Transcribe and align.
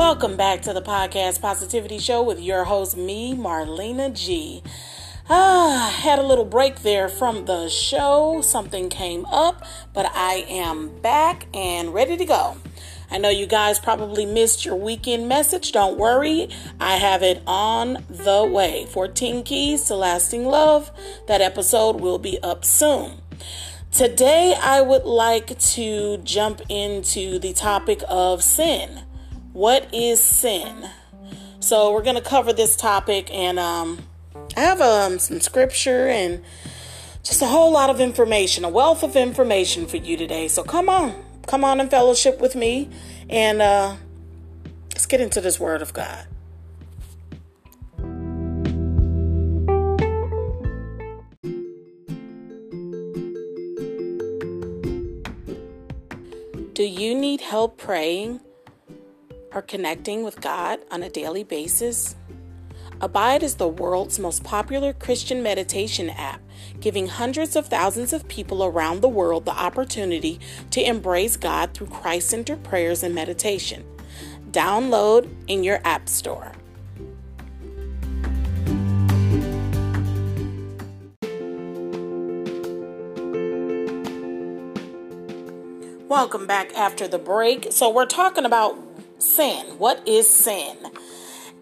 Welcome 0.00 0.38
back 0.38 0.62
to 0.62 0.72
the 0.72 0.80
podcast 0.80 1.42
Positivity 1.42 1.98
Show 1.98 2.22
with 2.22 2.40
your 2.40 2.64
host, 2.64 2.96
me, 2.96 3.34
Marlena 3.34 4.10
G. 4.10 4.62
Ah, 5.28 5.94
had 6.02 6.18
a 6.18 6.22
little 6.22 6.46
break 6.46 6.80
there 6.80 7.06
from 7.06 7.44
the 7.44 7.68
show. 7.68 8.40
Something 8.40 8.88
came 8.88 9.26
up, 9.26 9.62
but 9.92 10.10
I 10.14 10.46
am 10.48 10.88
back 11.02 11.48
and 11.52 11.92
ready 11.92 12.16
to 12.16 12.24
go. 12.24 12.56
I 13.10 13.18
know 13.18 13.28
you 13.28 13.46
guys 13.46 13.78
probably 13.78 14.24
missed 14.24 14.64
your 14.64 14.74
weekend 14.74 15.28
message. 15.28 15.70
Don't 15.70 15.98
worry, 15.98 16.48
I 16.80 16.96
have 16.96 17.22
it 17.22 17.42
on 17.46 18.02
the 18.08 18.42
way. 18.50 18.86
14 18.86 19.44
Keys 19.44 19.84
to 19.84 19.96
Lasting 19.96 20.46
Love. 20.46 20.90
That 21.28 21.42
episode 21.42 22.00
will 22.00 22.18
be 22.18 22.38
up 22.42 22.64
soon. 22.64 23.18
Today, 23.92 24.56
I 24.58 24.80
would 24.80 25.04
like 25.04 25.58
to 25.58 26.16
jump 26.24 26.62
into 26.70 27.38
the 27.38 27.52
topic 27.52 28.02
of 28.08 28.42
sin. 28.42 29.02
What 29.52 29.92
is 29.92 30.20
sin? 30.20 30.88
So, 31.58 31.92
we're 31.92 32.04
going 32.04 32.16
to 32.16 32.22
cover 32.22 32.52
this 32.52 32.76
topic, 32.76 33.34
and 33.34 33.58
um, 33.58 33.98
I 34.56 34.60
have 34.60 34.80
um, 34.80 35.18
some 35.18 35.40
scripture 35.40 36.06
and 36.06 36.42
just 37.24 37.42
a 37.42 37.46
whole 37.46 37.72
lot 37.72 37.90
of 37.90 38.00
information, 38.00 38.64
a 38.64 38.68
wealth 38.68 39.02
of 39.02 39.16
information 39.16 39.86
for 39.86 39.96
you 39.96 40.16
today. 40.16 40.46
So, 40.46 40.62
come 40.62 40.88
on, 40.88 41.14
come 41.48 41.64
on 41.64 41.80
and 41.80 41.90
fellowship 41.90 42.40
with 42.40 42.54
me, 42.54 42.88
and 43.28 43.60
uh, 43.60 43.96
let's 44.92 45.06
get 45.06 45.20
into 45.20 45.40
this 45.40 45.58
Word 45.58 45.82
of 45.82 45.92
God. 45.92 46.26
Do 56.72 56.84
you 56.84 57.14
need 57.14 57.40
help 57.40 57.76
praying? 57.76 58.40
Are 59.52 59.62
connecting 59.62 60.22
with 60.22 60.40
God 60.40 60.80
on 60.90 61.02
a 61.02 61.10
daily 61.10 61.44
basis? 61.44 62.14
Abide 63.00 63.42
is 63.42 63.56
the 63.56 63.68
world's 63.68 64.18
most 64.18 64.44
popular 64.44 64.92
Christian 64.92 65.42
meditation 65.42 66.10
app, 66.10 66.40
giving 66.80 67.08
hundreds 67.08 67.56
of 67.56 67.66
thousands 67.66 68.12
of 68.12 68.28
people 68.28 68.62
around 68.62 69.00
the 69.00 69.08
world 69.08 69.46
the 69.46 69.50
opportunity 69.52 70.38
to 70.70 70.86
embrace 70.86 71.36
God 71.36 71.72
through 71.72 71.88
Christ 71.88 72.28
centered 72.28 72.62
prayers 72.62 73.02
and 73.02 73.14
meditation. 73.14 73.84
Download 74.50 75.28
in 75.46 75.64
your 75.64 75.80
App 75.84 76.08
Store. 76.08 76.52
Welcome 86.08 86.46
back 86.46 86.74
after 86.74 87.06
the 87.06 87.18
break. 87.18 87.68
So, 87.70 87.88
we're 87.88 88.04
talking 88.04 88.44
about 88.44 88.89
sin. 89.20 89.78
What 89.78 90.06
is 90.08 90.28
sin? 90.28 90.76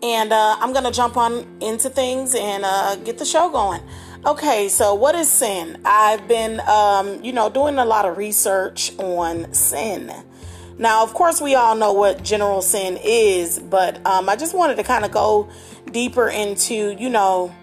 And 0.02 0.32
uh, 0.32 0.56
I'm 0.60 0.72
going 0.72 0.84
to 0.84 0.92
jump 0.92 1.16
on 1.16 1.46
into 1.60 1.90
things 1.90 2.34
and 2.34 2.64
uh, 2.64 2.96
get 2.96 3.18
the 3.18 3.24
show 3.24 3.50
going. 3.50 3.82
Okay, 4.24 4.68
so 4.68 4.94
what 4.94 5.14
is 5.14 5.30
sin? 5.30 5.80
I've 5.84 6.26
been, 6.28 6.60
um, 6.68 7.22
you 7.24 7.32
know, 7.32 7.48
doing 7.48 7.78
a 7.78 7.84
lot 7.84 8.04
of 8.04 8.16
research 8.16 8.96
on 8.98 9.52
sin. 9.52 10.12
Now, 10.78 11.02
of 11.02 11.14
course, 11.14 11.40
we 11.40 11.56
all 11.56 11.74
know 11.74 11.92
what 11.92 12.22
general 12.22 12.62
sin 12.62 12.98
is, 13.02 13.58
but 13.58 14.04
um, 14.06 14.28
I 14.28 14.36
just 14.36 14.54
wanted 14.54 14.76
to 14.76 14.84
kind 14.84 15.04
of 15.04 15.10
go 15.10 15.48
deeper 15.90 16.28
into, 16.28 16.96
you 16.98 17.08
know, 17.08 17.54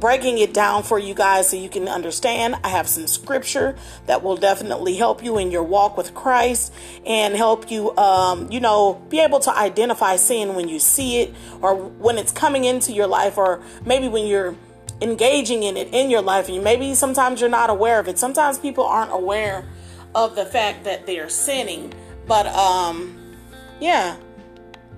breaking 0.00 0.38
it 0.38 0.54
down 0.54 0.82
for 0.82 0.98
you 0.98 1.14
guys 1.14 1.50
so 1.50 1.56
you 1.56 1.68
can 1.68 1.88
understand. 1.88 2.56
I 2.62 2.68
have 2.68 2.88
some 2.88 3.06
scripture 3.06 3.76
that 4.06 4.22
will 4.22 4.36
definitely 4.36 4.96
help 4.96 5.22
you 5.22 5.38
in 5.38 5.50
your 5.50 5.62
walk 5.62 5.96
with 5.96 6.14
Christ 6.14 6.72
and 7.04 7.34
help 7.34 7.70
you, 7.70 7.96
um, 7.96 8.50
you 8.50 8.60
know, 8.60 9.02
be 9.08 9.20
able 9.20 9.40
to 9.40 9.56
identify 9.56 10.16
sin 10.16 10.54
when 10.54 10.68
you 10.68 10.78
see 10.78 11.22
it 11.22 11.34
or 11.60 11.74
when 11.74 12.18
it's 12.18 12.32
coming 12.32 12.64
into 12.64 12.92
your 12.92 13.06
life 13.06 13.38
or 13.38 13.62
maybe 13.84 14.08
when 14.08 14.26
you're 14.26 14.54
engaging 15.00 15.62
in 15.62 15.76
it 15.76 15.88
in 15.92 16.10
your 16.10 16.22
life 16.22 16.48
and 16.48 16.64
maybe 16.64 16.94
sometimes 16.94 17.40
you're 17.40 17.50
not 17.50 17.70
aware 17.70 18.00
of 18.00 18.08
it. 18.08 18.18
Sometimes 18.18 18.58
people 18.58 18.84
aren't 18.84 19.12
aware 19.12 19.66
of 20.14 20.36
the 20.36 20.46
fact 20.46 20.84
that 20.84 21.06
they're 21.06 21.28
sinning, 21.28 21.92
but 22.26 22.46
um, 22.46 23.36
yeah, 23.80 24.16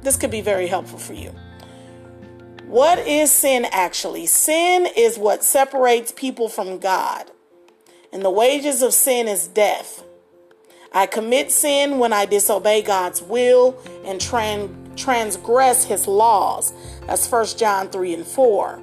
this 0.03 0.17
could 0.17 0.31
be 0.31 0.41
very 0.41 0.67
helpful 0.67 0.99
for 0.99 1.15
you. 1.15 1.35
What 2.69 2.99
is 2.99 3.33
sin 3.33 3.67
actually? 3.73 4.27
Sin 4.27 4.87
is 4.95 5.17
what 5.17 5.43
separates 5.43 6.13
people 6.13 6.51
from 6.51 6.79
God. 6.79 7.31
And 8.13 8.23
the 8.23 8.31
wages 8.31 8.83
of 8.83 8.93
sin 8.93 9.27
is 9.27 9.49
death. 9.49 10.05
I 10.93 11.07
commit 11.07 11.51
sin 11.51 11.99
when 11.99 12.13
I 12.13 12.27
disobey 12.27 12.83
God's 12.83 13.23
will 13.23 13.81
and 14.05 14.21
tran- 14.21 14.97
transgress 14.99 15.85
his 15.85 16.07
laws. 16.07 16.75
That's 17.07 17.31
1 17.31 17.47
John 17.57 17.89
3 17.89 18.13
and 18.13 18.27
4. 18.27 18.83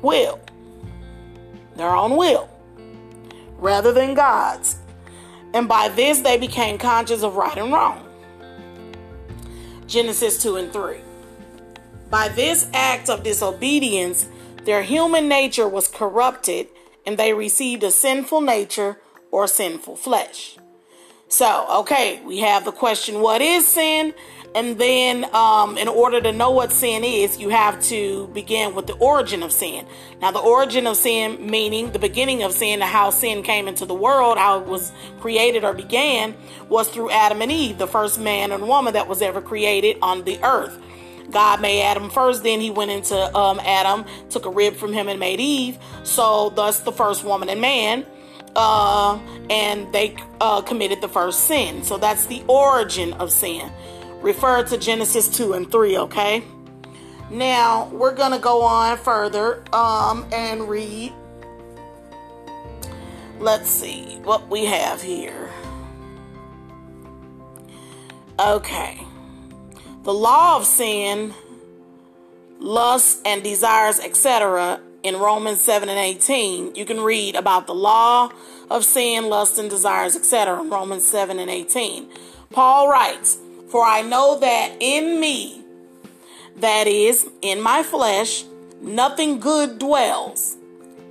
will, 0.01 0.39
their 1.75 1.95
own 1.95 2.17
will, 2.17 2.49
rather 3.57 3.91
than 3.91 4.13
God's. 4.13 4.77
And 5.53 5.67
by 5.67 5.89
this 5.89 6.19
they 6.21 6.37
became 6.37 6.77
conscious 6.77 7.23
of 7.23 7.35
right 7.35 7.57
and 7.57 7.71
wrong. 7.71 8.03
Genesis 9.87 10.41
2 10.43 10.57
and 10.57 10.73
3. 10.73 10.97
By 12.09 12.29
this 12.29 12.69
act 12.73 13.09
of 13.09 13.23
disobedience, 13.23 14.27
their 14.63 14.83
human 14.83 15.27
nature 15.27 15.67
was 15.67 15.87
corrupted 15.87 16.67
and 17.05 17.17
they 17.17 17.33
received 17.33 17.83
a 17.83 17.91
sinful 17.91 18.41
nature 18.41 18.97
or 19.31 19.47
sinful 19.47 19.95
flesh. 19.95 20.57
So, 21.29 21.65
okay, 21.81 22.21
we 22.25 22.39
have 22.39 22.65
the 22.65 22.71
question 22.71 23.21
what 23.21 23.41
is 23.41 23.67
sin? 23.67 24.13
And 24.55 24.79
then, 24.79 25.25
um, 25.35 25.77
in 25.77 25.87
order 25.87 26.19
to 26.21 26.31
know 26.31 26.51
what 26.51 26.71
sin 26.71 27.03
is, 27.03 27.39
you 27.39 27.49
have 27.49 27.81
to 27.83 28.27
begin 28.27 28.73
with 28.73 28.87
the 28.87 28.93
origin 28.93 29.43
of 29.43 29.51
sin. 29.51 29.85
Now, 30.21 30.31
the 30.31 30.39
origin 30.39 30.87
of 30.87 30.97
sin, 30.97 31.49
meaning 31.49 31.91
the 31.91 31.99
beginning 31.99 32.43
of 32.43 32.53
sin, 32.53 32.81
how 32.81 33.11
sin 33.11 33.43
came 33.43 33.67
into 33.67 33.85
the 33.85 33.93
world, 33.93 34.37
how 34.37 34.59
it 34.61 34.65
was 34.65 34.91
created 35.19 35.63
or 35.63 35.73
began, 35.73 36.35
was 36.69 36.87
through 36.89 37.11
Adam 37.11 37.41
and 37.41 37.51
Eve, 37.51 37.77
the 37.77 37.87
first 37.87 38.19
man 38.19 38.51
and 38.51 38.67
woman 38.67 38.93
that 38.93 39.07
was 39.07 39.21
ever 39.21 39.41
created 39.41 39.97
on 40.01 40.23
the 40.23 40.43
earth. 40.43 40.77
God 41.29 41.61
made 41.61 41.83
Adam 41.83 42.09
first, 42.09 42.43
then 42.43 42.61
he 42.61 42.71
went 42.71 42.89
into 42.89 43.35
um, 43.35 43.59
Adam, 43.59 44.05
took 44.29 44.45
a 44.45 44.49
rib 44.49 44.75
from 44.75 44.93
him 44.93 45.07
and 45.09 45.19
made 45.19 45.39
Eve. 45.39 45.77
So, 46.03 46.49
thus, 46.49 46.79
the 46.79 46.93
first 46.93 47.23
woman 47.23 47.49
and 47.49 47.61
man 47.61 48.05
uh, 48.57 49.19
and 49.49 49.91
they 49.93 50.15
uh, 50.41 50.61
committed 50.61 50.99
the 50.99 51.07
first 51.07 51.41
sin. 51.41 51.83
So 51.83 51.97
that's 51.97 52.25
the 52.25 52.43
origin 52.47 53.13
of 53.13 53.31
sin. 53.31 53.71
Refer 54.21 54.63
to 54.63 54.77
Genesis 54.77 55.27
2 55.29 55.53
and 55.53 55.71
3, 55.71 55.97
okay? 55.99 56.43
Now 57.29 57.89
we're 57.89 58.15
going 58.15 58.31
to 58.31 58.39
go 58.39 58.61
on 58.61 58.97
further 58.97 59.63
um, 59.73 60.25
and 60.31 60.67
read. 60.69 61.13
Let's 63.39 63.69
see 63.69 64.19
what 64.23 64.49
we 64.49 64.65
have 64.65 65.01
here. 65.01 65.51
Okay. 68.39 69.03
The 70.03 70.13
law 70.13 70.57
of 70.57 70.65
sin, 70.65 71.33
lust, 72.59 73.21
and 73.25 73.43
desires, 73.43 73.99
etc., 73.99 74.79
in 75.03 75.17
Romans 75.17 75.61
7 75.61 75.89
and 75.89 75.97
18, 75.97 76.75
you 76.75 76.85
can 76.85 76.99
read 77.01 77.35
about 77.35 77.67
the 77.67 77.73
law 77.73 78.31
of 78.69 78.83
sin, 78.83 79.29
lust, 79.29 79.57
and 79.57 79.69
desires, 79.69 80.15
etc., 80.15 80.61
in 80.61 80.69
Romans 80.69 81.05
7 81.05 81.39
and 81.39 81.49
18. 81.49 82.09
Paul 82.51 82.89
writes, 82.89 83.37
For 83.69 83.83
I 83.83 84.01
know 84.01 84.39
that 84.39 84.77
in 84.79 85.19
me, 85.19 85.61
that 86.57 86.87
is, 86.87 87.27
in 87.41 87.61
my 87.61 87.83
flesh, 87.83 88.45
nothing 88.81 89.39
good 89.39 89.79
dwells. 89.79 90.57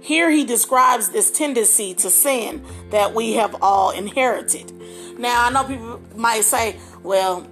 Here 0.00 0.30
he 0.30 0.44
describes 0.44 1.10
this 1.10 1.30
tendency 1.30 1.94
to 1.94 2.10
sin 2.10 2.64
that 2.90 3.14
we 3.14 3.34
have 3.34 3.56
all 3.60 3.90
inherited. 3.90 4.72
Now, 5.18 5.46
I 5.46 5.50
know 5.50 5.64
people 5.64 6.00
might 6.14 6.44
say, 6.44 6.76
well, 7.02 7.46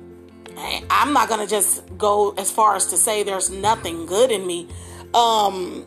I'm 0.91 1.12
not 1.12 1.29
going 1.29 1.41
to 1.41 1.50
just 1.50 1.83
go 1.99 2.31
as 2.39 2.50
far 2.50 2.77
as 2.77 2.87
to 2.87 2.97
say 2.97 3.23
there's 3.23 3.50
nothing 3.50 4.07
good 4.07 4.31
in 4.31 4.47
me. 4.47 4.69
Um, 5.15 5.85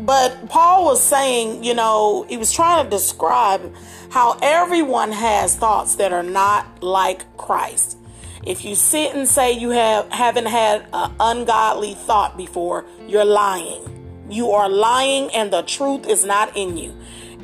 but 0.00 0.48
Paul 0.48 0.84
was 0.86 1.02
saying, 1.02 1.64
you 1.64 1.74
know, 1.74 2.24
he 2.28 2.36
was 2.36 2.52
trying 2.52 2.84
to 2.84 2.90
describe 2.90 3.74
how 4.10 4.38
everyone 4.42 5.12
has 5.12 5.56
thoughts 5.56 5.96
that 5.96 6.12
are 6.12 6.22
not 6.22 6.82
like 6.82 7.36
Christ. 7.36 7.98
If 8.46 8.64
you 8.64 8.74
sit 8.74 9.14
and 9.14 9.26
say 9.26 9.52
you 9.52 9.70
have 9.70 10.10
haven't 10.12 10.46
had 10.46 10.86
an 10.92 11.14
ungodly 11.18 11.94
thought 11.94 12.36
before, 12.36 12.84
you're 13.06 13.24
lying. 13.24 14.26
You 14.30 14.50
are 14.50 14.68
lying 14.68 15.30
and 15.34 15.50
the 15.50 15.62
truth 15.62 16.06
is 16.06 16.24
not 16.24 16.56
in 16.56 16.76
you. 16.76 16.94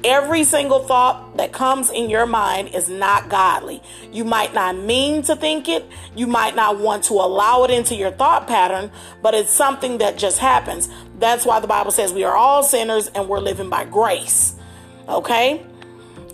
Every 0.03 0.45
single 0.45 0.81
thought 0.81 1.37
that 1.37 1.53
comes 1.53 1.91
in 1.91 2.09
your 2.09 2.25
mind 2.27 2.75
is 2.75 2.89
not 2.89 3.29
godly. 3.29 3.83
You 4.13 4.25
might 4.25 4.55
not 4.55 4.77
mean 4.77 5.23
to 5.23 5.37
think 5.37 5.69
it. 5.69 5.85
You 6.17 6.27
might 6.27 6.55
not 6.57 6.79
want 6.79 7.05
to 7.05 7.15
allow 7.15 7.65
it 7.65 7.71
into 7.71 7.95
your 7.95 8.11
thought 8.11 8.47
pattern, 8.47 8.91
but 9.23 9.35
it's 9.35 9.51
something 9.51 9.99
that 9.99 10.17
just 10.17 10.39
happens. 10.39 10.89
That's 11.19 11.45
why 11.45 11.61
the 11.61 11.67
Bible 11.67 11.91
says 11.91 12.15
we 12.15 12.25
are 12.25 12.35
all 12.35 12.63
sinners 12.63 13.09
and 13.09 13.29
we're 13.29 13.41
living 13.41 13.69
by 13.69 13.85
grace. 13.85 14.55
Okay? 15.07 15.67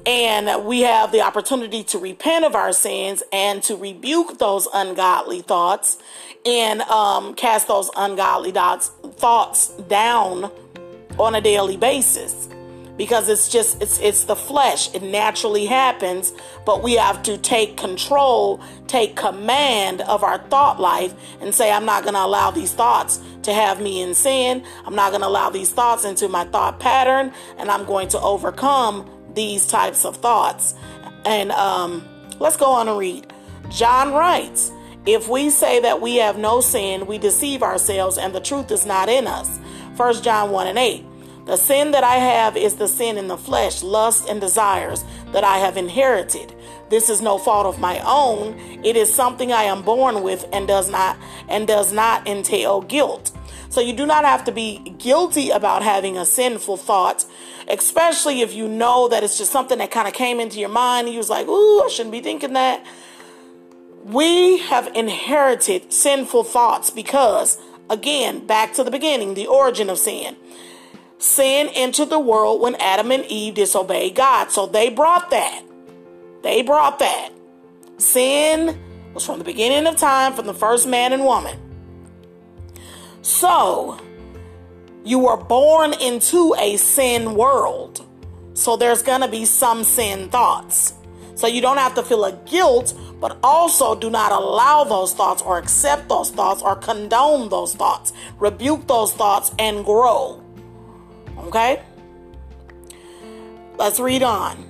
And 0.07 0.65
we 0.65 0.83
have 0.83 1.11
the 1.11 1.23
opportunity 1.23 1.83
to 1.85 1.99
repent 1.99 2.45
of 2.45 2.55
our 2.55 2.73
sins 2.73 3.25
and 3.33 3.61
to 3.65 3.77
rebuke 3.77 4.39
those 4.39 4.69
ungodly 4.73 5.41
thoughts 5.41 5.99
and 6.45 6.81
um, 6.83 7.35
cast 7.35 7.67
those 7.67 7.91
ungodly 7.97 8.53
thoughts, 8.53 8.89
thoughts 9.17 9.69
down 9.89 10.53
on 11.19 11.35
a 11.35 11.41
daily 11.41 11.77
basis. 11.77 12.49
Because 12.97 13.29
it's 13.29 13.51
just 13.51 13.83
it's 13.83 13.99
it's 14.01 14.25
the 14.25 14.37
flesh. 14.37 14.95
It 14.95 15.03
naturally 15.03 15.67
happens 15.67 16.33
but 16.65 16.83
we 16.83 16.95
have 16.95 17.23
to 17.25 17.37
take 17.37 17.77
control 17.77 18.59
take 18.87 19.17
command 19.17 20.01
of 20.03 20.25
our 20.25 20.39
thought 20.49 20.81
life 20.81 21.13
and 21.43 21.55
say 21.55 21.71
i'm 21.71 21.85
not 21.85 22.05
going 22.05 22.15
to 22.15 22.25
allow 22.25 22.51
these 22.51 22.73
thoughts 22.73 23.21
to 23.43 23.53
have 23.53 23.81
me 23.81 24.01
in 24.01 24.15
sin. 24.15 24.65
I'm 24.85 24.97
not 24.97 25.11
going 25.11 25.21
to 25.21 25.29
allow 25.29 25.51
these 25.51 25.71
thoughts 25.71 26.05
into 26.05 26.27
my 26.29 26.45
thought 26.45 26.81
pattern 26.81 27.33
and 27.59 27.71
i'm 27.71 27.85
going 27.85 28.09
to 28.09 28.21
overcome 28.21 29.09
these 29.37 29.67
types 29.67 30.05
of 30.05 30.17
thoughts 30.17 30.75
and 31.25 31.53
um, 31.53 32.05
let's 32.41 32.57
go 32.57 32.67
on 32.73 32.89
and 32.89 32.99
read 32.99 33.33
john 33.71 34.13
writes 34.13 34.73
if 35.07 35.29
we 35.29 35.51
say 35.51 35.79
that 35.81 36.01
we 36.01 36.17
have 36.17 36.37
no 36.37 36.61
sin 36.61 37.07
we 37.07 37.19
deceive 37.19 37.63
ourselves 37.63 38.19
and 38.19 38.35
the 38.35 38.41
truth 38.41 38.71
is 38.73 38.85
not 38.85 39.09
in 39.09 39.29
us 39.29 39.59
1 39.97 40.23
john 40.23 40.51
1 40.51 40.67
and 40.67 40.79
8 40.79 41.05
the 41.47 41.57
sin 41.57 41.93
that 41.93 42.03
I 42.03 42.17
have 42.17 42.57
is 42.57 42.75
the 42.75 42.89
sin 42.89 43.17
in 43.17 43.29
the 43.29 43.37
flesh, 43.37 43.81
lust 43.85 44.29
and 44.29 44.41
desires 44.41 45.05
that 45.31 45.45
I 45.45 45.59
have 45.59 45.77
inherited. 45.77 46.53
This 46.91 47.09
is 47.09 47.21
no 47.21 47.39
fault 47.39 47.67
of 47.67 47.79
my 47.79 48.01
own. 48.05 48.59
It 48.85 48.97
is 48.97 49.15
something 49.15 49.53
I 49.53 49.63
am 49.63 49.83
born 49.83 50.25
with 50.25 50.45
and 50.53 50.67
does 50.67 50.91
not 50.91 51.17
and 51.49 51.69
does 51.69 51.93
not 51.93 52.27
entail 52.27 52.81
guilt. 52.83 53.31
So 53.69 53.81
you 53.81 53.93
do 53.93 54.07
not 54.07 54.25
have 54.25 54.45
to 54.45 54.53
be 54.53 54.79
guilty 54.99 55.51
about 55.51 55.83
having 55.83 56.17
a 56.17 56.25
sinful 56.25 56.77
thought, 56.79 57.25
especially 57.69 58.41
if 58.41 58.55
you 58.55 58.69
know 58.69 59.09
that 59.09 59.23
it's 59.23 59.39
just 59.39 59.53
something 59.53 59.79
that 59.79 59.91
kind 59.91 60.09
of 60.09 60.15
came 60.15 60.41
into 60.41 60.59
your 60.59 60.69
mind. 60.69 61.09
You 61.09 61.19
was 61.19 61.31
like, 61.31 61.47
"Ooh, 61.47 61.83
I 61.83 61.89
shouldn't 61.89 62.13
be 62.13 62.21
thinking 62.21 62.53
that." 62.55 62.85
We 64.05 64.59
have 64.59 64.89
inherited 64.95 65.93
sinful 65.93 66.45
thoughts 66.45 66.91
because 66.91 67.59
again, 67.91 68.47
back 68.47 68.75
to 68.75 68.85
the 68.85 68.91
beginning, 68.91 69.35
the 69.35 69.47
origin 69.47 69.91
of 69.91 69.99
sin 69.99 70.37
sin 71.19 71.69
entered 71.75 72.11
the 72.11 72.19
world 72.19 72.61
when 72.61 72.75
Adam 72.77 73.11
and 73.11 73.25
Eve 73.27 73.55
disobeyed 73.55 74.15
God. 74.15 74.51
So 74.51 74.67
they 74.67 74.91
brought 74.91 75.31
that. 75.31 75.63
They 76.43 76.63
brought 76.63 76.99
that. 76.99 77.31
Sin 77.99 78.79
was 79.15 79.25
from 79.25 79.39
the 79.39 79.45
beginning 79.45 79.87
of 79.87 79.97
time, 79.97 80.35
from 80.35 80.47
the 80.47 80.55
first 80.55 80.87
man 80.87 81.13
and 81.13 81.25
woman. 81.25 81.59
So 83.27 83.99
you 85.05 85.19
were 85.19 85.37
born 85.37 85.95
into 85.95 86.55
a 86.61 86.77
sin 86.77 87.35
world. 87.35 88.07
So 88.55 88.77
there's 88.77 89.03
going 89.03 89.21
to 89.21 89.27
be 89.29 89.45
some 89.45 89.83
sin 89.83 90.29
thoughts. 90.29 90.95
So 91.35 91.49
you 91.49 91.61
don't 91.61 91.77
have 91.79 91.97
to 91.97 92.05
feel 92.05 92.25
a 92.25 92.33
guilt, 92.47 92.95
but 93.21 93.37
also 93.43 93.97
do 93.97 94.11
not 94.11 94.31
allow 94.31 94.85
those 94.85 95.13
thoughts 95.13 95.43
or 95.43 95.59
accept 95.59 96.09
those 96.09 96.31
thoughts 96.31 96.63
or 96.63 96.77
condone 96.77 97.49
those 97.49 97.75
thoughts. 97.75 98.13
Rebuke 98.39 98.87
those 98.87 99.13
thoughts 99.13 99.53
and 99.59 99.85
grow. 99.85 100.41
Okay? 101.39 101.83
Let's 103.77 103.99
read 103.99 104.23
on. 104.23 104.65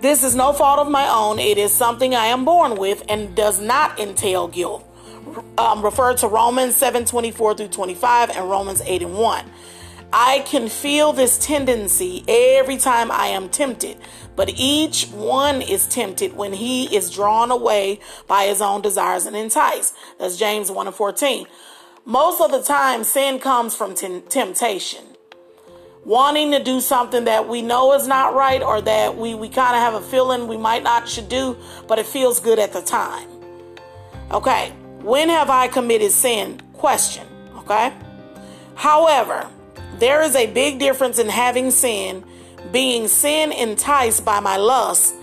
This 0.00 0.24
is 0.24 0.34
no 0.34 0.54
fault 0.54 0.78
of 0.78 0.90
my 0.90 1.06
own. 1.08 1.38
It 1.38 1.58
is 1.58 1.74
something 1.74 2.14
I 2.14 2.26
am 2.26 2.46
born 2.46 2.76
with 2.76 3.04
and 3.06 3.34
does 3.36 3.60
not 3.60 4.00
entail 4.00 4.48
guilt. 4.48 4.82
Um, 5.58 5.84
refer 5.84 6.14
to 6.14 6.28
Romans 6.28 6.76
7 6.76 7.04
24 7.04 7.54
through 7.54 7.68
25 7.68 8.30
and 8.30 8.50
Romans 8.50 8.82
8 8.84 9.02
and 9.02 9.14
1. 9.14 9.50
I 10.12 10.44
can 10.46 10.68
feel 10.68 11.12
this 11.12 11.38
tendency 11.38 12.24
every 12.28 12.76
time 12.76 13.10
I 13.10 13.26
am 13.28 13.48
tempted, 13.48 13.96
but 14.36 14.48
each 14.56 15.06
one 15.08 15.60
is 15.60 15.88
tempted 15.88 16.36
when 16.36 16.52
he 16.52 16.94
is 16.94 17.10
drawn 17.10 17.50
away 17.50 17.98
by 18.28 18.44
his 18.44 18.62
own 18.62 18.80
desires 18.80 19.26
and 19.26 19.34
enticed. 19.34 19.94
That's 20.20 20.36
James 20.36 20.70
1 20.70 20.86
and 20.86 20.94
14. 20.94 21.46
Most 22.04 22.40
of 22.40 22.52
the 22.52 22.62
time, 22.62 23.02
sin 23.02 23.40
comes 23.40 23.74
from 23.74 23.94
t- 23.94 24.22
temptation. 24.28 25.04
Wanting 26.04 26.52
to 26.52 26.62
do 26.62 26.80
something 26.80 27.24
that 27.24 27.48
we 27.48 27.62
know 27.62 27.94
is 27.94 28.06
not 28.06 28.34
right 28.34 28.62
or 28.62 28.82
that 28.82 29.16
we, 29.16 29.34
we 29.34 29.48
kind 29.48 29.74
of 29.74 29.82
have 29.82 29.94
a 29.94 30.00
feeling 30.00 30.46
we 30.46 30.58
might 30.58 30.82
not 30.82 31.08
should 31.08 31.28
do, 31.28 31.56
but 31.88 31.98
it 31.98 32.06
feels 32.06 32.38
good 32.40 32.58
at 32.58 32.72
the 32.72 32.82
time. 32.82 33.26
Okay, 34.30 34.72
when 35.04 35.28
have 35.28 35.50
I 35.50 35.68
committed 35.68 36.10
sin? 36.12 36.60
Question. 36.72 37.26
Okay. 37.58 37.92
However, 38.74 39.46
there 39.98 40.22
is 40.22 40.34
a 40.34 40.46
big 40.52 40.78
difference 40.78 41.18
in 41.18 41.28
having 41.28 41.70
sin, 41.70 42.24
being 42.72 43.06
sin 43.08 43.52
enticed 43.52 44.24
by 44.24 44.40
my 44.40 44.56
lusts 44.56 45.14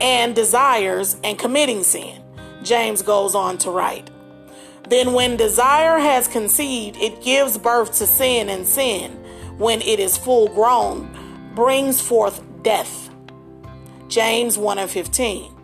and 0.00 0.34
desires, 0.34 1.18
and 1.22 1.38
committing 1.38 1.82
sin. 1.82 2.22
James 2.62 3.02
goes 3.02 3.34
on 3.34 3.58
to 3.58 3.70
write. 3.70 4.10
Then, 4.88 5.12
when 5.12 5.36
desire 5.36 5.98
has 5.98 6.26
conceived, 6.26 6.96
it 6.96 7.22
gives 7.22 7.58
birth 7.58 7.98
to 7.98 8.06
sin, 8.06 8.48
and 8.48 8.66
sin, 8.66 9.12
when 9.58 9.82
it 9.82 10.00
is 10.00 10.16
full 10.16 10.48
grown, 10.48 11.52
brings 11.54 12.00
forth 12.00 12.42
death. 12.62 13.10
James 14.08 14.56
1 14.56 14.78
and 14.78 14.90
15. 14.90 15.59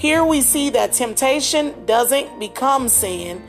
Here 0.00 0.24
we 0.24 0.40
see 0.40 0.70
that 0.70 0.94
temptation 0.94 1.84
doesn't 1.84 2.40
become 2.40 2.88
sin, 2.88 3.44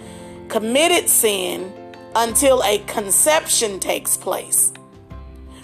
committed 0.49 1.07
sin, 1.07 1.71
until 2.13 2.61
a 2.63 2.79
conception 2.79 3.79
takes 3.79 4.17
place. 4.17 4.73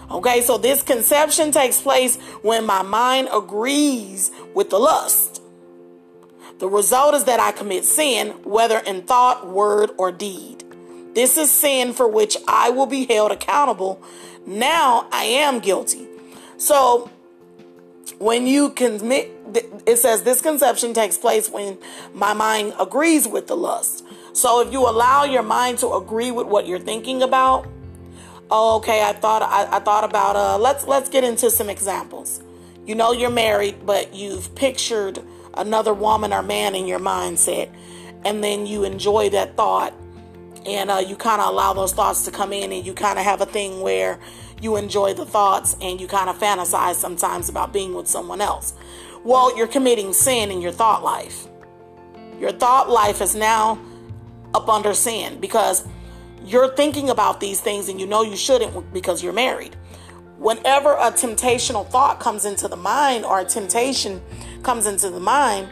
Okay, 0.10 0.40
so 0.40 0.58
this 0.58 0.82
conception 0.82 1.52
takes 1.52 1.82
place 1.82 2.16
when 2.42 2.66
my 2.66 2.84
mind 2.84 3.28
agrees 3.34 4.32
with 4.56 4.70
the 4.70 4.80
lust. 4.80 5.42
The 6.60 6.70
result 6.70 7.16
is 7.16 7.26
that 7.26 7.42
I 7.42 7.52
commit 7.52 7.84
sin, 7.84 8.30
whether 8.46 8.78
in 8.78 9.02
thought, 9.02 9.46
word, 9.46 9.92
or 9.98 10.14
deed. 10.14 10.64
This 11.14 11.36
is 11.36 11.52
sin 11.52 11.92
for 11.92 12.08
which 12.08 12.38
I 12.48 12.70
will 12.70 12.86
be 12.86 13.06
held 13.06 13.34
accountable. 13.34 14.02
Now 14.46 15.10
I 15.12 15.26
am 15.26 15.60
guilty. 15.60 16.08
So 16.56 17.12
when 18.20 18.48
you 18.48 18.70
commit, 18.70 19.37
it 19.86 19.98
says 19.98 20.24
this 20.24 20.42
conception 20.42 20.94
takes 20.94 21.18
place 21.18 21.50
when 21.50 21.78
my 22.14 22.34
mind 22.34 22.74
agrees 22.80 23.28
with 23.28 23.48
the 23.48 23.58
lust. 23.58 24.04
So 24.34 24.62
if 24.62 24.72
you 24.72 24.82
allow 24.88 25.24
your 25.24 25.44
mind 25.44 25.80
to 25.80 25.94
agree 25.94 26.32
with 26.32 26.48
what 26.48 26.68
you're 26.68 26.80
thinking 26.80 27.24
about, 27.24 27.68
Oh, 28.50 28.78
okay. 28.78 29.04
I 29.04 29.14
thought 29.14 29.42
I, 29.42 29.78
I 29.78 29.80
thought 29.80 30.04
about 30.04 30.36
uh 30.36 30.58
let's 30.58 30.88
let's 30.88 31.10
get 31.10 31.24
into 31.24 31.50
some 31.50 31.70
examples. 31.70 32.42
You 32.86 32.96
know 32.96 33.12
you're 33.12 33.30
married, 33.30 33.86
but 33.86 34.16
you've 34.16 34.54
pictured 34.56 35.20
another 35.56 35.94
woman 35.94 36.32
or 36.32 36.42
man 36.42 36.74
in 36.76 36.88
your 36.88 37.00
mindset, 37.00 37.70
and 38.24 38.44
then 38.44 38.66
you 38.66 38.86
enjoy 38.86 39.30
that 39.32 39.58
thought, 39.58 39.94
and 40.66 40.90
uh, 40.90 41.04
you 41.06 41.18
kind 41.18 41.42
of 41.42 41.50
allow 41.50 41.74
those 41.74 41.92
thoughts 41.92 42.24
to 42.24 42.32
come 42.32 42.54
in, 42.54 42.72
and 42.72 42.86
you 42.86 42.94
kind 42.94 43.20
of 43.20 43.26
have 43.26 43.42
a 43.42 43.46
thing 43.46 43.82
where 43.82 44.20
you 44.62 44.76
enjoy 44.76 45.14
the 45.14 45.26
thoughts 45.26 45.76
and 45.82 46.02
you 46.02 46.08
kind 46.08 46.30
of 46.30 46.38
fantasize 46.38 46.96
sometimes 46.96 47.50
about 47.50 47.74
being 47.74 47.94
with 47.94 48.08
someone 48.08 48.42
else. 48.42 48.74
Well, 49.24 49.56
you're 49.58 49.68
committing 49.68 50.14
sin 50.14 50.52
in 50.52 50.62
your 50.62 50.72
thought 50.72 51.04
life. 51.04 51.48
Your 52.40 52.52
thought 52.52 52.90
life 52.90 53.22
is 53.22 53.36
now 53.36 53.80
up 54.54 54.70
under 54.70 54.94
sin 54.94 55.40
because 55.40 55.88
you're 56.44 56.74
thinking 56.76 57.10
about 57.10 57.40
these 57.40 57.60
things 57.60 57.90
and 57.90 58.00
you 58.00 58.08
know 58.08 58.22
you 58.22 58.38
shouldn't 58.38 58.94
because 58.94 59.24
you're 59.24 59.34
married. 59.34 59.76
Whenever 60.38 60.94
a 60.94 61.12
temptational 61.12 61.88
thought 61.90 62.20
comes 62.20 62.46
into 62.46 62.68
the 62.68 62.76
mind 62.76 63.26
or 63.26 63.40
a 63.40 63.46
temptation 63.46 64.22
comes 64.64 64.86
into 64.86 65.10
the 65.10 65.20
mind, 65.20 65.70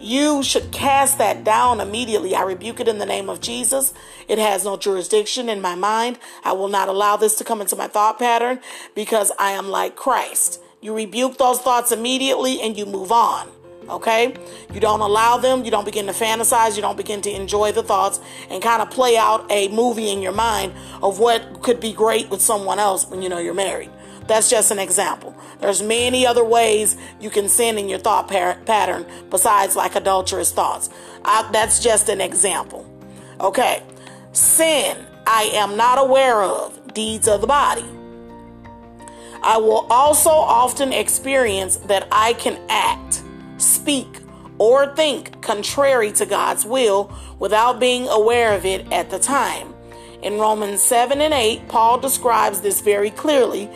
you 0.00 0.42
should 0.42 0.70
cast 0.70 1.18
that 1.18 1.44
down 1.44 1.80
immediately. 1.80 2.34
I 2.34 2.42
rebuke 2.42 2.80
it 2.80 2.88
in 2.88 2.98
the 2.98 3.06
name 3.06 3.28
of 3.30 3.40
Jesus. 3.40 3.94
It 4.28 4.38
has 4.38 4.64
no 4.64 4.76
jurisdiction 4.76 5.48
in 5.48 5.60
my 5.60 5.74
mind. 5.74 6.18
I 6.44 6.52
will 6.52 6.68
not 6.68 6.88
allow 6.88 7.16
this 7.16 7.36
to 7.36 7.44
come 7.44 7.60
into 7.60 7.76
my 7.76 7.88
thought 7.88 8.18
pattern 8.18 8.60
because 8.94 9.32
I 9.38 9.52
am 9.52 9.68
like 9.68 9.96
Christ. 9.96 10.60
You 10.80 10.94
rebuke 10.94 11.38
those 11.38 11.60
thoughts 11.60 11.92
immediately 11.92 12.60
and 12.60 12.76
you 12.76 12.86
move 12.86 13.10
on. 13.10 13.48
Okay? 13.88 14.34
You 14.72 14.80
don't 14.80 15.00
allow 15.00 15.36
them. 15.38 15.64
You 15.64 15.70
don't 15.70 15.84
begin 15.84 16.06
to 16.06 16.12
fantasize. 16.12 16.76
You 16.76 16.82
don't 16.82 16.96
begin 16.96 17.22
to 17.22 17.30
enjoy 17.30 17.72
the 17.72 17.82
thoughts 17.82 18.20
and 18.50 18.62
kind 18.62 18.82
of 18.82 18.90
play 18.90 19.16
out 19.16 19.50
a 19.50 19.68
movie 19.68 20.10
in 20.10 20.22
your 20.22 20.32
mind 20.32 20.72
of 21.02 21.18
what 21.18 21.62
could 21.62 21.80
be 21.80 21.92
great 21.92 22.30
with 22.30 22.40
someone 22.40 22.78
else 22.78 23.06
when 23.06 23.22
you 23.22 23.28
know 23.28 23.38
you're 23.38 23.54
married. 23.54 23.90
That's 24.26 24.48
just 24.48 24.70
an 24.70 24.78
example. 24.78 25.33
There's 25.60 25.82
many 25.82 26.26
other 26.26 26.44
ways 26.44 26.96
you 27.20 27.30
can 27.30 27.48
sin 27.48 27.78
in 27.78 27.88
your 27.88 27.98
thought 27.98 28.28
pattern 28.28 29.06
besides 29.30 29.76
like 29.76 29.94
adulterous 29.94 30.52
thoughts. 30.52 30.90
I, 31.24 31.48
that's 31.52 31.82
just 31.82 32.08
an 32.08 32.20
example. 32.20 32.88
Okay. 33.40 33.82
Sin 34.32 34.96
I 35.26 35.44
am 35.54 35.76
not 35.76 35.98
aware 35.98 36.42
of, 36.42 36.92
deeds 36.92 37.28
of 37.28 37.40
the 37.40 37.46
body. 37.46 37.84
I 39.42 39.56
will 39.58 39.86
also 39.90 40.30
often 40.30 40.92
experience 40.92 41.76
that 41.76 42.08
I 42.12 42.34
can 42.34 42.60
act, 42.68 43.22
speak, 43.58 44.20
or 44.58 44.94
think 44.94 45.42
contrary 45.42 46.12
to 46.12 46.26
God's 46.26 46.64
will 46.64 47.12
without 47.38 47.80
being 47.80 48.06
aware 48.08 48.54
of 48.54 48.64
it 48.64 48.90
at 48.92 49.10
the 49.10 49.18
time. 49.18 49.74
In 50.22 50.38
Romans 50.38 50.80
7 50.80 51.20
and 51.20 51.34
8, 51.34 51.68
Paul 51.68 51.98
describes 51.98 52.60
this 52.60 52.80
very 52.80 53.10
clearly 53.10 53.68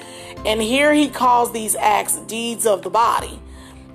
and 0.44 0.62
here 0.62 0.92
he 0.92 1.08
calls 1.08 1.52
these 1.52 1.74
acts 1.76 2.16
deeds 2.20 2.66
of 2.66 2.82
the 2.82 2.90
body, 2.90 3.40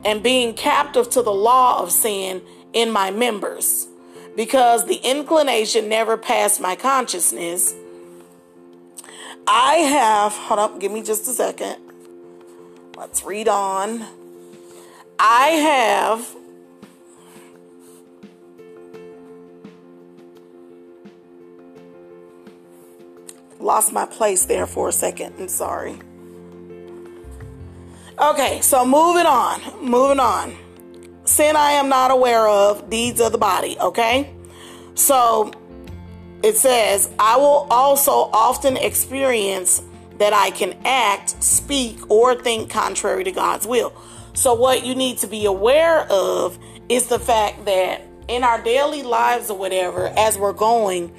and 0.05 0.21
being 0.21 0.53
captive 0.53 1.09
to 1.12 1.21
the 1.21 1.33
law 1.33 1.81
of 1.81 1.91
sin 1.91 2.41
in 2.73 2.91
my 2.91 3.12
members. 3.12 3.88
Because 4.35 4.85
the 4.85 4.95
inclination 4.95 5.88
never 5.88 6.17
passed 6.17 6.59
my 6.59 6.75
consciousness, 6.75 7.73
I 9.45 9.75
have, 9.75 10.31
hold 10.33 10.59
up, 10.59 10.79
give 10.79 10.91
me 10.91 11.03
just 11.03 11.27
a 11.27 11.33
second. 11.33 11.77
Let's 12.97 13.23
read 13.23 13.47
on. 13.47 14.05
I 15.19 15.47
have 15.50 16.35
lost 23.59 23.93
my 23.93 24.05
place 24.05 24.45
there 24.45 24.65
for 24.65 24.89
a 24.89 24.91
second. 24.91 25.35
I'm 25.39 25.47
sorry. 25.47 26.00
Okay, 28.20 28.62
so 28.62 28.86
moving 28.86 29.25
on. 29.25 29.62
Moving 29.84 30.20
on. 30.20 30.55
Sin 31.25 31.55
I 31.55 31.72
am 31.72 31.89
not 31.89 32.12
aware 32.12 32.48
of, 32.48 32.89
deeds 32.89 33.20
of 33.20 33.32
the 33.32 33.38
body, 33.38 33.77
okay? 33.79 34.34
So 34.96 35.51
it 36.43 36.58
says, 36.58 37.10
I 37.17 37.38
will 37.38 37.67
also 37.72 38.12
often 38.12 38.77
experience 38.77 39.82
that 40.20 40.34
I 40.34 40.51
can 40.51 40.77
act, 40.86 41.41
speak, 41.41 42.12
or 42.12 42.36
think 42.36 42.70
contrary 42.70 43.24
to 43.24 43.32
God's 43.32 43.65
will. 43.65 43.93
So, 44.34 44.53
what 44.53 44.86
you 44.86 44.96
need 44.96 45.20
to 45.20 45.27
be 45.27 45.46
aware 45.46 46.01
of 46.12 46.60
is 46.89 47.08
the 47.08 47.20
fact 47.20 47.65
that 47.65 48.01
in 48.27 48.43
our 48.43 48.62
daily 48.62 49.03
lives 49.03 49.50
or 49.50 49.58
whatever, 49.58 50.08
as 50.17 50.38
we're 50.38 50.53
going, 50.53 51.13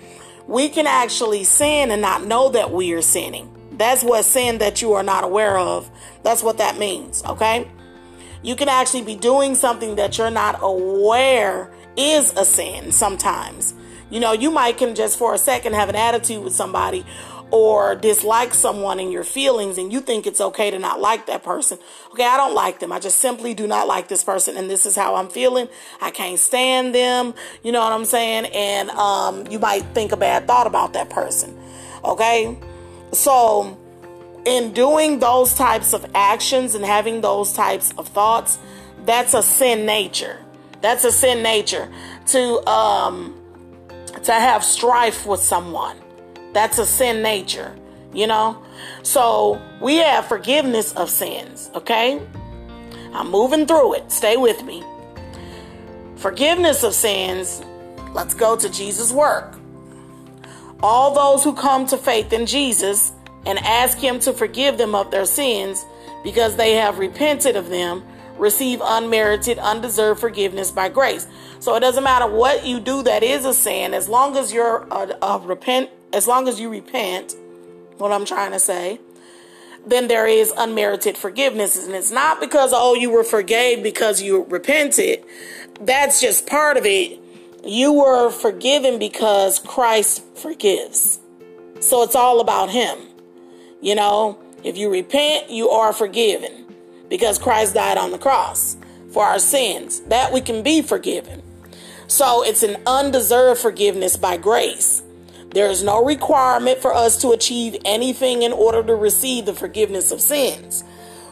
we 0.47 0.69
can 0.69 0.87
actually 0.87 1.45
sin 1.45 1.91
and 1.91 2.03
not 2.03 2.25
know 2.25 2.51
that 2.51 2.71
we 2.71 2.93
are 2.93 3.03
sinning. 3.03 3.51
That's 3.77 4.05
what 4.05 4.25
sin 4.25 4.59
that 4.59 4.83
you 4.83 4.93
are 4.93 5.03
not 5.03 5.25
aware 5.25 5.59
of. 5.59 5.91
That's 6.23 6.43
what 6.43 6.59
that 6.59 6.79
means, 6.79 7.25
okay? 7.25 7.69
You 8.43 8.57
can 8.57 8.69
actually 8.69 9.03
be 9.03 9.17
doing 9.17 9.55
something 9.55 9.97
that 9.97 10.19
you're 10.19 10.31
not 10.31 10.59
aware 10.61 11.71
is 11.97 12.33
a 12.37 12.45
sin 12.45 12.93
sometimes. 12.93 13.75
You 14.11 14.21
know, 14.21 14.33
you 14.33 14.51
might 14.51 14.79
can 14.79 14.95
just 14.95 15.19
for 15.19 15.35
a 15.35 15.39
second 15.39 15.75
have 15.75 15.89
an 15.89 15.97
attitude 15.97 16.45
with 16.45 16.55
somebody 16.55 17.05
or 17.51 17.95
dislike 17.95 18.53
someone 18.53 19.01
in 19.01 19.11
your 19.11 19.25
feelings 19.25 19.79
and 19.79 19.93
you 19.93 20.01
think 20.01 20.27
it's 20.27 20.41
okay 20.41 20.71
to 20.71 20.79
not 20.79 21.01
like 21.01 21.27
that 21.27 21.43
person. 21.43 21.79
Okay, 22.13 22.27
I 22.27 22.37
don't 22.37 22.55
like 22.55 22.81
them. 22.81 22.93
I 22.93 22.99
just 22.99 23.19
simply 23.19 23.55
do 23.55 23.67
not 23.67 23.87
like 23.87 24.09
this 24.09 24.25
person 24.25 24.57
and 24.57 24.69
this 24.69 24.87
is 24.87 24.97
how 24.97 25.15
I'm 25.15 25.29
feeling. 25.29 25.69
I 26.01 26.11
can't 26.11 26.39
stand 26.39 26.95
them. 26.95 27.35
You 27.63 27.73
know 27.73 27.81
what 27.81 27.93
I'm 27.93 28.05
saying? 28.05 28.47
And 28.47 28.91
um, 28.91 29.47
you 29.49 29.59
might 29.59 29.85
think 29.95 30.13
a 30.13 30.17
bad 30.17 30.47
thought 30.47 30.67
about 30.67 30.93
that 30.93 31.11
person. 31.11 31.59
Okay? 32.05 32.59
So, 33.15 33.79
in 34.45 34.73
doing 34.73 35.21
those 35.21 35.55
types 35.55 35.93
of 35.93 36.05
actions 36.15 36.75
and 36.75 36.85
having 36.85 37.21
those 37.21 37.53
types 37.53 37.93
of 37.97 38.09
thoughts, 38.09 38.59
that's 39.05 39.35
a 39.35 39.43
sin 39.43 39.87
nature. 39.87 40.39
That's 40.81 41.05
a 41.05 41.13
sin 41.13 41.43
nature 41.43 41.91
to 42.27 42.67
um 42.69 43.41
to 44.23 44.33
have 44.33 44.65
strife 44.65 45.27
with 45.27 45.41
someone. 45.41 45.97
That's 46.53 46.79
a 46.79 46.87
sin 46.87 47.23
nature, 47.23 47.77
you 48.13 48.27
know? 48.27 48.63
So, 49.03 49.61
we 49.81 49.97
have 49.97 50.27
forgiveness 50.27 50.93
of 50.93 51.11
sins, 51.11 51.71
okay? 51.75 52.21
I'm 53.13 53.31
moving 53.31 53.67
through 53.67 53.95
it. 53.95 54.11
Stay 54.11 54.37
with 54.37 54.63
me. 54.65 54.83
Forgiveness 56.17 56.85
of 56.85 56.95
sins, 56.95 57.63
let's 58.13 58.35
go 58.35 58.57
to 58.57 58.69
Jesus' 58.69 59.13
work. 59.13 59.59
All 60.83 61.15
those 61.15 61.45
who 61.45 61.55
come 61.55 61.87
to 61.87 61.97
faith 61.97 62.33
in 62.33 62.47
Jesus 62.47 63.13
and 63.47 63.59
ask 63.61 63.99
Him 63.99 64.19
to 64.21 64.33
forgive 64.33 64.79
them 64.79 64.95
of 64.95 65.11
their 65.11 65.25
sins 65.25 65.85
because 66.23 66.57
they 66.57 66.75
have 66.75 66.99
repented 66.99 67.57
of 67.57 67.69
them 67.69 68.03
receive 68.39 68.81
unmerited, 68.83 69.59
undeserved 69.59 70.21
forgiveness 70.21 70.71
by 70.71 70.89
grace. 70.89 71.27
So 71.61 71.75
it 71.77 71.81
doesn't 71.81 72.05
matter 72.05 72.27
what 72.27 72.67
you 72.67 72.81
do 72.81 73.03
that 73.05 73.23
is 73.23 73.45
a 73.45 73.55
sin, 73.55 73.95
as 73.95 74.09
long 74.09 74.37
as 74.37 74.53
you're 74.53 74.87
a, 74.91 75.17
a 75.23 75.39
repent, 75.39 75.91
as 76.13 76.27
long 76.27 76.49
as 76.49 76.59
you 76.59 76.69
repent. 76.69 77.35
What 77.99 78.11
I'm 78.11 78.25
trying 78.25 78.51
to 78.51 78.59
say, 78.59 78.99
then 79.87 80.09
there 80.09 80.27
is 80.27 80.53
unmerited 80.57 81.17
forgiveness, 81.17 81.87
and 81.87 81.95
it's 81.95 82.11
not 82.11 82.41
because 82.41 82.73
oh 82.75 82.95
you 82.95 83.11
were 83.11 83.23
forgave 83.23 83.83
because 83.83 84.21
you 84.21 84.45
repented. 84.45 85.23
That's 85.81 86.21
just 86.21 86.47
part 86.47 86.77
of 86.77 86.85
it. 86.87 87.21
You 87.67 87.93
were 87.95 88.31
forgiven 88.31 88.99
because 88.99 89.59
Christ 89.59 90.23
forgives. 90.37 91.19
So 91.81 92.03
it's 92.03 92.15
all 92.15 92.41
about 92.41 92.71
Him. 92.71 92.99
You 93.81 93.95
know, 93.95 94.39
if 94.63 94.77
you 94.77 94.91
repent, 94.91 95.51
you 95.51 95.71
are 95.71 95.93
forgiven 95.93 96.67
because 97.09 97.39
Christ 97.39 97.75
died 97.75 97.97
on 97.97 98.11
the 98.11 98.19
cross 98.19 98.77
for 99.11 99.25
our 99.25 99.39
sins, 99.39 100.01
that 100.09 100.33
we 100.33 100.41
can 100.41 100.63
be 100.63 100.83
forgiven. 100.83 101.43
So 102.07 102.45
it's 102.45 102.63
an 102.63 102.77
undeserved 102.87 103.61
forgiveness 103.61 104.17
by 104.17 104.37
grace. 104.37 105.03
There 105.51 105.71
is 105.71 105.85
no 105.85 106.05
requirement 106.05 106.81
for 106.81 106.93
us 106.93 107.17
to 107.23 107.31
achieve 107.31 107.77
anything 107.85 108.43
in 108.43 108.53
order 108.53 108.83
to 108.83 108.95
receive 108.95 109.47
the 109.47 109.55
forgiveness 109.55 110.11
of 110.11 110.21
sins. 110.21 110.83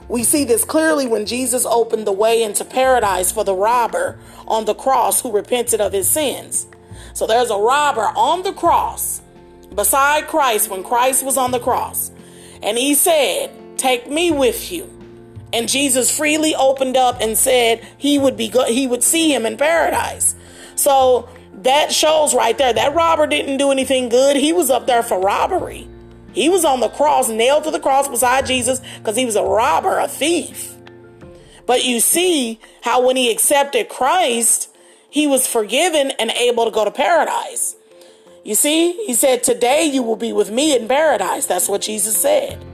We 0.09 0.25
see 0.25 0.45
this 0.45 0.65
clearly 0.65 1.07
when 1.07 1.27
Jesus 1.27 1.65
opened 1.65 2.07
the 2.07 2.13
way 2.13 2.43
into 2.43 2.65
paradise 2.65 3.33
for 3.33 3.45
the 3.45 3.55
robber 3.55 4.19
on 4.47 4.65
the 4.65 4.75
cross 4.75 5.21
who 5.21 5.33
repented 5.33 5.81
of 5.81 5.93
his 5.93 6.09
sins. 6.09 6.67
So 7.15 7.27
there's 7.27 7.51
a 7.51 7.57
robber 7.57 8.13
on 8.17 8.43
the 8.43 8.53
cross 8.53 9.23
beside 9.75 10.27
Christ 10.27 10.71
when 10.71 10.83
Christ 10.83 11.25
was 11.25 11.37
on 11.37 11.51
the 11.51 11.61
cross. 11.61 12.11
And 12.63 12.77
he 12.79 12.95
said, 12.95 13.51
Take 13.79 14.09
me 14.09 14.31
with 14.31 14.71
you. 14.71 14.89
And 15.53 15.69
Jesus 15.69 16.17
freely 16.17 16.55
opened 16.55 16.97
up 16.97 17.21
and 17.21 17.37
said 17.37 17.87
he 17.99 18.19
would 18.19 18.37
be 18.37 18.49
go- 18.49 18.67
he 18.67 18.87
would 18.87 19.03
see 19.03 19.35
him 19.35 19.45
in 19.45 19.57
paradise. 19.57 20.35
So 20.77 21.29
that 21.63 21.93
shows 21.93 22.35
right 22.35 22.57
there 22.57 22.73
that 22.73 22.95
robber 22.95 23.27
didn't 23.27 23.59
do 23.59 23.71
anything 23.71 24.09
good. 24.09 24.37
He 24.37 24.53
was 24.53 24.71
up 24.71 24.87
there 24.87 25.03
for 25.03 25.21
robbery. 25.21 25.89
He 26.33 26.49
was 26.49 26.65
on 26.65 26.81
the 26.81 26.89
cross, 26.89 27.29
nailed 27.29 27.65
to 27.65 27.71
the 27.71 27.81
cross 27.81 28.09
beside 28.09 28.47
Jesus 28.47 28.81
because 28.99 29.17
he 29.17 29.27
was 29.27 29.37
a 29.37 29.43
robber, 29.43 29.99
a 29.99 30.09
thief. 30.09 30.75
But 31.67 31.85
you 31.85 32.01
see 32.01 32.59
how 32.83 33.07
when 33.07 33.17
he 33.17 33.31
accepted 33.31 33.89
Christ, 33.89 34.69
he 35.11 35.27
was 35.27 35.47
forgiven 35.47 36.11
and 36.13 36.31
able 36.31 36.65
to 36.65 36.71
go 36.71 36.85
to 36.85 36.91
paradise. 36.91 37.77
You 38.45 38.55
see, 38.55 38.93
he 39.07 39.15
said, 39.15 39.45
Today 39.45 39.85
you 39.85 40.03
will 40.03 40.17
be 40.17 40.33
with 40.33 40.51
me 40.51 40.77
in 40.77 40.89
paradise. 40.89 41.47
That's 41.47 41.69
what 41.69 41.83
Jesus 41.83 42.17
said. 42.17 42.65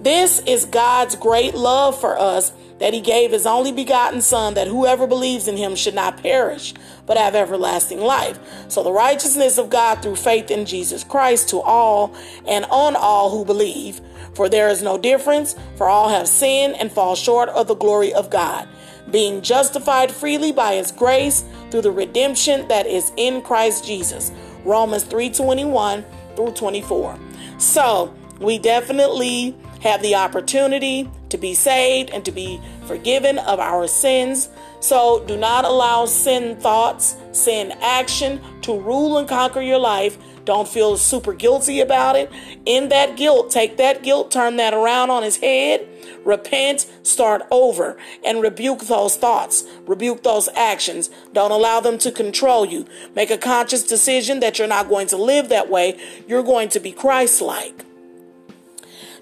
This 0.00 0.40
is 0.46 0.64
God's 0.64 1.16
great 1.16 1.54
love 1.54 2.00
for 2.00 2.18
us 2.18 2.52
that 2.78 2.94
he 2.94 3.00
gave 3.00 3.32
his 3.32 3.46
only 3.46 3.72
begotten 3.72 4.20
Son, 4.20 4.54
that 4.54 4.68
whoever 4.68 5.06
believes 5.06 5.48
in 5.48 5.56
him 5.56 5.74
should 5.74 5.94
not 5.94 6.22
perish, 6.22 6.72
but 7.06 7.16
have 7.16 7.34
everlasting 7.34 8.00
life. 8.00 8.38
So 8.68 8.84
the 8.84 8.92
righteousness 8.92 9.58
of 9.58 9.70
God 9.70 10.00
through 10.00 10.16
faith 10.16 10.52
in 10.52 10.64
Jesus 10.64 11.02
Christ 11.02 11.48
to 11.48 11.60
all 11.60 12.14
and 12.46 12.64
on 12.66 12.94
all 12.94 13.30
who 13.30 13.44
believe. 13.44 14.00
For 14.34 14.48
there 14.48 14.68
is 14.68 14.82
no 14.82 14.96
difference, 14.96 15.56
for 15.76 15.88
all 15.88 16.08
have 16.10 16.28
sinned 16.28 16.76
and 16.76 16.92
fall 16.92 17.16
short 17.16 17.48
of 17.48 17.66
the 17.66 17.74
glory 17.74 18.14
of 18.14 18.30
God, 18.30 18.68
being 19.10 19.42
justified 19.42 20.12
freely 20.12 20.52
by 20.52 20.74
his 20.74 20.92
grace 20.92 21.44
through 21.72 21.82
the 21.82 21.90
redemption 21.90 22.68
that 22.68 22.86
is 22.86 23.10
in 23.16 23.42
Christ 23.42 23.84
Jesus. 23.84 24.30
Romans 24.64 25.02
3:21 25.02 26.04
through 26.36 26.52
24. 26.52 27.18
So, 27.58 28.14
we 28.38 28.58
definitely 28.58 29.56
have 29.80 30.02
the 30.02 30.14
opportunity 30.14 31.10
to 31.28 31.38
be 31.38 31.54
saved 31.54 32.10
and 32.10 32.24
to 32.24 32.32
be 32.32 32.60
forgiven 32.86 33.38
of 33.38 33.60
our 33.60 33.86
sins. 33.86 34.48
So 34.80 35.24
do 35.26 35.36
not 35.36 35.64
allow 35.64 36.06
sin 36.06 36.56
thoughts, 36.56 37.16
sin 37.32 37.72
action 37.80 38.40
to 38.62 38.78
rule 38.78 39.18
and 39.18 39.28
conquer 39.28 39.60
your 39.60 39.78
life. 39.78 40.18
Don't 40.44 40.68
feel 40.68 40.96
super 40.96 41.34
guilty 41.34 41.80
about 41.80 42.16
it. 42.16 42.30
In 42.64 42.88
that 42.88 43.16
guilt, 43.16 43.50
take 43.50 43.76
that 43.76 44.02
guilt, 44.02 44.30
turn 44.30 44.56
that 44.56 44.72
around 44.72 45.10
on 45.10 45.22
his 45.22 45.36
head, 45.36 45.86
repent, 46.24 46.86
start 47.02 47.42
over, 47.50 47.98
and 48.24 48.40
rebuke 48.40 48.80
those 48.80 49.16
thoughts, 49.16 49.64
rebuke 49.86 50.22
those 50.22 50.48
actions. 50.56 51.10
Don't 51.34 51.50
allow 51.50 51.80
them 51.80 51.98
to 51.98 52.10
control 52.10 52.64
you. 52.64 52.86
Make 53.14 53.30
a 53.30 53.36
conscious 53.36 53.82
decision 53.82 54.40
that 54.40 54.58
you're 54.58 54.68
not 54.68 54.88
going 54.88 55.08
to 55.08 55.18
live 55.18 55.50
that 55.50 55.68
way. 55.68 56.00
You're 56.26 56.42
going 56.42 56.70
to 56.70 56.80
be 56.80 56.92
Christ 56.92 57.42
like. 57.42 57.84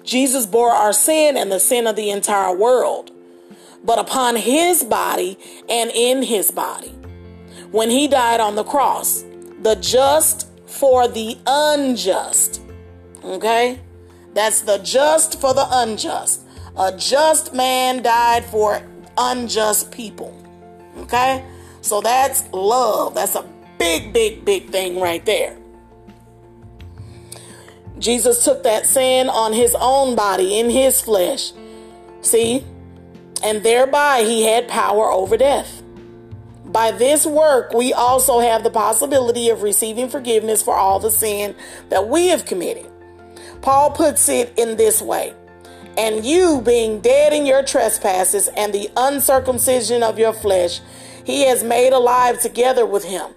Jesus 0.07 0.45
bore 0.45 0.71
our 0.71 0.93
sin 0.93 1.35
and 1.35 1.51
the 1.51 1.59
sin 1.59 1.85
of 1.85 1.97
the 1.97 2.09
entire 2.09 2.55
world, 2.55 3.11
but 3.83 3.99
upon 3.99 4.37
his 4.37 4.81
body 4.81 5.37
and 5.67 5.91
in 5.91 6.23
his 6.23 6.49
body. 6.49 6.95
When 7.71 7.89
he 7.89 8.07
died 8.07 8.39
on 8.39 8.55
the 8.55 8.63
cross, 8.63 9.25
the 9.61 9.75
just 9.75 10.47
for 10.65 11.09
the 11.09 11.37
unjust. 11.45 12.61
Okay? 13.21 13.81
That's 14.33 14.61
the 14.61 14.77
just 14.77 15.41
for 15.41 15.53
the 15.53 15.67
unjust. 15.69 16.41
A 16.77 16.95
just 16.95 17.53
man 17.53 18.01
died 18.01 18.45
for 18.45 18.81
unjust 19.17 19.91
people. 19.91 20.41
Okay? 20.99 21.43
So 21.81 21.99
that's 21.99 22.49
love. 22.53 23.13
That's 23.13 23.35
a 23.35 23.45
big, 23.77 24.13
big, 24.13 24.45
big 24.45 24.69
thing 24.69 25.01
right 25.01 25.25
there. 25.25 25.57
Jesus 27.99 28.43
took 28.43 28.63
that 28.63 28.85
sin 28.85 29.29
on 29.29 29.53
his 29.53 29.75
own 29.79 30.15
body, 30.15 30.59
in 30.59 30.69
his 30.69 31.01
flesh. 31.01 31.51
See? 32.21 32.63
And 33.43 33.63
thereby 33.63 34.23
he 34.23 34.43
had 34.43 34.67
power 34.67 35.11
over 35.11 35.37
death. 35.37 35.83
By 36.65 36.91
this 36.91 37.25
work, 37.25 37.73
we 37.73 37.93
also 37.93 38.39
have 38.39 38.63
the 38.63 38.69
possibility 38.69 39.49
of 39.49 39.63
receiving 39.63 40.09
forgiveness 40.09 40.61
for 40.61 40.75
all 40.75 40.99
the 40.99 41.11
sin 41.11 41.55
that 41.89 42.07
we 42.07 42.27
have 42.27 42.45
committed. 42.45 42.85
Paul 43.61 43.91
puts 43.91 44.29
it 44.29 44.53
in 44.57 44.77
this 44.77 45.01
way 45.01 45.33
And 45.97 46.25
you, 46.25 46.61
being 46.61 46.99
dead 46.99 47.33
in 47.33 47.45
your 47.45 47.63
trespasses 47.63 48.49
and 48.49 48.73
the 48.73 48.89
uncircumcision 48.97 50.03
of 50.03 50.19
your 50.19 50.33
flesh, 50.33 50.81
he 51.23 51.47
has 51.47 51.63
made 51.63 51.93
alive 51.93 52.39
together 52.41 52.85
with 52.85 53.03
him 53.03 53.33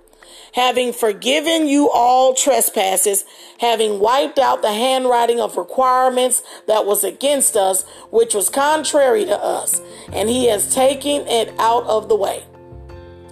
having 0.53 0.93
forgiven 0.93 1.67
you 1.67 1.91
all 1.91 2.35
trespasses, 2.35 3.25
having 3.59 4.01
wiped 4.01 4.39
out 4.39 4.63
the 4.63 4.73
handwriting 4.73 5.41
of 5.41 5.57
requirements 5.57 6.43
that 6.67 6.87
was 6.87 7.05
against 7.05 7.57
us, 7.57 7.85
which 8.11 8.35
was 8.35 8.49
contrary 8.49 9.25
to 9.25 9.37
us, 9.37 9.81
and 10.13 10.29
he 10.29 10.47
has 10.47 10.75
taken 10.75 11.27
it 11.27 11.53
out 11.59 11.85
of 11.85 12.09
the 12.09 12.17
way. 12.17 12.45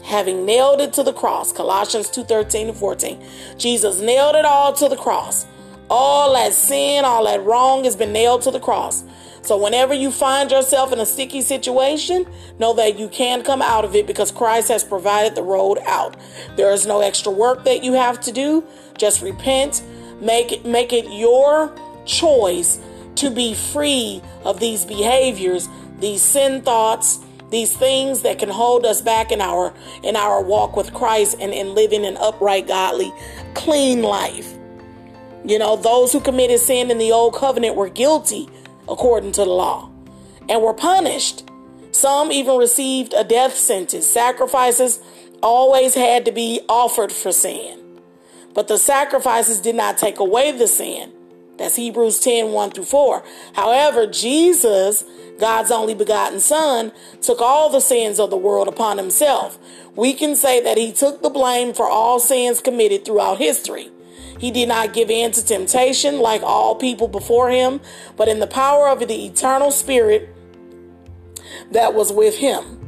Having 0.05 0.47
nailed 0.47 0.81
it 0.81 0.93
to 0.95 1.03
the 1.03 1.13
cross, 1.13 1.53
Colossians 1.53 2.09
2 2.09 2.25
13 2.25 2.69
and 2.69 2.77
14. 2.77 3.23
Jesus 3.59 4.01
nailed 4.01 4.37
it 4.37 4.45
all 4.45 4.73
to 4.73 4.89
the 4.89 4.97
cross. 4.97 5.47
All 5.91 6.35
that 6.35 6.53
sin, 6.53 7.05
all 7.05 7.25
that 7.25 7.45
wrong 7.45 7.85
has 7.85 7.97
been 7.97 8.13
nailed 8.13 8.43
to 8.43 8.51
the 8.51 8.61
cross. 8.61 9.05
So, 9.49 9.57
whenever 9.57 9.95
you 9.95 10.11
find 10.11 10.51
yourself 10.51 10.93
in 10.93 11.01
a 11.01 11.07
sticky 11.07 11.41
situation, 11.41 12.27
know 12.59 12.75
that 12.75 12.99
you 12.99 13.09
can 13.09 13.43
come 13.43 13.63
out 13.63 13.83
of 13.83 13.95
it 13.95 14.07
because 14.07 14.31
Christ 14.31 14.69
has 14.69 14.85
provided 14.85 15.35
the 15.35 15.43
road 15.43 15.79
out. 15.87 16.19
There 16.57 16.71
is 16.71 16.85
no 16.85 17.01
extra 17.01 17.33
work 17.33 17.65
that 17.65 17.83
you 17.83 17.95
have 17.95 18.21
to 18.21 18.31
do. 18.31 18.63
Just 18.99 19.23
repent. 19.23 19.83
Make 20.21 20.53
it, 20.53 20.67
make 20.67 20.93
it 20.93 21.11
your 21.11 21.75
choice 22.05 22.79
to 23.15 23.31
be 23.31 23.55
free 23.55 24.21
of 24.45 24.61
these 24.61 24.85
behaviors, 24.85 25.67
these 25.99 26.21
sin 26.21 26.61
thoughts, 26.61 27.19
these 27.49 27.75
things 27.75 28.21
that 28.25 28.39
can 28.39 28.51
hold 28.51 28.85
us 28.85 29.01
back 29.01 29.33
in 29.33 29.41
our 29.41 29.73
in 30.03 30.15
our 30.15 30.43
walk 30.43 30.77
with 30.77 30.93
Christ 30.93 31.39
and 31.41 31.55
in 31.55 31.75
living 31.75 32.05
an 32.05 32.19
upright, 32.19 32.69
godly, 32.69 33.15
clean 33.55 34.03
life. 34.03 34.53
You 35.47 35.59
know, 35.59 35.77
those 35.77 36.13
who 36.13 36.21
committed 36.21 36.61
sin 36.61 36.91
in 36.91 36.99
the 36.99 37.13
old 37.13 37.35
covenant 37.35 37.77
were 37.77 37.89
guilty 37.89 38.51
according 38.89 39.33
to 39.33 39.45
the 39.45 39.51
law 39.51 39.91
and 40.49 40.63
were 40.63 40.75
punished. 40.75 41.49
Some 41.93 42.33
even 42.33 42.57
received 42.57 43.13
a 43.13 43.25
death 43.25 43.55
sentence. 43.57 44.07
Sacrifices 44.07 45.01
always 45.43 45.95
had 45.95 46.25
to 46.25 46.33
be 46.33 46.61
offered 46.69 47.13
for 47.13 47.33
sin. 47.33 47.79
But 48.55 48.69
the 48.69 48.79
sacrifices 48.79 49.61
did 49.61 49.75
not 49.75 49.99
take 49.99 50.19
away 50.19 50.53
the 50.53 50.67
sin. 50.67 51.13
That's 51.59 51.77
Hebrews 51.77 52.21
10 52.21 52.53
1 52.53 52.71
through 52.71 52.85
4. 52.85 53.25
However, 53.55 54.07
Jesus, 54.07 55.05
God's 55.39 55.71
only 55.71 55.95
begotten 55.95 56.41
Son, 56.41 56.93
took 57.21 57.41
all 57.41 57.69
the 57.69 57.81
sins 57.81 58.21
of 58.21 58.31
the 58.31 58.37
world 58.37 58.69
upon 58.69 58.97
himself. 58.97 59.59
We 59.97 60.15
can 60.15 60.37
say 60.37 60.63
that 60.63 60.79
he 60.79 60.93
took 60.93 61.23
the 61.23 61.31
blame 61.31 61.75
for 61.75 61.89
all 61.89 62.21
sins 62.21 62.61
committed 62.61 63.05
throughout 63.05 63.39
history. 63.39 63.91
He 64.39 64.51
did 64.51 64.69
not 64.69 64.95
give 64.95 65.11
in 65.11 65.33
to 65.33 65.45
temptation 65.45 66.21
like 66.21 66.43
all 66.43 66.77
people 66.77 67.09
before 67.09 67.51
him, 67.51 67.81
but 68.17 68.29
in 68.29 68.39
the 68.39 68.47
power 68.47 68.89
of 68.89 69.01
the 69.01 69.27
eternal 69.27 69.71
spirit 69.71 70.35
that 71.73 71.95
was 71.95 72.13
with 72.13 72.37
him. 72.37 72.79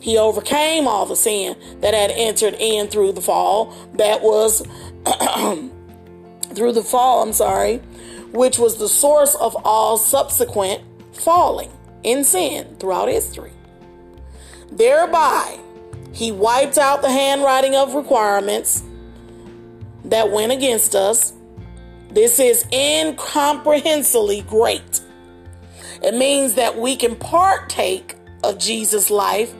He 0.00 0.18
overcame 0.18 0.86
all 0.86 1.06
the 1.06 1.16
sin 1.16 1.56
that 1.80 1.94
had 1.94 2.10
entered 2.10 2.54
in 2.58 2.88
through 2.88 3.12
the 3.12 3.20
fall, 3.20 3.74
that 3.94 4.22
was 4.22 4.60
through 6.54 6.72
the 6.72 6.82
fall, 6.82 7.22
I'm 7.22 7.32
sorry, 7.32 7.78
which 8.32 8.58
was 8.58 8.78
the 8.78 8.88
source 8.88 9.34
of 9.34 9.56
all 9.64 9.98
subsequent 9.98 10.82
falling 11.12 11.70
in 12.02 12.24
sin 12.24 12.76
throughout 12.78 13.08
history. 13.08 13.52
Thereby, 14.70 15.58
he 16.12 16.32
wiped 16.32 16.78
out 16.78 17.02
the 17.02 17.10
handwriting 17.10 17.74
of 17.74 17.94
requirements 17.94 18.82
that 20.06 20.30
went 20.30 20.52
against 20.52 20.94
us. 20.94 21.32
This 22.10 22.38
is 22.38 22.64
incomprehensibly 22.72 24.42
great. 24.42 25.00
It 26.02 26.14
means 26.14 26.54
that 26.54 26.78
we 26.78 26.96
can 26.96 27.16
partake 27.16 28.14
of 28.44 28.58
Jesus' 28.58 29.10
life 29.10 29.52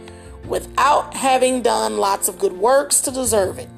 without 0.47 1.15
having 1.15 1.63
done 1.63 1.99
lots 1.99 2.29
of 2.29 2.39
good 2.39 2.53
works 2.53 3.01
to 3.01 3.11
deserve 3.11 3.59
it. 3.59 3.69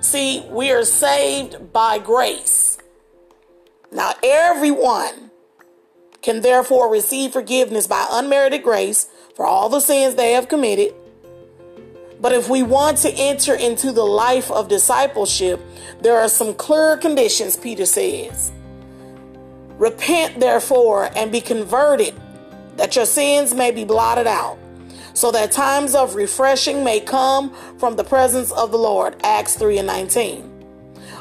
See, 0.00 0.44
we 0.48 0.70
are 0.70 0.84
saved 0.84 1.72
by 1.72 1.98
grace. 1.98 2.78
Now, 3.92 4.14
everyone 4.22 5.30
can 6.22 6.40
therefore 6.40 6.90
receive 6.90 7.32
forgiveness 7.32 7.86
by 7.86 8.06
unmerited 8.10 8.62
grace 8.62 9.08
for 9.34 9.44
all 9.46 9.68
the 9.68 9.80
sins 9.80 10.14
they 10.14 10.32
have 10.32 10.48
committed 10.48 10.94
but 12.20 12.32
if 12.32 12.48
we 12.48 12.62
want 12.62 12.98
to 12.98 13.12
enter 13.12 13.54
into 13.54 13.92
the 13.92 14.04
life 14.04 14.50
of 14.50 14.68
discipleship, 14.68 15.60
there 16.00 16.18
are 16.18 16.28
some 16.28 16.54
clear 16.54 16.96
conditions, 16.96 17.56
Peter 17.56 17.86
says. 17.86 18.52
Repent, 19.78 20.40
therefore, 20.40 21.10
and 21.14 21.30
be 21.30 21.40
converted, 21.40 22.14
that 22.76 22.96
your 22.96 23.06
sins 23.06 23.54
may 23.54 23.70
be 23.70 23.84
blotted 23.84 24.26
out, 24.26 24.58
so 25.12 25.30
that 25.30 25.52
times 25.52 25.94
of 25.94 26.14
refreshing 26.14 26.82
may 26.82 27.00
come 27.00 27.54
from 27.78 27.96
the 27.96 28.04
presence 28.04 28.50
of 28.52 28.70
the 28.70 28.78
Lord. 28.78 29.16
Acts 29.22 29.54
3 29.56 29.78
and 29.78 29.86
19. 29.86 30.52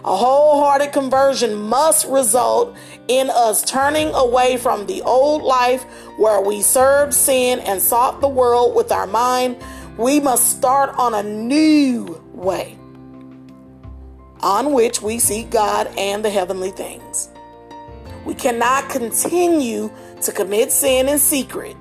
A 0.05 0.15
wholehearted 0.15 0.93
conversion 0.93 1.55
must 1.55 2.07
result 2.07 2.75
in 3.07 3.29
us 3.31 3.63
turning 3.63 4.13
away 4.13 4.55
from 4.55 4.85
the 4.85 5.01
old 5.01 5.41
life 5.41 5.83
where 6.17 6.39
we 6.39 6.61
served 6.61 7.13
sin 7.13 7.59
and 7.61 7.81
sought 7.81 8.21
the 8.21 8.27
world 8.27 8.75
with 8.75 8.91
our 8.91 9.07
mind 9.07 9.57
we 9.97 10.19
must 10.19 10.57
start 10.57 10.93
on 10.97 11.13
a 11.13 11.23
new 11.23 12.21
way 12.33 12.77
on 14.41 14.73
which 14.73 15.01
we 15.01 15.17
seek 15.17 15.49
God 15.49 15.87
and 15.97 16.23
the 16.23 16.29
heavenly 16.29 16.71
things. 16.71 17.29
We 18.25 18.33
cannot 18.33 18.89
continue 18.89 19.91
to 20.21 20.31
commit 20.31 20.71
sin 20.71 21.07
in 21.07 21.17
secret. 21.19 21.75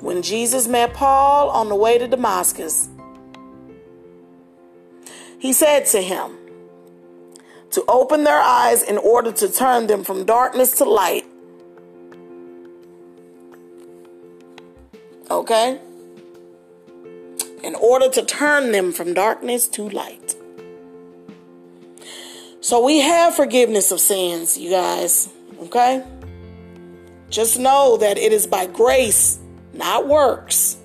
When 0.00 0.22
Jesus 0.22 0.66
met 0.68 0.92
Paul 0.92 1.50
on 1.50 1.68
the 1.68 1.74
way 1.74 1.98
to 1.98 2.08
Damascus, 2.08 2.88
he 5.38 5.52
said 5.52 5.86
to 5.86 6.00
him, 6.00 6.38
to 7.74 7.84
open 7.88 8.22
their 8.22 8.40
eyes 8.40 8.84
in 8.84 8.96
order 8.98 9.32
to 9.32 9.48
turn 9.50 9.88
them 9.88 10.04
from 10.04 10.24
darkness 10.24 10.70
to 10.78 10.84
light. 10.84 11.24
Okay? 15.28 15.80
In 17.64 17.74
order 17.76 18.10
to 18.10 18.22
turn 18.22 18.72
them 18.72 18.92
from 18.92 19.14
darkness 19.14 19.66
to 19.68 19.88
light. 19.88 20.34
So 22.60 22.84
we 22.84 23.00
have 23.00 23.34
forgiveness 23.34 23.90
of 23.90 24.00
sins, 24.00 24.58
you 24.58 24.68
guys. 24.68 25.30
Okay? 25.60 26.04
Just 27.30 27.58
know 27.58 27.96
that 27.96 28.18
it 28.18 28.32
is 28.34 28.46
by 28.46 28.66
grace, 28.66 29.38
not 29.72 30.06
works. 30.06 30.76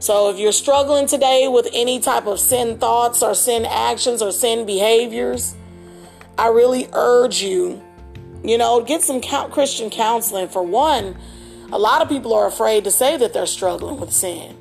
So 0.00 0.30
if 0.30 0.38
you're 0.40 0.50
struggling 0.50 1.06
today 1.06 1.46
with 1.46 1.68
any 1.72 2.00
type 2.00 2.26
of 2.26 2.40
sin 2.40 2.78
thoughts 2.78 3.22
or 3.22 3.32
sin 3.32 3.66
actions 3.66 4.22
or 4.22 4.32
sin 4.32 4.66
behaviors, 4.66 5.54
I 6.36 6.48
really 6.48 6.88
urge 6.92 7.40
you, 7.40 7.80
you 8.42 8.58
know, 8.58 8.82
get 8.82 9.02
some 9.02 9.20
Christian 9.20 9.90
counseling. 9.90 10.48
For 10.48 10.64
one, 10.64 11.16
a 11.72 11.78
lot 11.78 12.02
of 12.02 12.08
people 12.08 12.34
are 12.34 12.48
afraid 12.48 12.82
to 12.82 12.90
say 12.90 13.16
that 13.16 13.32
they're 13.32 13.46
struggling 13.46 14.00
with 14.00 14.12
sin. 14.12 14.56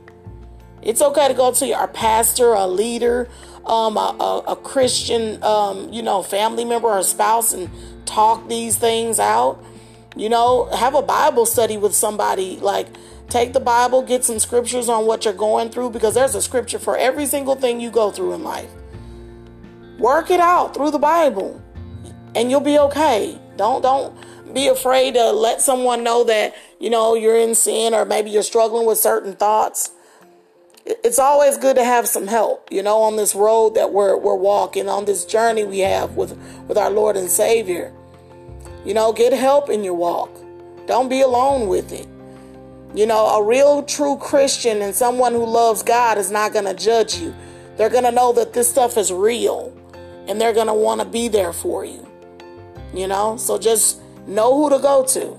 It's 0.85 1.01
okay 1.01 1.27
to 1.27 1.33
go 1.33 1.51
to 1.51 1.65
your 1.65 1.87
pastor, 1.87 2.53
a 2.53 2.67
leader, 2.67 3.27
um, 3.65 3.97
a, 3.97 4.15
a, 4.19 4.51
a 4.51 4.55
Christian, 4.55 5.43
um, 5.43 5.91
you 5.91 6.03
know, 6.03 6.21
family 6.21 6.63
member 6.63 6.87
or 6.87 7.01
spouse 7.03 7.53
and 7.53 7.69
talk 8.05 8.47
these 8.47 8.77
things 8.77 9.19
out. 9.19 9.61
You 10.15 10.29
know, 10.29 10.65
have 10.65 10.93
a 10.93 11.01
Bible 11.01 11.45
study 11.45 11.75
with 11.75 11.93
somebody. 11.93 12.57
Like, 12.57 12.87
take 13.29 13.53
the 13.53 13.59
Bible, 13.59 14.03
get 14.03 14.23
some 14.23 14.39
scriptures 14.39 14.87
on 14.87 15.07
what 15.07 15.25
you're 15.25 15.33
going 15.33 15.71
through 15.71 15.89
because 15.89 16.13
there's 16.13 16.35
a 16.35 16.41
scripture 16.41 16.79
for 16.79 16.95
every 16.95 17.25
single 17.25 17.55
thing 17.55 17.81
you 17.81 17.89
go 17.89 18.11
through 18.11 18.33
in 18.33 18.43
life. 18.43 18.69
Work 19.97 20.29
it 20.29 20.39
out 20.39 20.73
through 20.73 20.91
the 20.91 20.99
Bible 20.99 21.61
and 22.35 22.51
you'll 22.51 22.61
be 22.61 22.77
okay. 22.77 23.39
Don't 23.55 23.81
don't 23.81 24.13
be 24.53 24.67
afraid 24.67 25.15
to 25.15 25.31
let 25.31 25.61
someone 25.61 26.03
know 26.03 26.23
that, 26.25 26.55
you 26.79 26.89
know, 26.89 27.15
you're 27.15 27.37
in 27.37 27.55
sin 27.55 27.93
or 27.93 28.05
maybe 28.05 28.29
you're 28.29 28.43
struggling 28.43 28.85
with 28.85 28.97
certain 28.97 29.33
thoughts. 29.33 29.91
It's 30.85 31.17
always 31.17 31.57
good 31.57 31.77
to 31.77 31.83
have 31.83 32.07
some 32.07 32.27
help, 32.27 32.71
you 32.71 32.83
know, 32.83 33.01
on 33.01 33.15
this 33.15 33.33
road 33.33 33.73
that 33.73 33.91
we're 33.91 34.17
we're 34.17 34.35
walking, 34.35 34.87
on 34.87 35.05
this 35.05 35.25
journey 35.25 35.63
we 35.63 35.79
have 35.79 36.15
with 36.15 36.37
with 36.67 36.77
our 36.77 36.91
Lord 36.91 37.17
and 37.17 37.29
Savior. 37.29 37.91
You 38.85 38.93
know, 38.93 39.11
get 39.11 39.33
help 39.33 39.69
in 39.69 39.83
your 39.83 39.95
walk. 39.95 40.29
Don't 40.85 41.09
be 41.09 41.21
alone 41.21 41.67
with 41.67 41.91
it. 41.91 42.07
You 42.93 43.07
know, 43.07 43.25
a 43.25 43.43
real 43.43 43.81
true 43.83 44.17
Christian 44.17 44.83
and 44.83 44.93
someone 44.93 45.33
who 45.33 45.43
loves 45.43 45.81
God 45.81 46.19
is 46.19 46.29
not 46.29 46.53
going 46.53 46.65
to 46.65 46.75
judge 46.75 47.17
you. 47.17 47.33
They're 47.77 47.89
going 47.89 48.03
to 48.03 48.11
know 48.11 48.31
that 48.33 48.53
this 48.53 48.69
stuff 48.69 48.95
is 48.95 49.11
real 49.11 49.75
and 50.27 50.39
they're 50.39 50.53
going 50.53 50.67
to 50.67 50.73
want 50.73 51.01
to 51.01 51.07
be 51.07 51.27
there 51.27 51.51
for 51.51 51.83
you. 51.83 52.07
You 52.93 53.07
know, 53.07 53.37
so 53.37 53.57
just 53.57 53.99
know 54.27 54.55
who 54.55 54.69
to 54.69 54.79
go 54.79 55.03
to. 55.07 55.35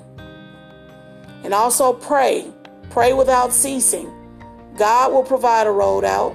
And 1.44 1.54
also 1.54 1.92
pray. 1.92 2.52
Pray 2.90 3.12
without 3.12 3.52
ceasing. 3.52 4.12
God 4.76 5.12
will 5.12 5.22
provide 5.22 5.66
a 5.66 5.70
road 5.70 6.04
out. 6.04 6.34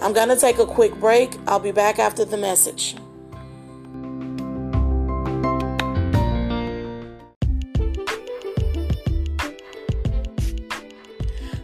I'm 0.00 0.12
going 0.12 0.28
to 0.28 0.36
take 0.36 0.58
a 0.58 0.66
quick 0.66 0.94
break. 0.96 1.32
I'll 1.46 1.60
be 1.60 1.72
back 1.72 1.98
after 1.98 2.24
the 2.24 2.36
message. 2.36 2.96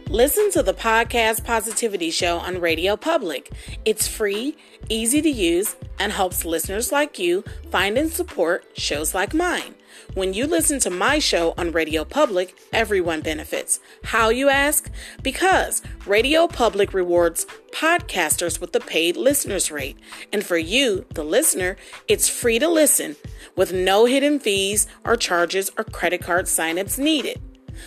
Listen 0.09 0.51
to 0.51 0.61
the 0.61 0.73
Podcast 0.73 1.45
Positivity 1.45 2.11
Show 2.11 2.39
on 2.39 2.59
Radio 2.59 2.97
Public. 2.97 3.49
It's 3.85 4.09
free, 4.09 4.57
easy 4.89 5.21
to 5.21 5.29
use, 5.29 5.77
and 5.99 6.11
helps 6.11 6.43
listeners 6.43 6.91
like 6.91 7.17
you 7.17 7.45
find 7.69 7.97
and 7.97 8.11
support 8.11 8.65
shows 8.73 9.15
like 9.15 9.33
mine. 9.33 9.73
When 10.13 10.33
you 10.33 10.45
listen 10.45 10.77
to 10.79 10.89
my 10.89 11.19
show 11.19 11.53
on 11.57 11.71
Radio 11.71 12.03
Public, 12.03 12.57
everyone 12.73 13.21
benefits. 13.21 13.79
How, 14.03 14.27
you 14.27 14.49
ask? 14.49 14.91
Because 15.23 15.81
Radio 16.05 16.47
Public 16.47 16.93
rewards 16.93 17.45
podcasters 17.71 18.59
with 18.59 18.73
the 18.73 18.81
paid 18.81 19.15
listeners 19.15 19.71
rate. 19.71 19.97
And 20.33 20.45
for 20.45 20.57
you, 20.57 21.05
the 21.13 21.23
listener, 21.23 21.77
it's 22.09 22.27
free 22.27 22.59
to 22.59 22.67
listen 22.67 23.15
with 23.55 23.71
no 23.71 24.03
hidden 24.03 24.39
fees 24.39 24.85
or 25.05 25.15
charges 25.15 25.71
or 25.77 25.85
credit 25.85 26.21
card 26.21 26.47
signups 26.47 26.99
needed. 26.99 27.41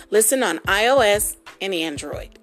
Listen 0.09 0.41
on 0.41 0.57
iOS 0.59 1.35
and 1.61 1.75
Android. 1.75 2.39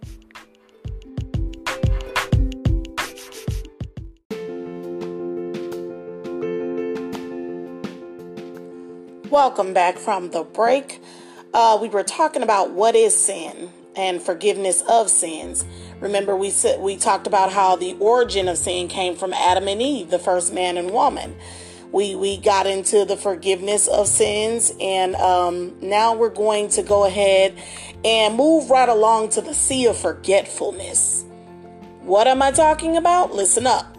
Welcome 9.33 9.73
back 9.73 9.97
from 9.97 10.29
the 10.29 10.43
break. 10.43 11.01
Uh, 11.55 11.79
we 11.81 11.89
were 11.89 12.03
talking 12.03 12.43
about 12.43 12.73
what 12.73 12.95
is 12.95 13.17
sin 13.17 13.73
and 13.97 14.21
forgiveness 14.21 14.83
of 14.91 15.09
sins. 15.09 15.65
Remember, 16.01 16.37
we 16.37 16.51
said 16.51 16.81
we 16.81 16.99
talked 16.99 17.27
about 17.27 17.51
how 17.51 17.75
the 17.75 17.97
origin 17.99 18.47
of 18.47 18.59
sin 18.59 18.89
came 18.89 19.17
from 19.17 19.33
Adam 19.33 19.69
and 19.69 19.81
Eve, 19.81 20.11
the 20.11 20.19
first 20.19 20.53
man 20.53 20.77
and 20.77 20.91
woman. 20.91 21.35
We 21.93 22.15
we 22.15 22.37
got 22.37 22.67
into 22.67 23.07
the 23.07 23.17
forgiveness 23.17 23.89
of 23.89 24.07
sins 24.07 24.71
and 24.79 25.17
um, 25.17 25.79
now 25.81 26.15
we're 26.15 26.29
going 26.29 26.69
to 26.69 26.83
go 26.83 27.07
ahead 27.07 27.57
and 28.05 28.37
move 28.37 28.69
right 28.69 28.91
along 28.91 29.31
to 29.31 29.41
the 29.41 29.55
sea 29.55 29.87
of 29.87 29.97
forgetfulness. 29.97 31.25
What 32.03 32.27
am 32.27 32.43
i 32.43 32.51
talking 32.51 32.99
about? 32.99 33.33
Listen 33.33 33.67
up. 33.67 33.97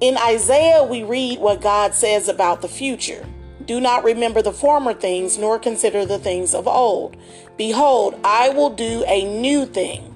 In 0.00 0.16
isaiah 0.16 0.84
we 0.84 1.02
read 1.02 1.40
what 1.40 1.60
god 1.60 1.92
says 1.92 2.28
about 2.28 2.62
the 2.62 2.68
future 2.68 3.26
do 3.68 3.80
not 3.80 4.02
remember 4.02 4.42
the 4.42 4.52
former 4.52 4.92
things 4.92 5.38
nor 5.38 5.60
consider 5.60 6.04
the 6.04 6.18
things 6.18 6.54
of 6.54 6.66
old 6.66 7.16
behold 7.56 8.18
i 8.24 8.48
will 8.48 8.70
do 8.70 9.04
a 9.06 9.24
new 9.40 9.64
thing 9.64 10.12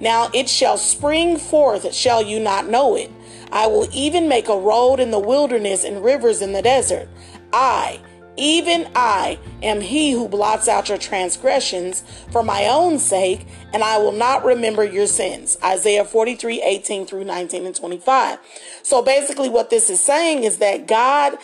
now 0.00 0.28
it 0.34 0.48
shall 0.48 0.76
spring 0.76 1.38
forth 1.38 1.94
shall 1.94 2.20
you 2.20 2.38
not 2.38 2.68
know 2.68 2.94
it 2.94 3.10
I 3.50 3.66
will 3.66 3.88
even 3.92 4.28
make 4.28 4.48
a 4.48 4.58
road 4.58 5.00
in 5.00 5.10
the 5.10 5.18
wilderness 5.18 5.84
and 5.84 6.04
rivers 6.04 6.42
in 6.42 6.52
the 6.52 6.62
desert. 6.62 7.08
I, 7.52 8.00
even 8.36 8.88
I, 8.94 9.38
am 9.62 9.80
he 9.80 10.12
who 10.12 10.28
blots 10.28 10.68
out 10.68 10.88
your 10.88 10.98
transgressions 10.98 12.04
for 12.30 12.42
my 12.42 12.66
own 12.66 12.98
sake, 12.98 13.46
and 13.72 13.82
I 13.82 13.98
will 13.98 14.12
not 14.12 14.44
remember 14.44 14.84
your 14.84 15.06
sins. 15.06 15.58
Isaiah 15.64 16.04
43, 16.04 16.62
18 16.62 17.06
through 17.06 17.24
19 17.24 17.66
and 17.66 17.74
25. 17.74 18.38
So 18.82 19.02
basically, 19.02 19.48
what 19.48 19.70
this 19.70 19.90
is 19.90 20.00
saying 20.00 20.44
is 20.44 20.58
that 20.58 20.86
God, 20.86 21.38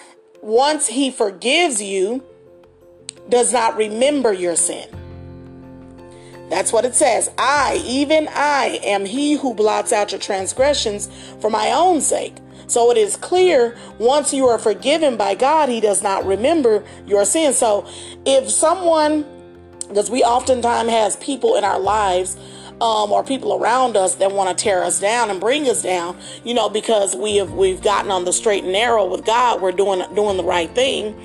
once 0.45 0.87
he 0.87 1.11
forgives 1.11 1.81
you, 1.81 2.23
does 3.31 3.51
not 3.51 3.79
remember 3.79 4.31
your 4.31 4.55
sin. 4.55 4.87
That's 6.51 6.71
what 6.71 6.85
it 6.85 6.95
says. 6.95 7.31
I, 7.39 7.83
even 7.87 8.29
I, 8.29 8.79
am 8.83 9.07
he 9.07 9.39
who 9.39 9.55
blots 9.55 9.91
out 9.91 10.13
your 10.13 10.21
transgressions 10.21 11.09
for 11.41 11.49
my 11.49 11.73
own 11.73 12.03
sake. 12.03 12.35
So 12.67 12.91
it 12.91 12.99
is 12.99 13.17
clear 13.17 13.75
once 13.99 14.35
you 14.35 14.47
are 14.49 14.59
forgiven 14.59 15.17
by 15.17 15.35
God, 15.35 15.71
he 15.71 15.81
does 15.81 16.03
not 16.03 16.27
remember 16.27 16.85
your 17.07 17.25
sin. 17.25 17.55
So 17.55 17.87
if 18.27 18.51
someone, 18.51 19.25
because 19.89 20.11
we 20.11 20.23
oftentimes 20.23 20.91
has 20.91 21.17
people 21.17 21.57
in 21.57 21.65
our 21.65 21.81
lives 21.81 22.37
um, 22.85 23.13
or 23.13 23.25
people 23.25 23.55
around 23.55 23.97
us 23.97 24.17
that 24.17 24.31
want 24.31 24.57
to 24.57 24.63
tear 24.63 24.85
us 24.85 25.01
down 25.01 25.31
and 25.31 25.41
bring 25.41 25.67
us 25.71 25.83
down, 25.83 26.19
you 26.45 26.53
know, 26.53 26.69
because 26.69 27.17
we 27.17 27.37
have 27.37 27.53
we've 27.53 27.83
gotten 27.83 28.11
on 28.11 28.27
the 28.27 28.33
straight 28.33 28.65
and 28.65 28.75
narrow 28.75 29.07
with 29.07 29.25
God, 29.25 29.63
we're 29.63 29.73
doing 29.73 30.05
doing 30.15 30.37
the 30.37 30.45
right 30.45 30.71
thing 30.75 31.19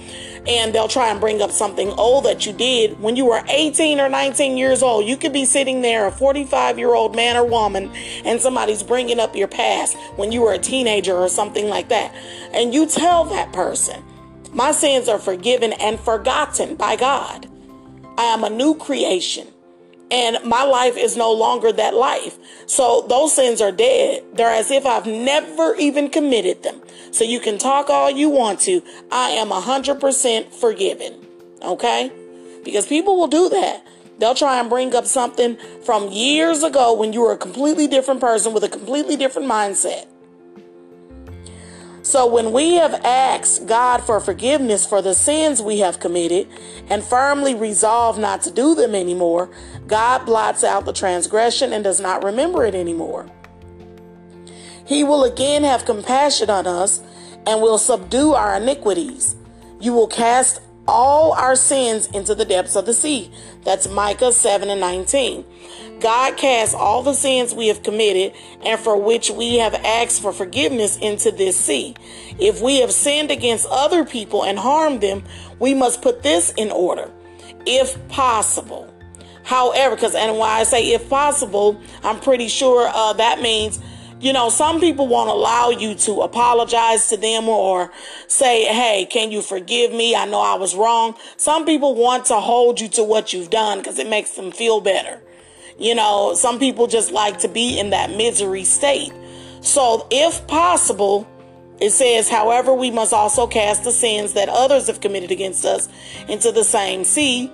and 0.47 0.73
they'll 0.73 0.87
try 0.87 1.09
and 1.09 1.19
bring 1.19 1.41
up 1.41 1.51
something 1.51 1.89
old 1.89 2.23
that 2.23 2.45
you 2.45 2.53
did 2.53 2.97
when 3.01 3.17
you 3.17 3.25
were 3.25 3.43
18 3.49 3.99
or 3.99 4.07
19 4.07 4.55
years 4.55 4.81
old. 4.81 5.05
You 5.05 5.17
could 5.17 5.33
be 5.33 5.43
sitting 5.43 5.81
there, 5.81 6.07
a 6.07 6.11
45 6.11 6.79
year 6.79 6.93
old 6.93 7.13
man 7.13 7.35
or 7.35 7.45
woman, 7.45 7.91
and 8.23 8.39
somebody's 8.39 8.81
bringing 8.81 9.19
up 9.19 9.35
your 9.35 9.49
past 9.49 9.97
when 10.15 10.31
you 10.31 10.41
were 10.41 10.53
a 10.53 10.57
teenager 10.57 11.13
or 11.13 11.27
something 11.27 11.67
like 11.67 11.89
that. 11.89 12.15
And 12.53 12.73
you 12.73 12.87
tell 12.87 13.25
that 13.25 13.51
person, 13.51 14.01
My 14.53 14.71
sins 14.71 15.09
are 15.09 15.19
forgiven 15.19 15.73
and 15.73 15.99
forgotten 15.99 16.75
by 16.75 16.95
God. 16.95 17.47
I 18.17 18.23
am 18.23 18.45
a 18.45 18.49
new 18.49 18.75
creation 18.75 19.47
and 20.11 20.37
my 20.43 20.63
life 20.63 20.97
is 20.97 21.15
no 21.15 21.31
longer 21.31 21.71
that 21.71 21.93
life. 21.93 22.37
So 22.65 23.05
those 23.07 23.33
sins 23.35 23.61
are 23.61 23.71
dead. 23.71 24.23
They're 24.33 24.53
as 24.53 24.71
if 24.71 24.85
I've 24.85 25.05
never 25.05 25.75
even 25.75 26.09
committed 26.09 26.63
them. 26.63 26.81
So 27.11 27.23
you 27.23 27.39
can 27.39 27.57
talk 27.57 27.89
all 27.89 28.09
you 28.09 28.29
want 28.29 28.59
to. 28.61 28.81
I 29.11 29.31
am 29.31 29.49
100% 29.49 30.53
forgiven. 30.53 31.13
Okay? 31.61 32.11
Because 32.63 32.85
people 32.85 33.17
will 33.17 33.27
do 33.27 33.49
that. 33.49 33.85
They'll 34.19 34.35
try 34.35 34.59
and 34.59 34.69
bring 34.69 34.93
up 34.95 35.05
something 35.05 35.57
from 35.85 36.09
years 36.09 36.63
ago 36.63 36.93
when 36.93 37.13
you 37.13 37.21
were 37.21 37.31
a 37.31 37.37
completely 37.37 37.87
different 37.87 38.19
person 38.19 38.53
with 38.53 38.63
a 38.63 38.69
completely 38.69 39.15
different 39.15 39.49
mindset. 39.49 40.07
So 42.09 42.25
when 42.25 42.51
we 42.51 42.73
have 42.73 42.95
asked 43.05 43.67
God 43.67 43.99
for 43.99 44.19
forgiveness 44.19 44.83
for 44.83 44.99
the 44.99 45.13
sins 45.13 45.61
we 45.61 45.77
have 45.79 45.99
committed 45.99 46.47
and 46.89 47.03
firmly 47.03 47.53
resolve 47.53 48.17
not 48.17 48.41
to 48.43 48.51
do 48.51 48.73
them 48.73 48.95
anymore, 48.95 49.51
God 49.89 50.25
blots 50.25 50.63
out 50.63 50.85
the 50.85 50.93
transgression 50.93 51.73
and 51.73 51.83
does 51.83 51.99
not 51.99 52.23
remember 52.23 52.63
it 52.63 52.75
anymore. 52.75 53.29
He 54.85 55.03
will 55.03 55.23
again 55.23 55.63
have 55.63 55.85
compassion 55.85 56.49
on 56.49 56.67
us 56.67 57.01
and 57.47 57.61
will 57.61 57.79
subdue 57.79 58.33
our 58.33 58.57
iniquities. 58.57 59.35
You 59.79 59.93
will 59.93 60.07
cast 60.07 60.61
all 60.87 61.33
our 61.33 61.55
sins 61.55 62.07
into 62.07 62.35
the 62.35 62.45
depths 62.45 62.75
of 62.75 62.85
the 62.85 62.93
sea. 62.93 63.31
That's 63.63 63.87
Micah 63.87 64.31
7 64.31 64.69
and 64.69 64.79
19. 64.79 65.45
God 65.99 66.37
casts 66.37 66.75
all 66.75 67.01
the 67.01 67.13
sins 67.13 67.53
we 67.53 67.67
have 67.67 67.81
committed 67.81 68.33
and 68.63 68.79
for 68.79 68.95
which 68.95 69.31
we 69.31 69.57
have 69.57 69.73
asked 69.73 70.21
for 70.21 70.31
forgiveness 70.31 70.97
into 70.97 71.31
this 71.31 71.57
sea. 71.57 71.95
If 72.39 72.61
we 72.61 72.81
have 72.81 72.91
sinned 72.91 73.31
against 73.31 73.67
other 73.69 74.05
people 74.05 74.43
and 74.43 74.57
harmed 74.57 75.01
them, 75.01 75.23
we 75.59 75.73
must 75.73 76.03
put 76.03 76.21
this 76.21 76.53
in 76.57 76.69
order, 76.71 77.11
if 77.65 78.07
possible. 78.07 78.93
However, 79.49 79.95
because 79.95 80.13
and 80.13 80.37
why 80.37 80.59
I 80.59 80.63
say 80.63 80.93
if 80.93 81.09
possible, 81.09 81.81
I'm 82.03 82.19
pretty 82.19 82.49
sure 82.49 82.87
uh, 82.87 83.13
that 83.13 83.41
means 83.41 83.79
you 84.21 84.31
know, 84.31 84.49
some 84.49 84.79
people 84.79 85.07
won't 85.07 85.29
allow 85.29 85.71
you 85.71 85.95
to 85.95 86.21
apologize 86.21 87.07
to 87.07 87.17
them 87.17 87.49
or 87.49 87.89
say, 88.27 88.65
Hey, 88.65 89.07
can 89.09 89.31
you 89.31 89.41
forgive 89.41 89.91
me? 89.91 90.15
I 90.15 90.25
know 90.25 90.39
I 90.39 90.53
was 90.53 90.75
wrong. 90.75 91.15
Some 91.37 91.65
people 91.65 91.95
want 91.95 92.25
to 92.25 92.35
hold 92.35 92.79
you 92.79 92.89
to 92.89 93.03
what 93.03 93.33
you've 93.33 93.49
done 93.49 93.79
because 93.79 93.97
it 93.97 94.07
makes 94.07 94.31
them 94.31 94.51
feel 94.51 94.81
better. 94.81 95.19
You 95.79 95.95
know, 95.95 96.35
some 96.35 96.59
people 96.59 96.85
just 96.85 97.11
like 97.11 97.39
to 97.39 97.47
be 97.47 97.79
in 97.79 97.89
that 97.89 98.11
misery 98.11 98.65
state. 98.65 99.13
So, 99.61 100.05
if 100.11 100.45
possible, 100.45 101.27
it 101.81 101.91
says, 101.91 102.29
however, 102.29 102.71
we 102.73 102.91
must 102.91 103.13
also 103.13 103.47
cast 103.47 103.83
the 103.83 103.91
sins 103.91 104.33
that 104.33 104.47
others 104.49 104.85
have 104.87 105.01
committed 105.01 105.31
against 105.31 105.65
us 105.65 105.89
into 106.27 106.51
the 106.51 106.63
same 106.63 107.03
sea. 107.03 107.51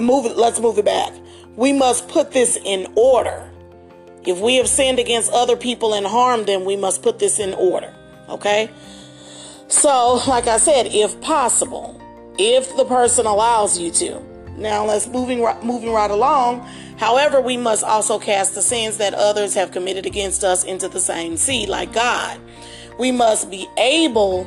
Move 0.00 0.26
it, 0.26 0.36
let's 0.36 0.60
move 0.60 0.78
it 0.78 0.84
back. 0.84 1.12
We 1.56 1.72
must 1.72 2.08
put 2.08 2.32
this 2.32 2.58
in 2.64 2.92
order. 2.94 3.50
If 4.26 4.38
we 4.38 4.56
have 4.56 4.68
sinned 4.68 4.98
against 4.98 5.32
other 5.32 5.56
people 5.56 5.94
and 5.94 6.06
harmed 6.06 6.46
them, 6.46 6.64
we 6.64 6.76
must 6.76 7.02
put 7.02 7.18
this 7.18 7.38
in 7.38 7.54
order. 7.54 7.94
Okay? 8.28 8.70
So, 9.68 10.22
like 10.26 10.46
I 10.46 10.58
said, 10.58 10.86
if 10.86 11.20
possible, 11.20 12.00
if 12.38 12.76
the 12.76 12.84
person 12.84 13.26
allows 13.26 13.78
you 13.78 13.90
to. 13.92 14.20
Now 14.56 14.84
let's 14.84 15.06
moving 15.06 15.42
right, 15.42 15.62
moving 15.64 15.92
right 15.92 16.10
along. 16.10 16.60
However, 16.98 17.40
we 17.40 17.56
must 17.56 17.82
also 17.82 18.18
cast 18.18 18.54
the 18.54 18.62
sins 18.62 18.98
that 18.98 19.14
others 19.14 19.54
have 19.54 19.70
committed 19.70 20.06
against 20.06 20.44
us 20.44 20.64
into 20.64 20.88
the 20.88 21.00
same 21.00 21.36
sea, 21.36 21.66
like 21.66 21.92
God. 21.92 22.38
We 22.98 23.10
must 23.10 23.50
be 23.50 23.68
able 23.78 24.46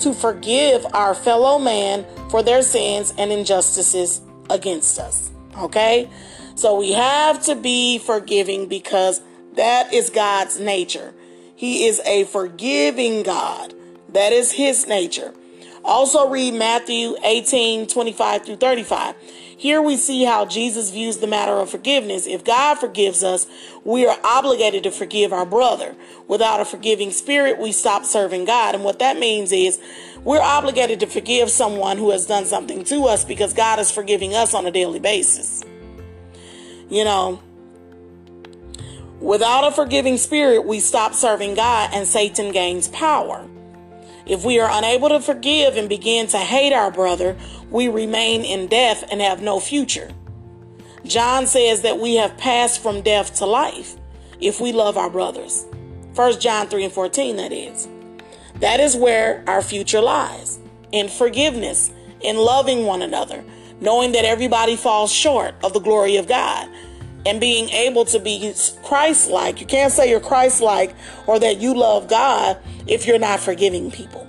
to 0.00 0.12
forgive 0.12 0.84
our 0.92 1.14
fellow 1.14 1.58
man 1.58 2.04
for 2.30 2.42
their 2.42 2.62
sins 2.62 3.14
and 3.16 3.32
injustices 3.32 4.20
against 4.50 4.98
us. 4.98 5.30
Okay? 5.58 6.08
So 6.54 6.78
we 6.78 6.92
have 6.92 7.42
to 7.44 7.54
be 7.54 7.98
forgiving 7.98 8.68
because 8.68 9.20
that 9.54 9.92
is 9.92 10.10
God's 10.10 10.58
nature. 10.58 11.14
He 11.56 11.86
is 11.86 12.00
a 12.04 12.24
forgiving 12.24 13.22
God. 13.22 13.74
That 14.10 14.32
is 14.32 14.52
his 14.52 14.86
nature. 14.86 15.34
Also 15.84 16.30
read 16.30 16.54
Matthew 16.54 17.14
18, 17.22 17.86
25 17.86 18.46
through 18.46 18.56
35. 18.56 19.14
Here 19.56 19.82
we 19.82 19.96
see 19.96 20.24
how 20.24 20.46
Jesus 20.46 20.90
views 20.90 21.18
the 21.18 21.26
matter 21.26 21.52
of 21.52 21.70
forgiveness. 21.70 22.26
If 22.26 22.42
God 22.42 22.76
forgives 22.76 23.22
us, 23.22 23.46
we 23.84 24.06
are 24.06 24.18
obligated 24.24 24.82
to 24.84 24.90
forgive 24.90 25.32
our 25.32 25.44
brother. 25.46 25.94
Without 26.26 26.60
a 26.60 26.64
forgiving 26.64 27.10
spirit, 27.10 27.58
we 27.58 27.70
stop 27.70 28.04
serving 28.04 28.46
God. 28.46 28.74
And 28.74 28.82
what 28.82 28.98
that 28.98 29.18
means 29.18 29.52
is 29.52 29.78
we're 30.24 30.40
obligated 30.40 31.00
to 31.00 31.06
forgive 31.06 31.50
someone 31.50 31.98
who 31.98 32.10
has 32.10 32.26
done 32.26 32.46
something 32.46 32.82
to 32.84 33.04
us 33.04 33.24
because 33.24 33.52
God 33.52 33.78
is 33.78 33.90
forgiving 33.90 34.34
us 34.34 34.54
on 34.54 34.66
a 34.66 34.70
daily 34.70 35.00
basis. 35.00 35.62
You 36.88 37.04
know, 37.04 37.42
without 39.20 39.66
a 39.66 39.70
forgiving 39.70 40.16
spirit, 40.16 40.64
we 40.64 40.80
stop 40.80 41.12
serving 41.14 41.54
God 41.54 41.90
and 41.92 42.06
Satan 42.06 42.52
gains 42.52 42.88
power. 42.88 43.46
If 44.26 44.44
we 44.44 44.58
are 44.58 44.70
unable 44.72 45.10
to 45.10 45.20
forgive 45.20 45.76
and 45.76 45.88
begin 45.88 46.26
to 46.28 46.38
hate 46.38 46.72
our 46.72 46.90
brother, 46.90 47.36
we 47.70 47.88
remain 47.88 48.42
in 48.42 48.68
death 48.68 49.04
and 49.10 49.20
have 49.20 49.42
no 49.42 49.60
future. 49.60 50.10
John 51.04 51.46
says 51.46 51.82
that 51.82 51.98
we 51.98 52.14
have 52.14 52.36
passed 52.38 52.82
from 52.82 53.02
death 53.02 53.34
to 53.36 53.46
life 53.46 53.96
if 54.40 54.60
we 54.60 54.72
love 54.72 54.96
our 54.96 55.10
brothers. 55.10 55.66
1 56.14 56.40
John 56.40 56.68
3 56.68 56.84
and 56.84 56.92
14, 56.92 57.36
that 57.36 57.52
is. 57.52 57.88
That 58.60 58.80
is 58.80 58.96
where 58.96 59.44
our 59.46 59.60
future 59.60 60.00
lies 60.00 60.58
in 60.92 61.08
forgiveness, 61.08 61.90
in 62.20 62.36
loving 62.36 62.86
one 62.86 63.02
another, 63.02 63.44
knowing 63.80 64.12
that 64.12 64.24
everybody 64.24 64.76
falls 64.76 65.12
short 65.12 65.54
of 65.62 65.72
the 65.72 65.80
glory 65.80 66.16
of 66.16 66.28
God, 66.28 66.68
and 67.26 67.40
being 67.40 67.68
able 67.70 68.04
to 68.06 68.18
be 68.18 68.54
Christ 68.82 69.30
like. 69.30 69.60
You 69.60 69.66
can't 69.66 69.92
say 69.92 70.10
you're 70.10 70.20
Christ 70.20 70.60
like 70.60 70.94
or 71.26 71.38
that 71.38 71.58
you 71.58 71.74
love 71.74 72.08
God 72.08 72.58
if 72.86 73.06
you're 73.06 73.18
not 73.18 73.40
forgiving 73.40 73.90
people. 73.90 74.28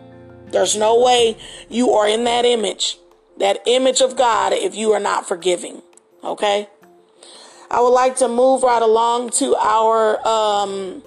There's 0.52 0.76
no 0.78 1.00
way 1.00 1.38
you 1.70 1.92
are 1.92 2.08
in 2.08 2.24
that 2.24 2.46
image, 2.46 2.98
that 3.38 3.60
image 3.66 4.02
of 4.02 4.16
God, 4.16 4.54
if 4.54 4.76
you 4.76 4.92
are 4.94 5.00
not 5.00 5.28
forgiving. 5.28 5.82
Okay? 6.24 6.70
I 7.70 7.82
would 7.82 7.90
like 7.90 8.16
to 8.18 8.28
move 8.28 8.64
right 8.64 8.82
along 8.82 9.32
to 9.32 9.56
our 9.56 10.26
um, 10.26 11.04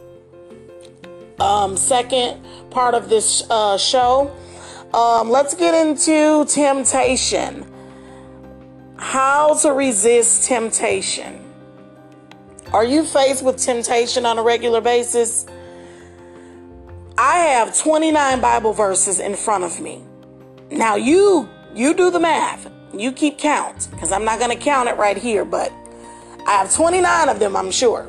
um, 1.41 1.77
second 1.77 2.45
part 2.71 2.95
of 2.95 3.09
this 3.09 3.49
uh, 3.49 3.79
show. 3.79 4.35
Um, 4.93 5.31
let's 5.31 5.55
get 5.55 5.75
into 5.75 6.45
temptation. 6.47 7.67
How 8.97 9.55
to 9.61 9.73
resist 9.73 10.45
temptation. 10.45 11.48
Are 12.73 12.85
you 12.85 13.03
faced 13.03 13.43
with 13.43 13.57
temptation 13.57 14.27
on 14.27 14.39
a 14.39 14.43
regular 14.43 14.83
basis? 14.83 15.47
I 17.17 17.39
have 17.39 17.77
29 17.79 18.43
Bible 18.43 18.75
verses 18.75 19.21
in 19.21 19.37
front 19.37 19.65
of 19.65 19.81
me. 19.81 20.05
Now 20.71 20.97
you 20.97 21.49
you 21.75 21.95
do 21.95 22.11
the 22.11 22.21
math. 22.21 22.71
You 22.93 23.13
keep 23.13 23.39
count 23.39 23.89
because 23.91 24.13
I'm 24.13 24.25
not 24.25 24.39
going 24.39 24.51
to 24.51 24.63
count 24.63 24.89
it 24.89 24.99
right 24.99 25.17
here, 25.17 25.47
but 25.47 25.73
I 26.47 26.53
have 26.53 26.75
29 26.75 27.29
of 27.31 27.39
them, 27.39 27.57
I'm 27.57 27.71
sure. 27.71 28.07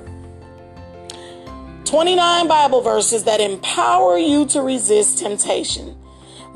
29 1.85 2.47
Bible 2.47 2.81
verses 2.81 3.23
that 3.23 3.39
empower 3.39 4.17
you 4.17 4.45
to 4.47 4.61
resist 4.61 5.19
temptation. 5.19 5.95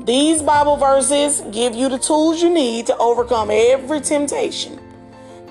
These 0.00 0.42
Bible 0.42 0.76
verses 0.76 1.42
give 1.52 1.74
you 1.74 1.88
the 1.88 1.98
tools 1.98 2.42
you 2.42 2.50
need 2.50 2.86
to 2.86 2.96
overcome 2.98 3.50
every 3.50 4.00
temptation. 4.00 4.78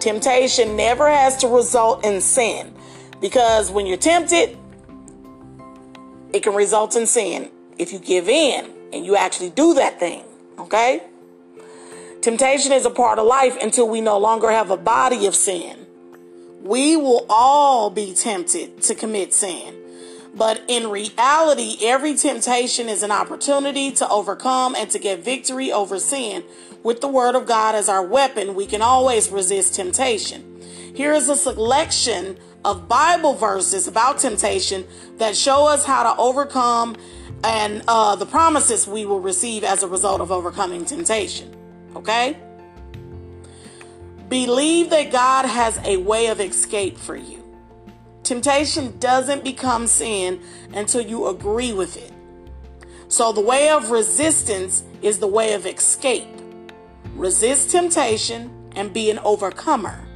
Temptation 0.04 0.76
never 0.76 1.10
has 1.10 1.38
to 1.38 1.48
result 1.48 2.04
in 2.04 2.20
sin 2.20 2.74
because 3.22 3.72
when 3.72 3.86
you're 3.86 3.96
tempted, 3.96 4.58
it 6.34 6.44
can 6.44 6.54
result 6.54 6.98
in 6.98 7.08
sin 7.08 7.50
if 7.78 7.94
you 7.94 8.00
give 8.00 8.28
in 8.28 8.70
and 8.92 9.06
you 9.06 9.16
actually 9.16 9.50
do 9.52 9.76
that 9.76 10.02
thing. 10.02 10.26
Okay? 10.60 11.04
Temptation 12.20 12.74
is 12.74 12.86
a 12.86 12.90
part 12.90 13.18
of 13.18 13.26
life 13.26 13.56
until 13.62 13.88
we 13.88 14.02
no 14.02 14.18
longer 14.18 14.52
have 14.52 14.72
a 14.72 14.76
body 14.76 15.26
of 15.26 15.36
sin. 15.36 15.86
We 16.64 16.98
will 16.98 17.26
all 17.30 17.90
be 17.90 18.14
tempted 18.14 18.82
to 18.82 18.96
commit 18.96 19.34
sin. 19.34 19.74
But 20.36 20.64
in 20.68 20.90
reality, 20.90 21.78
every 21.82 22.16
temptation 22.16 22.90
is 22.90 23.04
an 23.04 23.12
opportunity 23.12 23.92
to 23.92 24.10
overcome 24.10 24.76
and 24.76 24.90
to 24.90 25.00
get 25.00 25.24
victory 25.24 25.72
over 25.72 25.98
sin. 25.98 26.44
With 26.84 27.00
the 27.00 27.08
Word 27.08 27.36
of 27.36 27.46
God 27.46 27.76
as 27.76 27.88
our 27.88 28.06
weapon, 28.06 28.56
we 28.56 28.66
can 28.66 28.82
always 28.82 29.30
resist 29.30 29.74
temptation. 29.74 30.62
Here 30.94 31.14
is 31.14 31.30
a 31.30 31.36
selection 31.38 32.38
of 32.66 32.90
Bible 32.90 33.36
verses 33.36 33.88
about 33.88 34.20
temptation 34.20 34.86
that 35.18 35.36
show 35.36 35.66
us 35.66 35.86
how 35.86 36.04
to 36.14 36.22
overcome 36.22 36.98
and 37.44 37.84
uh, 37.88 38.16
the 38.16 38.26
promises 38.26 38.86
we 38.86 39.06
will 39.06 39.22
receive 39.22 39.64
as 39.64 39.82
a 39.82 39.88
result 39.88 40.20
of 40.20 40.32
overcoming 40.32 40.84
temptation. 40.84 41.56
Okay? 41.96 42.38
Believe 44.28 44.90
that 44.90 45.12
God 45.12 45.46
has 45.46 45.80
a 45.86 45.98
way 45.98 46.28
of 46.28 46.42
escape 46.42 46.98
for 46.98 47.16
you. 47.16 47.42
Temptation 48.24 48.98
doesn't 49.00 49.44
become 49.44 49.88
sin 49.88 50.42
until 50.74 51.02
you 51.02 51.28
agree 51.28 51.72
with 51.72 51.98
it. 51.98 52.12
So 53.08 53.32
the 53.32 53.42
way 53.42 53.70
of 53.70 53.92
resistance 53.92 54.84
is 55.02 55.20
the 55.20 55.28
way 55.28 55.54
of 55.54 55.66
escape. 55.66 56.28
Resist 57.16 57.70
temptation 57.70 58.50
and 58.76 58.92
be 58.92 59.12
an 59.12 59.20
overcomer. 59.20 60.08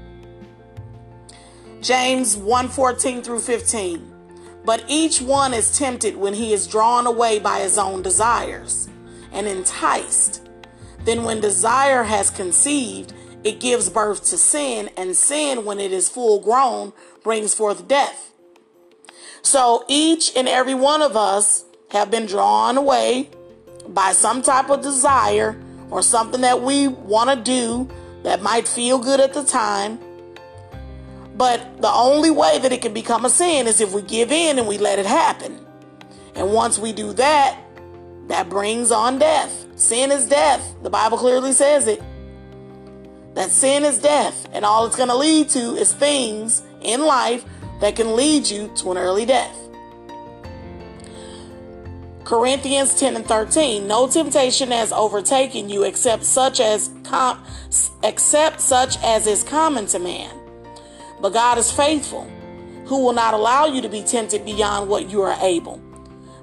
James 1.82 2.36
1:14 2.36 3.24
through 3.24 3.40
15. 3.40 4.14
But 4.66 4.84
each 4.88 5.22
one 5.22 5.54
is 5.54 5.78
tempted 5.78 6.18
when 6.18 6.34
he 6.34 6.54
is 6.54 6.68
drawn 6.68 7.06
away 7.06 7.40
by 7.40 7.60
his 7.60 7.78
own 7.78 8.02
desires 8.02 8.90
and 9.32 9.48
enticed. 9.48 10.42
Then 11.06 11.24
when 11.24 11.40
desire 11.40 12.04
has 12.04 12.30
conceived, 12.30 13.14
it 13.44 13.60
gives 13.60 13.90
birth 13.90 14.26
to 14.32 14.38
sin, 14.38 14.90
and 14.98 15.16
sin, 15.16 15.64
when 15.64 15.80
it 15.80 15.94
is 15.94 16.10
full 16.10 16.40
grown, 16.40 16.92
brings 17.24 17.54
forth 17.54 17.88
death. 17.88 18.32
So 19.42 19.86
each 19.88 20.36
and 20.36 20.50
every 20.50 20.74
one 20.74 21.02
of 21.02 21.16
us 21.16 21.64
have 21.92 22.12
been 22.12 22.26
drawn 22.26 22.76
away 22.76 23.30
by 23.88 24.12
some 24.12 24.42
type 24.42 24.70
of 24.70 24.82
desire 24.82 25.58
or 25.92 26.02
something 26.02 26.42
that 26.42 26.62
we 26.62 26.88
want 26.88 27.30
to 27.30 27.36
do 27.36 27.90
that 28.24 28.42
might 28.42 28.68
feel 28.68 29.00
good 29.00 29.20
at 29.20 29.34
the 29.34 29.44
time 29.44 30.00
But 31.38 31.82
the 31.82 31.90
only 31.92 32.32
way 32.32 32.60
that 32.60 32.72
it 32.74 32.82
can 32.82 32.94
become 32.94 33.26
a 33.26 33.30
sin 33.30 33.68
is 33.68 33.82
if 33.82 33.94
we 33.94 34.02
give 34.02 34.32
in 34.32 34.60
and 34.60 34.68
we 34.68 34.78
let 34.78 35.00
it 35.00 35.06
happen. 35.06 35.60
And 36.36 36.54
once 36.54 36.80
we 36.80 36.94
do 36.94 37.14
that, 37.14 37.60
that 38.28 38.50
brings 38.50 38.92
on 38.92 39.20
death. 39.20 39.66
Sin 39.76 40.12
is 40.12 40.28
death. 40.28 40.76
The 40.84 40.90
Bible 40.90 41.18
clearly 41.18 41.54
says 41.54 41.88
it. 41.88 42.02
That 43.36 43.52
sin 43.52 43.86
is 43.86 44.00
death. 44.00 44.48
And 44.54 44.66
all 44.66 44.86
it's 44.88 44.96
going 44.96 45.10
to 45.10 45.18
lead 45.18 45.50
to 45.50 45.76
is 45.76 45.94
things 45.94 46.64
in 46.82 47.02
life 47.02 47.46
that 47.82 47.96
can 47.96 48.16
lead 48.16 48.50
you 48.50 48.72
to 48.78 48.92
an 48.92 48.98
early 48.98 49.26
death. 49.26 49.56
Corinthians 52.28 52.94
10 52.94 53.16
and 53.16 53.26
13 53.26 53.88
No 53.88 54.06
temptation 54.06 54.70
has 54.70 54.92
overtaken 54.92 55.70
you 55.70 55.84
except 55.84 56.26
such 56.26 56.60
as 56.60 56.90
com- 57.06 57.42
except 58.04 58.60
such 58.60 59.02
as 59.02 59.26
is 59.26 59.46
common 59.46 59.86
to 59.86 59.98
man. 59.98 60.38
But 61.22 61.32
God 61.32 61.58
is 61.58 61.72
faithful, 61.72 62.30
who 62.88 63.02
will 63.02 63.14
not 63.14 63.34
allow 63.34 63.68
you 63.68 63.82
to 63.82 63.88
be 63.88 64.04
tempted 64.04 64.44
beyond 64.44 64.90
what 64.90 65.10
you 65.10 65.22
are 65.22 65.38
able. 65.42 65.82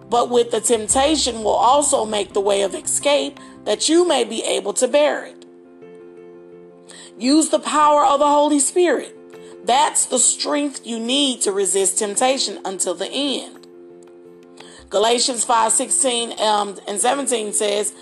But 0.08 0.30
with 0.30 0.52
the 0.52 0.62
temptation 0.62 1.44
will 1.44 1.48
also 1.50 2.06
make 2.06 2.32
the 2.32 2.40
way 2.40 2.62
of 2.62 2.74
escape 2.74 3.38
that 3.64 3.86
you 3.86 4.08
may 4.08 4.24
be 4.24 4.42
able 4.42 4.72
to 4.72 4.88
bear 4.88 5.26
it. 5.26 5.44
Use 7.18 7.50
the 7.50 7.60
power 7.60 8.06
of 8.06 8.20
the 8.20 8.26
Holy 8.26 8.58
Spirit. 8.58 9.14
That's 9.66 10.06
the 10.06 10.18
strength 10.18 10.86
you 10.86 10.98
need 10.98 11.42
to 11.42 11.52
resist 11.52 11.98
temptation 11.98 12.58
until 12.64 12.94
the 12.94 13.10
end. 13.10 13.53
Galatians 14.94 15.42
5 15.42 15.72
16 15.72 16.40
um, 16.40 16.78
and 16.86 17.00
17 17.00 17.52
says, 17.52 17.92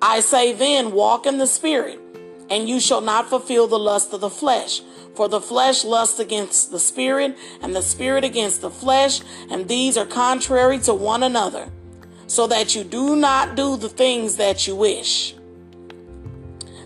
I 0.00 0.20
say 0.20 0.54
then, 0.54 0.92
walk 0.92 1.26
in 1.26 1.36
the 1.36 1.46
Spirit, 1.46 2.00
and 2.48 2.66
you 2.66 2.80
shall 2.80 3.02
not 3.02 3.28
fulfill 3.28 3.66
the 3.66 3.78
lust 3.78 4.14
of 4.14 4.22
the 4.22 4.30
flesh. 4.30 4.80
For 5.14 5.28
the 5.28 5.42
flesh 5.42 5.84
lusts 5.84 6.18
against 6.18 6.70
the 6.70 6.80
spirit, 6.80 7.36
and 7.60 7.76
the 7.76 7.82
spirit 7.82 8.24
against 8.24 8.62
the 8.62 8.70
flesh, 8.70 9.20
and 9.50 9.68
these 9.68 9.98
are 9.98 10.06
contrary 10.06 10.78
to 10.78 10.94
one 10.94 11.22
another, 11.22 11.68
so 12.28 12.46
that 12.46 12.74
you 12.74 12.82
do 12.82 13.14
not 13.14 13.54
do 13.54 13.76
the 13.76 13.90
things 13.90 14.36
that 14.36 14.66
you 14.66 14.74
wish. 14.74 15.34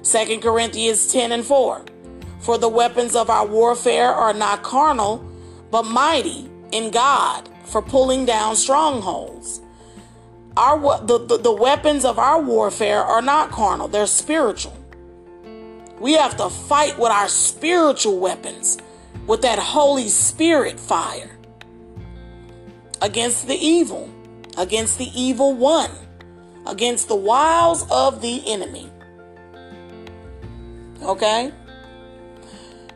2 0.02 0.40
Corinthians 0.40 1.12
10 1.12 1.30
and 1.30 1.44
4. 1.44 1.84
For 2.40 2.58
the 2.58 2.68
weapons 2.68 3.14
of 3.14 3.30
our 3.30 3.46
warfare 3.46 4.12
are 4.12 4.34
not 4.34 4.64
carnal, 4.64 5.24
but 5.70 5.84
mighty 5.84 6.50
in 6.72 6.90
God 6.90 7.48
for 7.72 7.82
pulling 7.82 8.26
down 8.26 8.54
strongholds. 8.54 9.62
Our 10.56 11.00
the, 11.04 11.18
the, 11.18 11.38
the 11.38 11.52
weapons 11.52 12.04
of 12.04 12.18
our 12.18 12.40
warfare 12.40 13.02
are 13.02 13.22
not 13.22 13.50
carnal, 13.50 13.88
they're 13.88 14.06
spiritual. 14.06 14.76
We 15.98 16.12
have 16.14 16.36
to 16.36 16.50
fight 16.50 16.98
with 16.98 17.10
our 17.10 17.28
spiritual 17.28 18.18
weapons, 18.18 18.76
with 19.26 19.42
that 19.42 19.58
Holy 19.58 20.08
Spirit 20.08 20.78
fire 20.78 21.38
against 23.00 23.46
the 23.48 23.54
evil, 23.54 24.10
against 24.58 24.98
the 24.98 25.10
evil 25.14 25.54
one, 25.54 25.90
against 26.66 27.08
the 27.08 27.16
wiles 27.16 27.90
of 27.90 28.20
the 28.20 28.42
enemy. 28.46 28.90
Okay? 31.02 31.52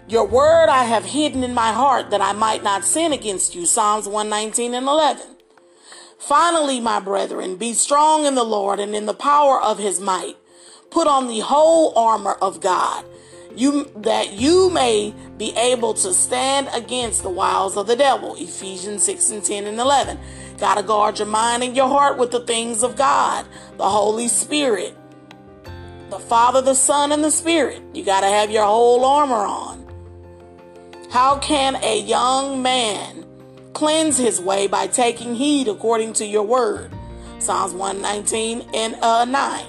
Your 0.08 0.24
word 0.24 0.68
I 0.68 0.84
have 0.84 1.04
hidden 1.04 1.42
in 1.42 1.52
my 1.52 1.72
heart 1.72 2.10
that 2.10 2.20
I 2.20 2.32
might 2.32 2.62
not 2.62 2.84
sin 2.84 3.12
against 3.12 3.56
you. 3.56 3.66
Psalms 3.66 4.06
119 4.06 4.72
and 4.72 4.86
11. 4.86 5.26
Finally, 6.16 6.78
my 6.78 7.00
brethren, 7.00 7.56
be 7.56 7.72
strong 7.72 8.24
in 8.24 8.36
the 8.36 8.44
Lord 8.44 8.78
and 8.78 8.94
in 8.94 9.06
the 9.06 9.14
power 9.14 9.60
of 9.60 9.78
his 9.78 9.98
might. 9.98 10.36
Put 10.90 11.08
on 11.08 11.26
the 11.26 11.40
whole 11.40 11.92
armor 11.98 12.34
of 12.34 12.60
God, 12.60 13.04
you 13.56 13.90
that 13.96 14.32
you 14.32 14.70
may 14.70 15.12
be 15.38 15.52
able 15.56 15.92
to 15.94 16.14
stand 16.14 16.68
against 16.72 17.24
the 17.24 17.30
wiles 17.30 17.76
of 17.76 17.88
the 17.88 17.96
devil. 17.96 18.36
Ephesians 18.38 19.02
6 19.02 19.30
and 19.30 19.44
10 19.44 19.66
and 19.66 19.80
11. 19.80 20.20
Gotta 20.58 20.84
guard 20.84 21.18
your 21.18 21.26
mind 21.26 21.64
and 21.64 21.76
your 21.76 21.88
heart 21.88 22.16
with 22.16 22.30
the 22.30 22.46
things 22.46 22.84
of 22.84 22.94
God, 22.94 23.44
the 23.76 23.88
Holy 23.88 24.28
Spirit, 24.28 24.96
the 26.10 26.20
Father, 26.20 26.62
the 26.62 26.74
Son, 26.74 27.10
and 27.10 27.24
the 27.24 27.32
Spirit. 27.32 27.82
You 27.92 28.04
gotta 28.04 28.28
have 28.28 28.52
your 28.52 28.64
whole 28.64 29.04
armor 29.04 29.34
on. 29.34 29.85
How 31.10 31.38
can 31.38 31.76
a 31.82 32.00
young 32.00 32.62
man 32.62 33.24
cleanse 33.72 34.18
his 34.18 34.40
way 34.40 34.66
by 34.66 34.86
taking 34.86 35.34
heed 35.34 35.68
according 35.68 36.14
to 36.14 36.26
your 36.26 36.42
word? 36.42 36.92
Psalms 37.38 37.72
119 37.72 38.68
and 38.74 38.96
uh, 38.96 39.24
9. 39.24 39.66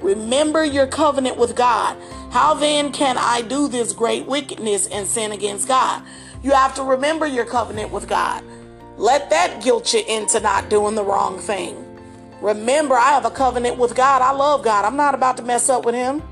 Remember 0.00 0.64
your 0.64 0.86
covenant 0.86 1.36
with 1.36 1.56
God. 1.56 1.96
How 2.30 2.54
then 2.54 2.92
can 2.92 3.18
I 3.18 3.42
do 3.42 3.68
this 3.68 3.92
great 3.92 4.26
wickedness 4.26 4.86
and 4.86 5.06
sin 5.06 5.32
against 5.32 5.68
God? 5.68 6.02
You 6.42 6.52
have 6.52 6.74
to 6.76 6.82
remember 6.82 7.26
your 7.26 7.44
covenant 7.44 7.90
with 7.90 8.08
God. 8.08 8.44
Let 8.96 9.30
that 9.30 9.62
guilt 9.62 9.92
you 9.92 10.02
into 10.06 10.40
not 10.40 10.68
doing 10.68 10.94
the 10.94 11.04
wrong 11.04 11.38
thing. 11.38 11.76
Remember, 12.40 12.94
I 12.94 13.10
have 13.10 13.24
a 13.24 13.30
covenant 13.30 13.78
with 13.78 13.94
God. 13.94 14.22
I 14.22 14.32
love 14.32 14.62
God. 14.62 14.84
I'm 14.84 14.96
not 14.96 15.14
about 15.14 15.36
to 15.38 15.42
mess 15.42 15.68
up 15.68 15.84
with 15.84 15.94
Him. 15.94 16.22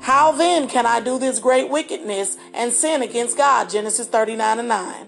How 0.00 0.32
then 0.32 0.66
can 0.68 0.86
I 0.86 1.00
do 1.00 1.18
this 1.18 1.38
great 1.38 1.68
wickedness 1.68 2.38
and 2.54 2.72
sin 2.72 3.02
against 3.02 3.36
God? 3.36 3.68
Genesis 3.68 4.06
39 4.06 4.58
and 4.58 4.68
9. 4.68 5.06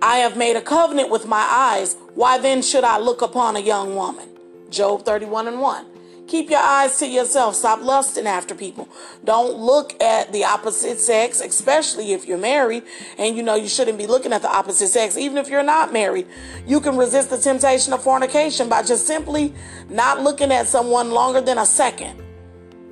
I 0.00 0.16
have 0.18 0.36
made 0.36 0.56
a 0.56 0.62
covenant 0.62 1.10
with 1.10 1.26
my 1.26 1.46
eyes. 1.48 1.96
Why 2.14 2.38
then 2.38 2.62
should 2.62 2.84
I 2.84 2.98
look 2.98 3.22
upon 3.22 3.56
a 3.56 3.60
young 3.60 3.94
woman? 3.96 4.28
Job 4.70 5.04
31 5.04 5.48
and 5.48 5.60
1. 5.60 5.86
Keep 6.28 6.50
your 6.50 6.60
eyes 6.60 6.98
to 6.98 7.06
yourself. 7.06 7.56
Stop 7.56 7.82
lusting 7.82 8.26
after 8.26 8.54
people. 8.54 8.88
Don't 9.24 9.58
look 9.58 10.00
at 10.00 10.32
the 10.32 10.44
opposite 10.44 10.98
sex, 10.98 11.40
especially 11.40 12.12
if 12.12 12.26
you're 12.26 12.38
married. 12.38 12.84
And 13.18 13.36
you 13.36 13.42
know 13.42 13.54
you 13.54 13.68
shouldn't 13.68 13.98
be 13.98 14.06
looking 14.06 14.32
at 14.32 14.42
the 14.42 14.50
opposite 14.50 14.88
sex, 14.88 15.16
even 15.18 15.38
if 15.38 15.48
you're 15.48 15.62
not 15.62 15.92
married. 15.92 16.26
You 16.66 16.80
can 16.80 16.96
resist 16.96 17.30
the 17.30 17.38
temptation 17.38 17.92
of 17.92 18.02
fornication 18.02 18.68
by 18.68 18.82
just 18.82 19.06
simply 19.06 19.52
not 19.88 20.20
looking 20.22 20.52
at 20.52 20.68
someone 20.68 21.10
longer 21.10 21.40
than 21.40 21.58
a 21.58 21.66
second. 21.66 22.22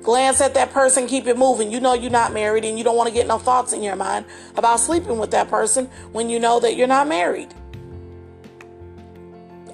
Glance 0.03 0.41
at 0.41 0.55
that 0.55 0.71
person, 0.71 1.07
keep 1.07 1.27
it 1.27 1.37
moving. 1.37 1.71
You 1.71 1.79
know 1.79 1.93
you're 1.93 2.09
not 2.09 2.33
married 2.33 2.65
and 2.65 2.77
you 2.77 2.83
don't 2.83 2.97
want 2.97 3.07
to 3.07 3.13
get 3.13 3.27
no 3.27 3.37
thoughts 3.37 3.71
in 3.71 3.83
your 3.83 3.95
mind 3.95 4.25
about 4.57 4.79
sleeping 4.79 5.19
with 5.19 5.31
that 5.31 5.49
person 5.49 5.87
when 6.11 6.29
you 6.29 6.39
know 6.39 6.59
that 6.59 6.75
you're 6.75 6.87
not 6.87 7.07
married. 7.07 7.53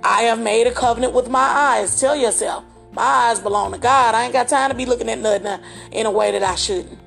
I 0.03 0.23
have 0.23 0.39
made 0.39 0.67
a 0.67 0.71
covenant 0.71 1.13
with 1.13 1.29
my 1.29 1.39
eyes. 1.39 1.99
Tell 1.99 2.15
yourself, 2.15 2.63
my 2.91 3.03
eyes 3.03 3.39
belong 3.39 3.71
to 3.71 3.77
God. 3.77 4.15
I 4.15 4.23
ain't 4.23 4.33
got 4.33 4.47
time 4.47 4.69
to 4.69 4.75
be 4.75 4.85
looking 4.85 5.09
at 5.09 5.19
nothing 5.19 5.47
uh, 5.47 5.61
in 5.91 6.05
a 6.05 6.11
way 6.11 6.31
that 6.31 6.43
I 6.43 6.55
shouldn't. 6.55 6.99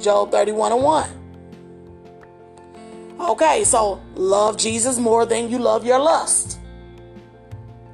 Job 0.00 0.30
31 0.30 0.72
and 0.72 0.82
1. 0.82 1.10
Okay, 3.20 3.64
so 3.64 4.00
love 4.14 4.56
Jesus 4.56 4.98
more 4.98 5.26
than 5.26 5.50
you 5.50 5.58
love 5.58 5.84
your 5.84 5.98
lust. 5.98 6.58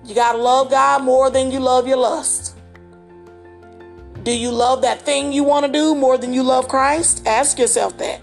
You 0.04 0.14
got 0.14 0.32
to 0.32 0.38
love 0.38 0.70
God 0.70 1.02
more 1.02 1.30
than 1.30 1.50
you 1.50 1.58
love 1.58 1.88
your 1.88 1.96
lust. 1.96 2.55
Do 4.26 4.36
you 4.36 4.50
love 4.50 4.82
that 4.82 5.02
thing 5.02 5.32
you 5.32 5.44
want 5.44 5.66
to 5.66 5.72
do 5.72 5.94
more 5.94 6.18
than 6.18 6.32
you 6.32 6.42
love 6.42 6.66
Christ? 6.66 7.24
Ask 7.28 7.60
yourself 7.60 7.96
that. 7.98 8.20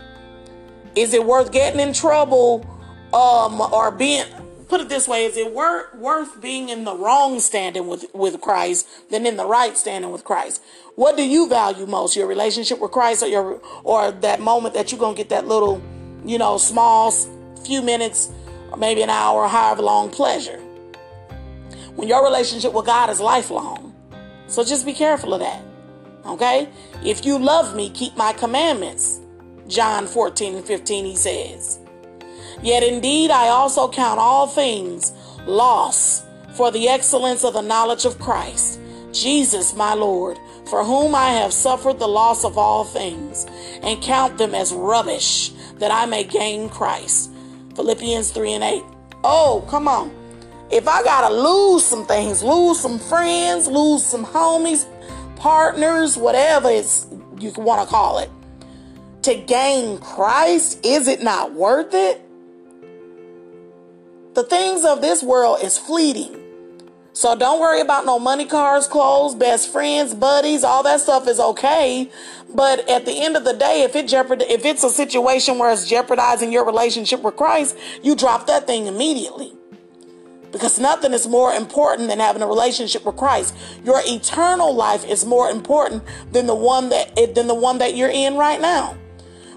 Is 0.97 1.13
it 1.13 1.25
worth 1.25 1.53
getting 1.53 1.79
in 1.79 1.93
trouble 1.93 2.67
um, 3.13 3.61
or 3.61 3.89
being 3.89 4.25
put 4.67 4.81
it 4.81 4.89
this 4.89 5.07
way: 5.07 5.23
Is 5.23 5.37
it 5.37 5.53
wor- 5.53 5.87
worth 5.95 6.41
being 6.41 6.67
in 6.67 6.83
the 6.83 6.93
wrong 6.93 7.39
standing 7.39 7.87
with 7.87 8.03
with 8.13 8.41
Christ 8.41 8.85
than 9.11 9.25
in 9.25 9.37
the 9.37 9.45
right 9.45 9.77
standing 9.77 10.11
with 10.11 10.25
Christ? 10.25 10.61
What 10.97 11.15
do 11.15 11.23
you 11.25 11.47
value 11.47 11.85
most? 11.85 12.17
Your 12.17 12.27
relationship 12.27 12.79
with 12.81 12.91
Christ, 12.91 13.23
or 13.23 13.27
your 13.27 13.61
or 13.85 14.11
that 14.11 14.41
moment 14.41 14.73
that 14.73 14.91
you're 14.91 14.99
gonna 14.99 15.15
get 15.15 15.29
that 15.29 15.47
little, 15.47 15.81
you 16.25 16.37
know, 16.37 16.57
small 16.57 17.11
few 17.63 17.81
minutes, 17.81 18.29
or 18.71 18.77
maybe 18.77 19.03
an 19.03 19.09
hour, 19.09 19.47
however 19.47 19.81
long 19.81 20.09
pleasure? 20.09 20.59
When 21.95 22.09
your 22.09 22.25
relationship 22.25 22.73
with 22.73 22.87
God 22.87 23.09
is 23.09 23.21
lifelong, 23.21 23.95
so 24.47 24.65
just 24.65 24.85
be 24.85 24.91
careful 24.91 25.33
of 25.33 25.39
that. 25.39 25.63
Okay? 26.25 26.69
If 27.03 27.25
you 27.25 27.37
love 27.37 27.75
me, 27.75 27.89
keep 27.89 28.15
my 28.15 28.33
commandments. 28.33 29.19
John 29.67 30.07
14 30.07 30.55
and 30.55 30.65
15, 30.65 31.05
he 31.05 31.15
says. 31.15 31.79
Yet 32.61 32.83
indeed 32.83 33.31
I 33.31 33.47
also 33.47 33.89
count 33.89 34.19
all 34.19 34.47
things 34.47 35.11
loss 35.45 36.23
for 36.53 36.71
the 36.71 36.87
excellence 36.87 37.43
of 37.43 37.53
the 37.53 37.61
knowledge 37.61 38.05
of 38.05 38.19
Christ, 38.19 38.79
Jesus 39.11 39.75
my 39.75 39.93
Lord, 39.93 40.37
for 40.69 40.83
whom 40.83 41.15
I 41.15 41.31
have 41.31 41.51
suffered 41.51 41.99
the 41.99 42.07
loss 42.07 42.45
of 42.45 42.57
all 42.57 42.83
things, 42.83 43.45
and 43.81 44.01
count 44.01 44.37
them 44.37 44.55
as 44.55 44.73
rubbish, 44.73 45.49
that 45.79 45.91
I 45.91 46.05
may 46.05 46.23
gain 46.23 46.69
Christ. 46.69 47.31
Philippians 47.75 48.31
3 48.31 48.53
and 48.53 48.63
8. 48.63 48.83
Oh, 49.23 49.65
come 49.69 49.87
on. 49.87 50.11
If 50.71 50.87
I 50.87 51.03
gotta 51.03 51.33
lose 51.33 51.85
some 51.85 52.05
things, 52.05 52.43
lose 52.43 52.79
some 52.79 52.97
friends, 52.97 53.67
lose 53.67 54.03
some 54.03 54.25
homies, 54.25 54.85
partners, 55.35 56.17
whatever 56.17 56.69
it's 56.69 57.07
you 57.39 57.51
want 57.57 57.81
to 57.81 57.87
call 57.87 58.19
it, 58.19 58.29
to 59.23 59.35
gain 59.35 59.97
Christ, 59.99 60.85
is 60.85 61.07
it 61.07 61.21
not 61.21 61.53
worth 61.53 61.93
it? 61.93 62.21
The 64.33 64.43
things 64.43 64.83
of 64.83 65.01
this 65.01 65.21
world 65.21 65.59
is 65.61 65.77
fleeting. 65.77 66.39
So 67.15 67.37
don't 67.37 67.61
worry 67.61 67.79
about 67.79 68.07
no 68.07 68.17
money, 68.17 68.45
cars, 68.45 68.87
clothes, 68.87 69.35
best 69.35 69.71
friends, 69.71 70.15
buddies, 70.15 70.63
all 70.63 70.81
that 70.81 70.99
stuff 70.99 71.27
is 71.27 71.39
okay. 71.39 72.09
But 72.53 72.89
at 72.89 73.05
the 73.05 73.21
end 73.21 73.37
of 73.37 73.43
the 73.43 73.53
day, 73.53 73.83
if 73.83 73.95
it 73.95 74.07
jeopard 74.07 74.43
if 74.49 74.65
it's 74.65 74.83
a 74.83 74.89
situation 74.89 75.59
where 75.59 75.71
it's 75.71 75.87
jeopardizing 75.87 76.51
your 76.51 76.65
relationship 76.65 77.21
with 77.21 77.35
Christ, 77.35 77.77
you 78.01 78.15
drop 78.15 78.47
that 78.47 78.65
thing 78.65 78.87
immediately. 78.87 79.53
Because 80.53 80.79
nothing 80.79 81.13
is 81.13 81.27
more 81.27 81.51
important 81.51 82.07
than 82.07 82.19
having 82.19 82.43
a 82.43 82.47
relationship 82.47 83.05
with 83.05 83.17
Christ. 83.17 83.55
Your 83.83 83.99
eternal 84.05 84.73
life 84.73 85.03
is 85.03 85.25
more 85.25 85.49
important 85.49 86.03
than 86.31 86.45
the 86.45 86.55
one 86.55 86.89
that 86.89 87.11
eh, 87.17 87.25
than 87.25 87.47
the 87.47 87.55
one 87.55 87.79
that 87.79 87.95
you're 87.97 88.11
in 88.11 88.37
right 88.37 88.61
now. 88.61 88.95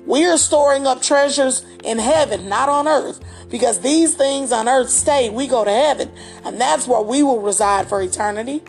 We 0.07 0.25
are 0.25 0.39
storing 0.39 0.87
up 0.87 1.03
treasures 1.03 1.65
in 1.85 1.99
heaven, 1.99 2.49
not 2.49 2.69
on 2.69 2.89
earth, 2.89 3.21
because 3.51 3.81
these 3.81 4.15
things 4.15 4.53
on 4.53 4.69
earth 4.69 4.89
stay. 4.89 5.29
We 5.29 5.47
go 5.47 5.65
to 5.65 5.71
heaven, 5.71 6.11
and 6.45 6.59
that's 6.59 6.89
where 6.89 7.03
we 7.03 7.23
will 7.23 7.41
reside 7.41 7.89
for 7.89 8.01
eternity. 8.01 8.63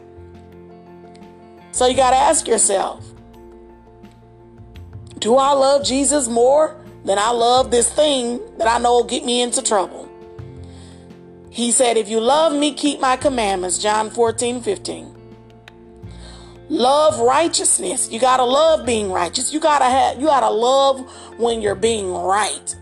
So 1.71 1.85
you 1.85 1.95
got 1.95 2.09
to 2.09 2.17
ask 2.17 2.47
yourself 2.47 3.05
Do 5.19 5.35
I 5.35 5.53
love 5.53 5.85
Jesus 5.85 6.27
more 6.27 6.75
than 7.05 7.17
I 7.19 7.29
love 7.29 7.71
this 7.71 7.89
thing 7.89 8.41
that 8.57 8.67
I 8.67 8.79
know 8.79 8.95
will 8.95 9.03
get 9.05 9.23
me 9.23 9.41
into 9.41 9.61
trouble? 9.61 10.06
He 11.49 11.71
said, 11.71 11.97
If 11.97 12.09
you 12.09 12.19
love 12.19 12.53
me, 12.53 12.73
keep 12.73 12.99
my 12.99 13.17
commandments. 13.17 13.77
John 13.79 14.09
14, 14.09 14.61
15. 14.61 15.15
Love 16.69 17.19
righteousness. 17.19 18.11
You 18.11 18.19
gotta 18.19 18.43
love 18.43 18.85
being 18.85 19.11
righteous. 19.11 19.53
You 19.53 19.59
gotta 19.59 19.85
have 19.85 20.19
you 20.19 20.25
gotta 20.25 20.49
love 20.49 20.99
when 21.39 21.61
you're 21.61 21.75
being 21.75 22.13
right. 22.13 22.75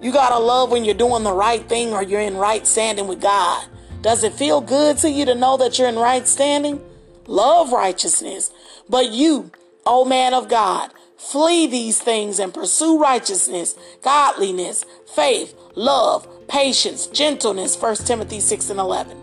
You 0.00 0.12
gotta 0.12 0.38
love 0.38 0.70
when 0.70 0.84
you're 0.84 0.94
doing 0.94 1.24
the 1.24 1.32
right 1.32 1.68
thing 1.68 1.92
or 1.92 2.02
you're 2.02 2.20
in 2.20 2.36
right 2.36 2.64
standing 2.64 3.08
with 3.08 3.20
God. 3.20 3.66
Does 4.02 4.22
it 4.22 4.34
feel 4.34 4.60
good 4.60 4.98
to 4.98 5.10
you 5.10 5.24
to 5.24 5.34
know 5.34 5.56
that 5.56 5.78
you're 5.78 5.88
in 5.88 5.96
right 5.96 6.26
standing? 6.28 6.80
Love 7.26 7.72
righteousness. 7.72 8.52
But 8.88 9.10
you, 9.10 9.50
O 9.84 10.04
man 10.04 10.32
of 10.32 10.48
God, 10.48 10.92
flee 11.16 11.66
these 11.66 12.00
things 12.00 12.38
and 12.38 12.54
pursue 12.54 13.00
righteousness, 13.00 13.74
godliness, 14.02 14.84
faith, 15.12 15.58
love, 15.74 16.28
patience, 16.48 17.06
gentleness. 17.08 17.80
1 17.80 17.96
Timothy 17.96 18.40
6 18.40 18.70
and 18.70 18.80
11. 18.80 19.16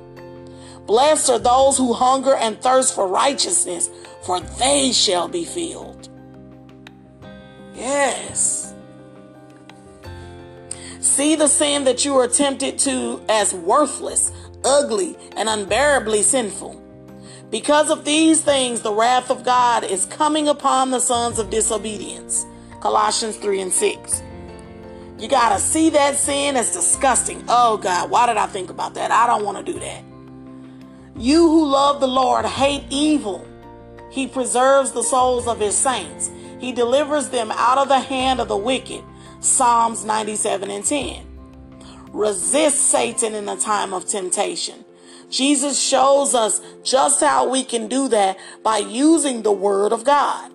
Blessed 0.85 1.29
are 1.29 1.39
those 1.39 1.77
who 1.77 1.93
hunger 1.93 2.35
and 2.35 2.61
thirst 2.61 2.93
for 2.93 3.07
righteousness, 3.07 3.89
for 4.23 4.39
they 4.39 4.91
shall 4.91 5.27
be 5.27 5.45
filled. 5.45 6.09
Yes. 7.73 8.73
See 10.99 11.35
the 11.35 11.47
sin 11.47 11.83
that 11.85 12.05
you 12.05 12.15
are 12.15 12.27
tempted 12.27 12.79
to 12.79 13.21
as 13.29 13.53
worthless, 13.53 14.31
ugly, 14.63 15.17
and 15.35 15.49
unbearably 15.49 16.23
sinful. 16.23 16.81
Because 17.49 17.91
of 17.91 18.03
these 18.03 18.41
things, 18.41 18.81
the 18.81 18.93
wrath 18.93 19.29
of 19.29 19.43
God 19.43 19.83
is 19.83 20.05
coming 20.07 20.47
upon 20.47 20.91
the 20.91 20.99
sons 20.99 21.39
of 21.39 21.49
disobedience. 21.49 22.45
Colossians 22.81 23.37
3 23.37 23.61
and 23.61 23.71
6. 23.71 24.23
You 25.23 25.29
got 25.29 25.53
to 25.53 25.59
see 25.59 25.89
that 25.91 26.17
sin 26.17 26.57
as 26.57 26.73
disgusting. 26.73 27.45
Oh 27.47 27.77
God, 27.77 28.09
why 28.09 28.27
did 28.27 28.35
I 28.35 28.45
think 28.45 28.69
about 28.69 28.95
that? 28.95 29.09
I 29.09 29.25
don't 29.25 29.45
want 29.45 29.65
to 29.65 29.71
do 29.71 29.79
that. 29.79 30.03
You 31.15 31.47
who 31.47 31.65
love 31.65 32.01
the 32.01 32.09
Lord 32.09 32.43
hate 32.45 32.83
evil. 32.89 33.47
He 34.11 34.27
preserves 34.27 34.91
the 34.91 35.01
souls 35.01 35.47
of 35.47 35.61
his 35.61 35.77
saints. 35.77 36.29
He 36.59 36.73
delivers 36.73 37.29
them 37.29 37.51
out 37.53 37.77
of 37.77 37.87
the 37.87 38.01
hand 38.01 38.41
of 38.41 38.49
the 38.49 38.57
wicked. 38.57 39.01
Psalms 39.39 40.03
97 40.03 40.69
and 40.69 40.83
10. 40.83 41.25
Resist 42.11 42.89
Satan 42.89 43.33
in 43.33 43.45
the 43.45 43.55
time 43.55 43.93
of 43.93 44.05
temptation. 44.05 44.83
Jesus 45.29 45.81
shows 45.81 46.35
us 46.35 46.59
just 46.83 47.21
how 47.21 47.49
we 47.49 47.63
can 47.63 47.87
do 47.87 48.09
that 48.09 48.37
by 48.61 48.79
using 48.79 49.41
the 49.41 49.53
word 49.53 49.93
of 49.93 50.03
God. 50.03 50.51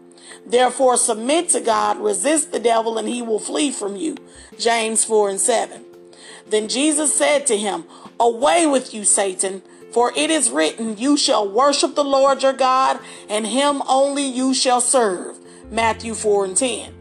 Therefore, 0.48 0.96
submit 0.96 1.50
to 1.50 1.60
God, 1.60 1.98
resist 1.98 2.52
the 2.52 2.60
devil, 2.60 2.98
and 2.98 3.08
he 3.08 3.22
will 3.22 3.38
flee 3.38 3.70
from 3.70 3.96
you. 3.96 4.16
James 4.58 5.04
4 5.04 5.30
and 5.30 5.40
7. 5.40 5.84
Then 6.48 6.68
Jesus 6.68 7.14
said 7.14 7.46
to 7.46 7.56
him, 7.56 7.84
Away 8.18 8.66
with 8.66 8.94
you, 8.94 9.04
Satan. 9.04 9.62
For 9.92 10.12
it 10.16 10.30
is 10.30 10.50
written, 10.50 10.96
You 10.96 11.16
shall 11.16 11.48
worship 11.48 11.94
the 11.94 12.04
Lord 12.04 12.42
your 12.42 12.52
God, 12.52 12.98
and 13.28 13.46
him 13.46 13.82
only 13.88 14.24
you 14.24 14.54
shall 14.54 14.80
serve. 14.80 15.38
Matthew 15.70 16.14
4 16.14 16.46
and 16.46 16.56
10. 16.56 16.94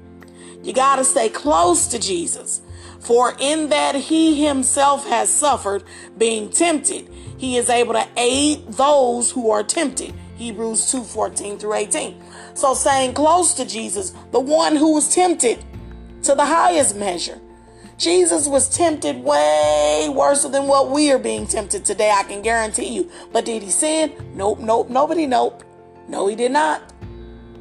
You 0.64 0.74
got 0.74 0.98
to 0.98 1.06
stay 1.06 1.30
close 1.30 1.88
to 1.88 2.00
Jesus. 2.00 2.62
For 3.00 3.36
in 3.40 3.70
that 3.70 3.96
he 3.96 4.46
himself 4.46 5.08
has 5.08 5.30
suffered 5.30 5.84
being 6.18 6.50
tempted, 6.50 7.08
he 7.38 7.56
is 7.56 7.70
able 7.70 7.94
to 7.94 8.08
aid 8.18 8.68
those 8.74 9.32
who 9.32 9.50
are 9.52 9.64
tempted. 9.64 10.14
Hebrews 10.36 10.92
2 10.92 11.04
14 11.04 11.58
through 11.58 11.74
18. 11.74 12.22
So, 12.58 12.74
staying 12.74 13.14
close 13.14 13.54
to 13.54 13.66
Jesus, 13.66 14.16
the 14.32 14.40
one 14.40 14.76
who 14.76 14.96
was 14.96 15.14
tempted 15.14 15.64
to 16.24 16.34
the 16.34 16.44
highest 16.44 16.96
measure, 16.96 17.40
Jesus 18.00 18.48
was 18.48 18.68
tempted 18.68 19.24
way 19.24 20.10
worse 20.12 20.42
than 20.42 20.66
what 20.66 20.90
we 20.90 21.12
are 21.12 21.20
being 21.20 21.46
tempted 21.46 21.86
today, 21.86 22.10
I 22.10 22.24
can 22.24 22.42
guarantee 22.42 22.88
you. 22.96 23.12
But 23.32 23.46
did 23.46 23.62
he 23.62 23.70
sin? 23.70 24.34
Nope, 24.34 24.58
nope, 24.58 24.90
nobody, 24.90 25.28
nope. 25.28 25.64
No, 26.08 26.26
he 26.26 26.36
did 26.36 26.52
not. 26.52 26.82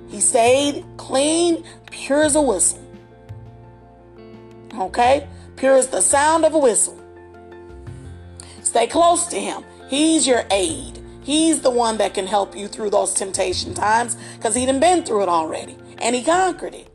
He 0.08 0.18
stayed 0.18 0.82
clean, 0.96 1.62
pure 1.90 2.22
as 2.22 2.34
a 2.34 2.40
whistle. 2.40 2.82
Okay? 4.78 5.28
Pure 5.56 5.76
as 5.76 5.88
the 5.88 6.00
sound 6.00 6.46
of 6.46 6.54
a 6.54 6.58
whistle. 6.58 6.98
Stay 8.62 8.86
close 8.86 9.26
to 9.26 9.36
him. 9.36 9.62
He's 9.90 10.26
your 10.26 10.44
aid. 10.50 11.02
He's 11.26 11.62
the 11.62 11.72
one 11.72 11.98
that 11.98 12.14
can 12.14 12.28
help 12.28 12.56
you 12.56 12.68
through 12.68 12.90
those 12.90 13.12
temptation 13.12 13.74
times 13.74 14.16
because 14.36 14.54
he 14.54 14.64
done 14.64 14.78
been 14.78 15.02
through 15.02 15.24
it 15.24 15.28
already 15.28 15.76
and 15.98 16.14
he 16.14 16.22
conquered 16.22 16.72
it. 16.72 16.88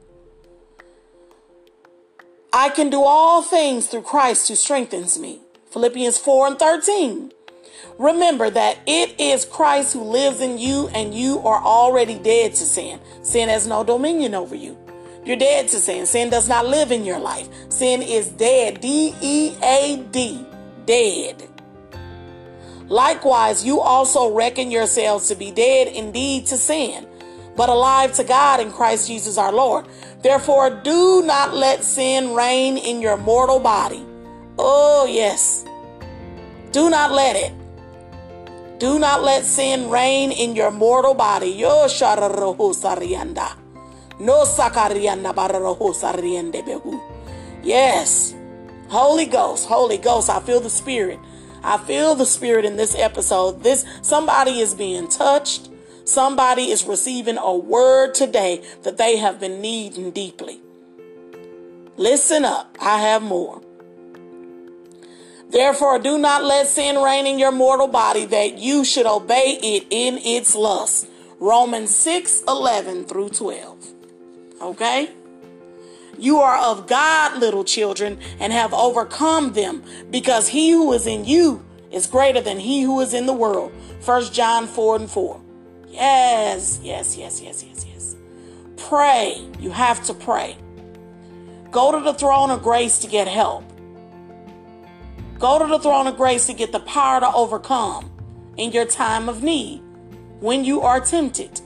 I 2.53 2.69
can 2.69 2.89
do 2.89 3.03
all 3.03 3.41
things 3.41 3.87
through 3.87 4.03
Christ 4.03 4.47
who 4.47 4.55
strengthens 4.55 5.19
me. 5.19 5.41
Philippians 5.71 6.17
4 6.17 6.47
and 6.47 6.57
13. 6.57 7.33
Remember 7.99 8.49
that 8.49 8.77
it 8.87 9.19
is 9.19 9.43
Christ 9.43 9.91
who 9.91 10.03
lives 10.03 10.39
in 10.39 10.57
you 10.57 10.87
and 10.95 11.13
you 11.13 11.39
are 11.39 11.61
already 11.61 12.17
dead 12.17 12.53
to 12.53 12.63
sin. 12.63 13.01
Sin 13.23 13.49
has 13.49 13.67
no 13.67 13.83
dominion 13.83 14.33
over 14.33 14.55
you. 14.55 14.77
You're 15.25 15.35
dead 15.35 15.67
to 15.67 15.77
sin. 15.77 16.05
Sin 16.05 16.29
does 16.29 16.47
not 16.47 16.65
live 16.65 16.93
in 16.93 17.03
your 17.03 17.19
life. 17.19 17.49
Sin 17.67 18.01
is 18.01 18.29
dead. 18.29 18.79
D 18.79 19.13
E 19.21 19.57
A 19.61 20.01
D. 20.09 20.45
Dead. 20.85 21.50
Likewise, 22.91 23.63
you 23.65 23.79
also 23.79 24.33
reckon 24.33 24.69
yourselves 24.69 25.29
to 25.29 25.35
be 25.35 25.49
dead 25.49 25.87
indeed 25.87 26.45
to 26.47 26.57
sin, 26.57 27.07
but 27.55 27.69
alive 27.69 28.11
to 28.15 28.25
God 28.25 28.59
in 28.59 28.69
Christ 28.69 29.07
Jesus 29.07 29.37
our 29.37 29.53
Lord. 29.53 29.85
Therefore, 30.21 30.69
do 30.83 31.23
not 31.25 31.53
let 31.53 31.85
sin 31.85 32.35
reign 32.35 32.77
in 32.77 32.99
your 33.01 33.15
mortal 33.15 33.61
body. 33.61 34.05
Oh, 34.59 35.07
yes. 35.09 35.63
Do 36.73 36.89
not 36.89 37.13
let 37.13 37.37
it. 37.37 37.53
Do 38.77 38.99
not 38.99 39.23
let 39.23 39.45
sin 39.45 39.89
reign 39.89 40.33
in 40.33 40.53
your 40.53 40.69
mortal 40.69 41.13
body. 41.13 41.47
Yo. 41.47 41.87
No 44.19 44.43
behu. 46.65 47.01
Yes. 47.63 48.35
Holy 48.89 49.25
Ghost, 49.25 49.65
Holy 49.69 49.97
Ghost, 49.97 50.29
I 50.29 50.41
feel 50.41 50.59
the 50.59 50.69
Spirit. 50.69 51.17
I 51.63 51.77
feel 51.77 52.15
the 52.15 52.25
Spirit 52.25 52.65
in 52.65 52.75
this 52.75 52.95
episode. 52.95 53.63
This 53.63 53.85
somebody 54.01 54.59
is 54.59 54.73
being 54.73 55.07
touched. 55.07 55.69
Somebody 56.05 56.71
is 56.71 56.83
receiving 56.85 57.37
a 57.37 57.55
word 57.55 58.13
today 58.13 58.63
that 58.83 58.97
they 58.97 59.17
have 59.17 59.39
been 59.39 59.61
needing 59.61 60.11
deeply. 60.11 60.59
Listen 61.97 62.43
up, 62.43 62.75
I 62.81 62.99
have 62.99 63.21
more. 63.21 63.61
Therefore, 65.49 65.99
do 65.99 66.17
not 66.17 66.43
let 66.43 66.67
sin 66.67 66.97
reign 67.01 67.27
in 67.27 67.37
your 67.37 67.51
mortal 67.51 67.87
body 67.87 68.25
that 68.25 68.57
you 68.57 68.83
should 68.85 69.05
obey 69.05 69.59
it 69.61 69.85
in 69.89 70.17
its 70.17 70.55
lust. 70.55 71.07
Romans 71.39 71.93
6 71.93 72.43
11 72.47 73.05
through 73.05 73.29
12. 73.29 73.93
Okay? 74.61 75.11
You 76.21 76.37
are 76.37 76.55
of 76.55 76.85
God, 76.85 77.39
little 77.39 77.63
children, 77.63 78.19
and 78.39 78.53
have 78.53 78.75
overcome 78.75 79.53
them, 79.53 79.83
because 80.11 80.47
he 80.47 80.69
who 80.69 80.93
is 80.93 81.07
in 81.07 81.25
you 81.25 81.65
is 81.91 82.05
greater 82.05 82.39
than 82.39 82.59
he 82.59 82.83
who 82.83 83.01
is 83.01 83.15
in 83.15 83.25
the 83.25 83.33
world. 83.33 83.71
1 84.05 84.25
John 84.25 84.67
4 84.67 84.97
and 84.97 85.09
4. 85.09 85.41
Yes, 85.89 86.79
yes, 86.83 87.17
yes, 87.17 87.41
yes, 87.41 87.65
yes, 87.67 87.85
yes. 87.87 88.15
Pray. 88.77 89.43
You 89.59 89.71
have 89.71 90.03
to 90.03 90.13
pray. 90.13 90.57
Go 91.71 91.91
to 91.91 92.03
the 92.03 92.13
throne 92.13 92.51
of 92.51 92.61
grace 92.61 92.99
to 92.99 93.07
get 93.07 93.27
help. 93.27 93.63
Go 95.39 95.57
to 95.57 95.65
the 95.65 95.79
throne 95.79 96.05
of 96.05 96.17
grace 96.17 96.45
to 96.45 96.53
get 96.53 96.71
the 96.71 96.81
power 96.81 97.19
to 97.19 97.33
overcome 97.33 98.11
in 98.57 98.71
your 98.71 98.85
time 98.85 99.27
of 99.27 99.41
need 99.41 99.81
when 100.39 100.63
you 100.63 100.81
are 100.81 100.99
tempted. 100.99 101.61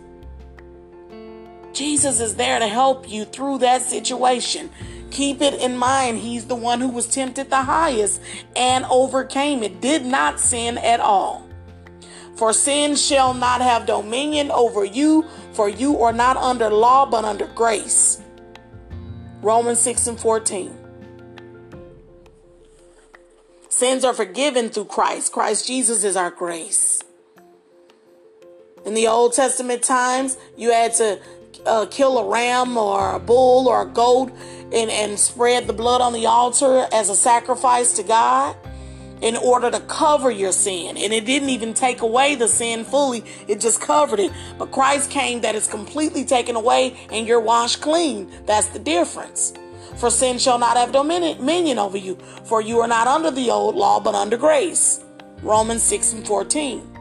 Jesus 1.76 2.20
is 2.20 2.36
there 2.36 2.58
to 2.60 2.68
help 2.68 3.10
you 3.10 3.26
through 3.26 3.60
that 3.60 3.82
situation. 3.82 4.70
Keep 5.12 5.42
it 5.42 5.62
in 5.62 5.78
mind, 5.78 6.18
He's 6.20 6.46
the 6.46 6.56
one 6.56 6.82
who 6.82 6.90
was 6.90 7.08
tempted 7.08 7.50
the 7.50 7.64
highest 7.64 8.22
and 8.56 8.86
overcame 8.86 9.62
it, 9.62 9.82
did 9.82 10.06
not 10.06 10.40
sin 10.40 10.78
at 10.78 11.00
all. 11.00 11.48
For 12.36 12.52
sin 12.52 12.96
shall 12.96 13.34
not 13.34 13.62
have 13.62 13.86
dominion 13.86 14.52
over 14.52 14.84
you, 14.84 15.26
for 15.54 15.70
you 15.70 16.02
are 16.02 16.12
not 16.12 16.36
under 16.38 16.70
law, 16.70 17.06
but 17.06 17.24
under 17.24 17.48
grace. 17.48 18.22
Romans 19.42 19.80
6 19.80 20.08
and 20.08 20.20
14. 20.20 20.78
Sins 23.70 24.04
are 24.04 24.14
forgiven 24.14 24.70
through 24.70 24.86
Christ. 24.86 25.32
Christ 25.32 25.68
Jesus 25.68 26.04
is 26.04 26.16
our 26.16 26.32
grace. 26.32 27.02
In 28.86 28.94
the 28.94 29.08
Old 29.08 29.34
Testament 29.34 29.82
times, 29.82 30.38
you 30.56 30.72
had 30.72 30.94
to 30.96 31.20
uh, 31.66 31.86
kill 31.88 32.18
a 32.18 32.30
ram 32.30 32.78
or 32.78 33.16
a 33.16 33.20
bull 33.20 33.68
or 33.68 33.84
a 33.84 33.86
goat 33.86 34.32
and, 34.74 34.90
and 34.92 35.18
spread 35.20 35.68
the 35.68 35.74
blood 35.74 36.02
on 36.02 36.14
the 36.14 36.26
altar 36.26 36.88
as 36.92 37.10
a 37.10 37.16
sacrifice 37.16 37.94
to 37.94 38.04
God 38.04 38.56
in 39.22 39.36
order 39.38 39.72
to 39.72 39.80
cover 39.82 40.30
your 40.30 40.52
sin. 40.52 40.98
And 40.98 41.14
it 41.14 41.26
didn't 41.26 41.50
even 41.50 41.74
take 41.74 42.02
away 42.02 42.36
the 42.36 42.48
sin 42.48 42.84
fully, 42.84 43.24
it 43.48 43.60
just 43.60 43.82
covered 43.82 44.20
it. 44.20 44.32
But 44.58 44.72
Christ 44.72 45.10
came 45.10 45.42
that 45.42 45.56
is 45.56 45.68
completely 45.68 46.26
taken 46.26 46.56
away 46.56 46.98
and 47.12 47.28
you're 47.28 47.40
washed 47.40 47.82
clean. 47.82 48.32
That's 48.46 48.68
the 48.68 48.80
difference. 48.80 49.54
For 49.98 50.10
sin 50.10 50.38
shall 50.38 50.60
not 50.60 50.76
have 50.76 50.92
dominion 50.92 51.80
over 51.80 51.98
you, 51.98 52.18
for 52.44 52.62
you 52.62 52.82
are 52.82 52.88
not 52.88 53.08
under 53.08 53.32
the 53.32 53.50
old 53.50 53.76
law, 53.76 54.00
but 54.00 54.14
under 54.14 54.36
grace. 54.36 55.04
Romans 55.42 55.84
6 55.84 56.14
and 56.14 56.28
14. 56.28 56.95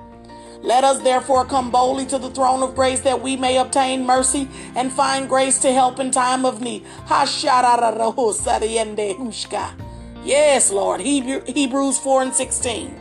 Let 0.64 0.82
us 0.82 1.02
therefore 1.02 1.44
come 1.44 1.70
boldly 1.70 2.06
to 2.06 2.18
the 2.18 2.30
throne 2.30 2.62
of 2.62 2.74
grace 2.74 3.00
that 3.00 3.20
we 3.20 3.36
may 3.36 3.58
obtain 3.58 4.06
mercy 4.06 4.48
and 4.74 4.90
find 4.90 5.28
grace 5.28 5.58
to 5.58 5.70
help 5.70 6.00
in 6.00 6.10
time 6.10 6.46
of 6.46 6.62
need. 6.62 6.86
Yes, 10.24 10.72
Lord. 10.72 11.02
Hebrews 11.02 11.98
4 11.98 12.22
and 12.22 12.34
16. 12.34 12.94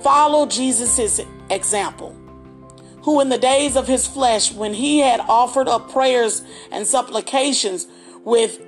Follow 0.00 0.46
Jesus' 0.46 1.20
example, 1.50 2.16
who 3.02 3.20
in 3.20 3.28
the 3.28 3.36
days 3.36 3.76
of 3.76 3.86
his 3.86 4.06
flesh, 4.06 4.50
when 4.50 4.72
he 4.72 5.00
had 5.00 5.20
offered 5.20 5.68
up 5.68 5.92
prayers 5.92 6.42
and 6.72 6.86
supplications 6.86 7.86
with 8.24 8.62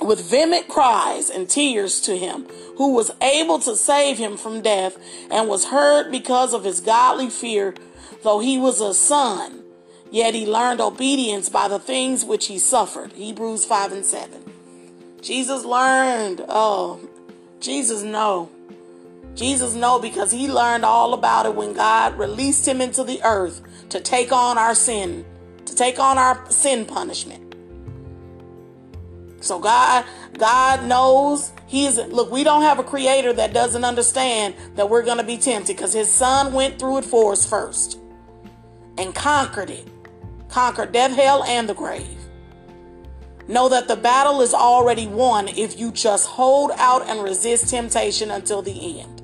with 0.00 0.30
vehement 0.30 0.68
cries 0.68 1.30
and 1.30 1.48
tears 1.48 2.00
to 2.02 2.16
him, 2.16 2.46
who 2.76 2.94
was 2.94 3.10
able 3.20 3.58
to 3.60 3.76
save 3.76 4.18
him 4.18 4.36
from 4.36 4.62
death, 4.62 4.96
and 5.30 5.48
was 5.48 5.66
heard 5.66 6.10
because 6.10 6.52
of 6.52 6.64
his 6.64 6.80
godly 6.80 7.30
fear, 7.30 7.74
though 8.22 8.38
he 8.38 8.58
was 8.58 8.80
a 8.80 8.94
son, 8.94 9.62
yet 10.10 10.34
he 10.34 10.46
learned 10.46 10.80
obedience 10.80 11.48
by 11.48 11.68
the 11.68 11.78
things 11.78 12.24
which 12.24 12.46
he 12.46 12.58
suffered. 12.58 13.12
Hebrews 13.12 13.64
5 13.64 13.92
and 13.92 14.04
7. 14.04 14.44
Jesus 15.22 15.64
learned. 15.64 16.44
Oh, 16.48 17.00
Jesus 17.60 18.02
know. 18.02 18.50
Jesus 19.34 19.74
know 19.74 19.98
because 19.98 20.32
he 20.32 20.48
learned 20.48 20.84
all 20.84 21.12
about 21.12 21.46
it 21.46 21.54
when 21.54 21.74
God 21.74 22.18
released 22.18 22.66
him 22.66 22.80
into 22.80 23.04
the 23.04 23.22
earth 23.22 23.60
to 23.90 24.00
take 24.00 24.32
on 24.32 24.56
our 24.56 24.74
sin, 24.74 25.24
to 25.66 25.74
take 25.74 25.98
on 25.98 26.16
our 26.16 26.50
sin 26.50 26.86
punishment. 26.86 27.45
So 29.46 29.58
God, 29.58 30.04
God 30.36 30.84
knows 30.84 31.52
He's. 31.66 31.96
Look, 31.98 32.30
we 32.30 32.44
don't 32.44 32.62
have 32.62 32.78
a 32.78 32.84
creator 32.84 33.32
that 33.32 33.52
doesn't 33.52 33.84
understand 33.84 34.54
that 34.74 34.90
we're 34.90 35.02
to 35.18 35.24
be 35.24 35.38
tempted 35.38 35.76
because 35.76 35.92
His 35.92 36.10
Son 36.10 36.52
went 36.52 36.78
through 36.78 36.98
it 36.98 37.04
for 37.04 37.32
us 37.32 37.48
first 37.48 37.98
and 38.98 39.14
conquered 39.14 39.70
it, 39.70 39.86
conquered 40.48 40.92
death, 40.92 41.14
hell, 41.14 41.44
and 41.44 41.68
the 41.68 41.74
grave. 41.74 42.06
Know 43.48 43.68
that 43.68 43.86
the 43.86 43.96
battle 43.96 44.40
is 44.40 44.52
already 44.52 45.06
won 45.06 45.48
if 45.48 45.78
you 45.78 45.92
just 45.92 46.26
hold 46.26 46.72
out 46.76 47.08
and 47.08 47.22
resist 47.22 47.68
temptation 47.68 48.32
until 48.32 48.60
the 48.60 49.00
end. 49.00 49.22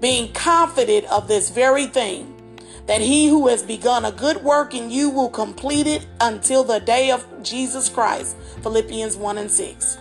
Being 0.00 0.32
confident 0.32 1.04
of 1.12 1.28
this 1.28 1.50
very 1.50 1.86
thing, 1.86 2.41
that 2.86 3.00
he 3.00 3.28
who 3.28 3.48
has 3.48 3.62
begun 3.62 4.04
a 4.04 4.12
good 4.12 4.42
work 4.42 4.74
in 4.74 4.90
you 4.90 5.08
will 5.10 5.30
complete 5.30 5.86
it 5.86 6.06
until 6.20 6.64
the 6.64 6.80
day 6.80 7.10
of 7.10 7.24
Jesus 7.42 7.88
Christ. 7.88 8.36
Philippians 8.62 9.16
1 9.16 9.38
and 9.38 9.50
6. 9.50 9.98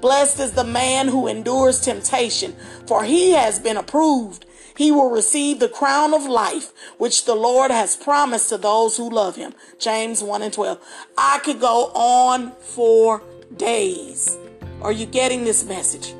Blessed 0.00 0.40
is 0.40 0.52
the 0.52 0.64
man 0.64 1.08
who 1.08 1.26
endures 1.26 1.80
temptation, 1.80 2.54
for 2.86 3.04
he 3.04 3.32
has 3.32 3.58
been 3.58 3.76
approved. 3.76 4.44
He 4.76 4.90
will 4.90 5.08
receive 5.08 5.58
the 5.58 5.70
crown 5.70 6.12
of 6.12 6.26
life, 6.26 6.72
which 6.98 7.24
the 7.24 7.34
Lord 7.34 7.70
has 7.70 7.96
promised 7.96 8.50
to 8.50 8.58
those 8.58 8.98
who 8.98 9.08
love 9.08 9.36
him. 9.36 9.54
James 9.78 10.22
1 10.22 10.42
and 10.42 10.52
12. 10.52 10.78
I 11.16 11.40
could 11.42 11.60
go 11.60 11.86
on 11.94 12.52
for 12.60 13.22
days. 13.56 14.36
Are 14.82 14.92
you 14.92 15.06
getting 15.06 15.44
this 15.44 15.64
message? 15.64 16.14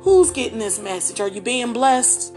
Who's 0.00 0.30
getting 0.30 0.58
this 0.58 0.78
message? 0.78 1.18
Are 1.18 1.28
you 1.28 1.40
being 1.40 1.72
blessed? 1.72 2.35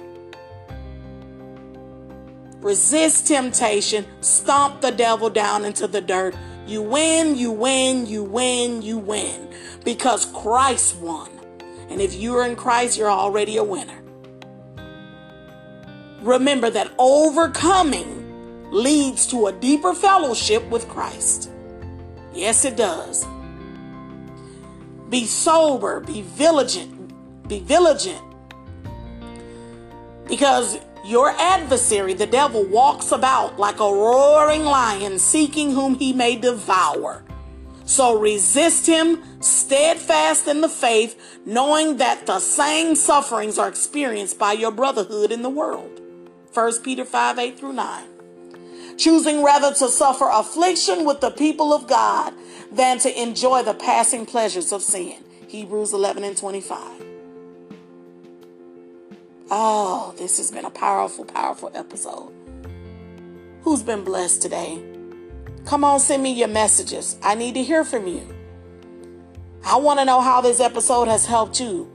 Resist 2.61 3.27
temptation, 3.27 4.05
stomp 4.21 4.81
the 4.81 4.91
devil 4.91 5.29
down 5.29 5.63
into 5.63 5.87
the 5.87 6.01
dirt. 6.01 6.35
You 6.67 6.81
win, 6.81 7.35
you 7.35 7.51
win, 7.51 8.05
you 8.05 8.23
win, 8.23 8.81
you 8.81 8.97
win 8.97 9.49
because 9.83 10.25
Christ 10.25 10.97
won. 10.97 11.29
And 11.89 12.01
if 12.01 12.13
you're 12.13 12.45
in 12.45 12.55
Christ, 12.55 12.97
you're 12.97 13.09
already 13.09 13.57
a 13.57 13.63
winner. 13.63 14.01
Remember 16.21 16.69
that 16.69 16.91
overcoming 16.97 18.71
leads 18.71 19.25
to 19.27 19.47
a 19.47 19.53
deeper 19.53 19.93
fellowship 19.93 20.67
with 20.69 20.87
Christ. 20.89 21.49
Yes, 22.33 22.65
it 22.65 22.75
does. 22.75 23.25
Be 25.09 25.25
sober, 25.25 26.01
be 26.01 26.21
vigilant, 26.21 27.47
be 27.47 27.59
vigilant. 27.61 28.23
Because 30.27 30.77
your 31.03 31.29
adversary, 31.31 32.13
the 32.13 32.27
devil, 32.27 32.63
walks 32.63 33.11
about 33.11 33.57
like 33.57 33.79
a 33.79 33.83
roaring 33.83 34.65
lion 34.65 35.19
seeking 35.19 35.71
whom 35.71 35.95
he 35.95 36.13
may 36.13 36.35
devour. 36.35 37.23
So 37.85 38.19
resist 38.19 38.85
him, 38.85 39.23
steadfast 39.41 40.47
in 40.47 40.61
the 40.61 40.69
faith, 40.69 41.39
knowing 41.45 41.97
that 41.97 42.27
the 42.27 42.39
same 42.39 42.95
sufferings 42.95 43.57
are 43.57 43.67
experienced 43.67 44.37
by 44.37 44.53
your 44.53 44.71
brotherhood 44.71 45.31
in 45.31 45.41
the 45.41 45.49
world. 45.49 45.99
1 46.53 46.83
Peter 46.83 47.05
5 47.05 47.39
8 47.39 47.59
through 47.59 47.73
9. 47.73 48.03
Choosing 48.97 49.43
rather 49.43 49.73
to 49.73 49.87
suffer 49.87 50.29
affliction 50.31 51.05
with 51.05 51.21
the 51.21 51.31
people 51.31 51.73
of 51.73 51.87
God 51.87 52.33
than 52.71 52.99
to 52.99 53.21
enjoy 53.21 53.63
the 53.63 53.73
passing 53.73 54.25
pleasures 54.25 54.71
of 54.71 54.83
sin. 54.83 55.23
Hebrews 55.47 55.93
11 55.93 56.23
and 56.23 56.37
25. 56.37 57.08
Oh, 59.51 60.13
this 60.15 60.37
has 60.37 60.51
been 60.51 60.65
a 60.65 60.69
powerful, 60.69 61.25
powerful 61.25 61.71
episode. 61.73 62.31
Who's 63.63 63.81
been 63.81 64.03
blessed 64.03 64.43
today? 64.43 64.79
Come 65.65 65.83
on, 65.83 65.99
send 65.99 66.21
me 66.21 66.33
your 66.33 66.47
messages. 66.47 67.17
I 67.23 67.33
need 67.33 67.55
to 67.55 67.63
hear 67.63 67.83
from 67.83 68.05
you. 68.05 68.21
I 69.65 69.77
want 69.77 69.99
to 69.99 70.05
know 70.05 70.21
how 70.21 70.39
this 70.41 70.59
episode 70.59 71.07
has 71.07 71.25
helped 71.25 71.59
you. 71.59 71.91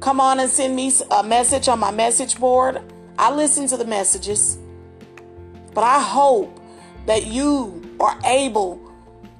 Come 0.00 0.18
on 0.18 0.40
and 0.40 0.48
send 0.48 0.76
me 0.76 0.90
a 1.10 1.22
message 1.22 1.68
on 1.68 1.78
my 1.78 1.90
message 1.90 2.40
board. 2.40 2.80
I 3.18 3.34
listen 3.34 3.66
to 3.68 3.76
the 3.76 3.84
messages. 3.84 4.56
But 5.74 5.84
I 5.84 6.00
hope 6.00 6.58
that 7.04 7.26
you 7.26 7.82
are 8.00 8.18
able 8.24 8.80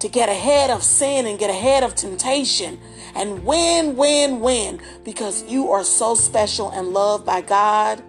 to 0.01 0.09
get 0.11 0.29
ahead 0.29 0.69
of 0.69 0.83
sin 0.83 1.27
and 1.27 1.39
get 1.39 1.49
ahead 1.49 1.83
of 1.83 1.95
temptation 1.95 2.79
and 3.15 3.45
win, 3.45 3.97
win, 3.97 4.41
win 4.41 4.81
because 5.05 5.45
you 5.45 5.71
are 5.71 5.85
so 5.85 6.15
special 6.15 6.71
and 6.71 6.89
loved 6.89 7.25
by 7.25 7.41
God. 7.41 8.03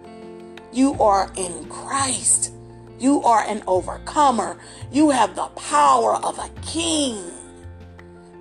You 0.72 0.94
are 0.94 1.32
in 1.36 1.64
Christ. 1.68 2.52
You 2.98 3.22
are 3.22 3.42
an 3.42 3.62
overcomer. 3.66 4.58
You 4.90 5.10
have 5.10 5.36
the 5.36 5.46
power 5.48 6.16
of 6.16 6.38
a 6.38 6.48
king. 6.62 7.22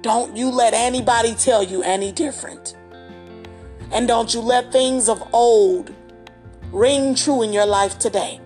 Don't 0.01 0.35
you 0.35 0.49
let 0.49 0.73
anybody 0.73 1.33
tell 1.35 1.63
you 1.63 1.81
any 1.83 2.11
different. 2.11 2.75
And 3.91 4.07
don't 4.07 4.33
you 4.33 4.39
let 4.39 4.71
things 4.71 5.09
of 5.09 5.21
old 5.33 5.93
ring 6.71 7.15
true 7.15 7.41
in 7.41 7.53
your 7.53 7.65
life 7.65 7.99
today 7.99 8.39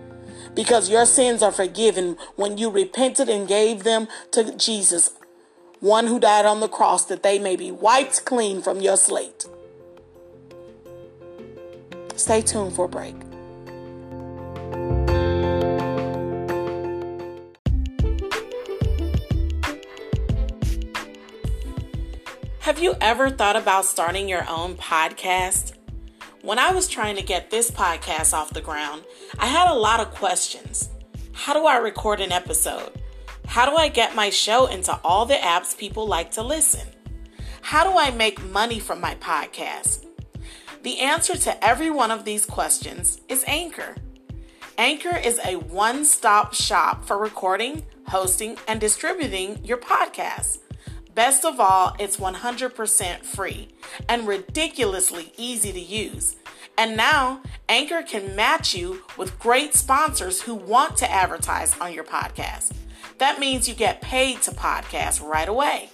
because 0.54 0.90
your 0.90 1.06
sins 1.06 1.42
are 1.42 1.52
forgiven 1.52 2.16
when 2.36 2.58
you 2.58 2.70
repented 2.70 3.28
and 3.28 3.48
gave 3.48 3.82
them 3.82 4.08
to 4.32 4.56
Jesus 4.56 5.12
one 5.80 6.06
who 6.06 6.20
died 6.20 6.44
on 6.44 6.60
the 6.60 6.68
cross 6.68 7.06
that 7.06 7.22
they 7.22 7.38
may 7.38 7.56
be 7.56 7.70
wiped 7.70 8.24
clean 8.24 8.60
from 8.60 8.80
your 8.80 8.96
slate. 8.96 9.46
Stay 12.16 12.42
tuned 12.42 12.74
for 12.74 12.84
a 12.84 12.88
break. 12.88 13.16
Have 22.60 22.78
you 22.78 22.94
ever 23.00 23.30
thought 23.30 23.56
about 23.56 23.86
starting 23.86 24.28
your 24.28 24.48
own 24.48 24.76
podcast? 24.76 25.72
When 26.42 26.58
I 26.58 26.72
was 26.72 26.88
trying 26.88 27.16
to 27.16 27.22
get 27.22 27.50
this 27.50 27.70
podcast 27.70 28.34
off 28.34 28.52
the 28.52 28.60
ground, 28.60 29.02
I 29.38 29.46
had 29.46 29.70
a 29.70 29.74
lot 29.74 30.00
of 30.00 30.10
questions. 30.10 30.90
How 31.32 31.54
do 31.54 31.64
I 31.64 31.78
record 31.78 32.20
an 32.20 32.32
episode? 32.32 32.99
How 33.50 33.68
do 33.68 33.74
I 33.74 33.88
get 33.88 34.14
my 34.14 34.30
show 34.30 34.66
into 34.66 34.96
all 35.02 35.26
the 35.26 35.34
apps 35.34 35.76
people 35.76 36.06
like 36.06 36.30
to 36.32 36.42
listen? 36.44 36.86
How 37.62 37.82
do 37.82 37.98
I 37.98 38.12
make 38.12 38.40
money 38.44 38.78
from 38.78 39.00
my 39.00 39.16
podcast? 39.16 40.06
The 40.84 41.00
answer 41.00 41.36
to 41.36 41.64
every 41.64 41.90
one 41.90 42.12
of 42.12 42.24
these 42.24 42.46
questions 42.46 43.20
is 43.28 43.42
Anchor. 43.48 43.96
Anchor 44.78 45.16
is 45.16 45.40
a 45.44 45.56
one 45.56 46.04
stop 46.04 46.54
shop 46.54 47.04
for 47.04 47.18
recording, 47.18 47.84
hosting, 48.06 48.56
and 48.68 48.80
distributing 48.80 49.64
your 49.64 49.78
podcast. 49.78 50.58
Best 51.16 51.44
of 51.44 51.58
all, 51.58 51.96
it's 51.98 52.18
100% 52.18 53.24
free 53.24 53.74
and 54.08 54.28
ridiculously 54.28 55.32
easy 55.36 55.72
to 55.72 55.80
use. 55.80 56.36
And 56.78 56.96
now, 56.96 57.42
Anchor 57.68 58.02
can 58.02 58.36
match 58.36 58.76
you 58.76 59.02
with 59.18 59.40
great 59.40 59.74
sponsors 59.74 60.40
who 60.42 60.54
want 60.54 60.96
to 60.98 61.10
advertise 61.10 61.76
on 61.80 61.92
your 61.92 62.04
podcast. 62.04 62.70
That 63.20 63.38
means 63.38 63.68
you 63.68 63.74
get 63.74 64.00
paid 64.00 64.40
to 64.42 64.50
podcast 64.50 65.22
right 65.22 65.48
away. 65.48 65.90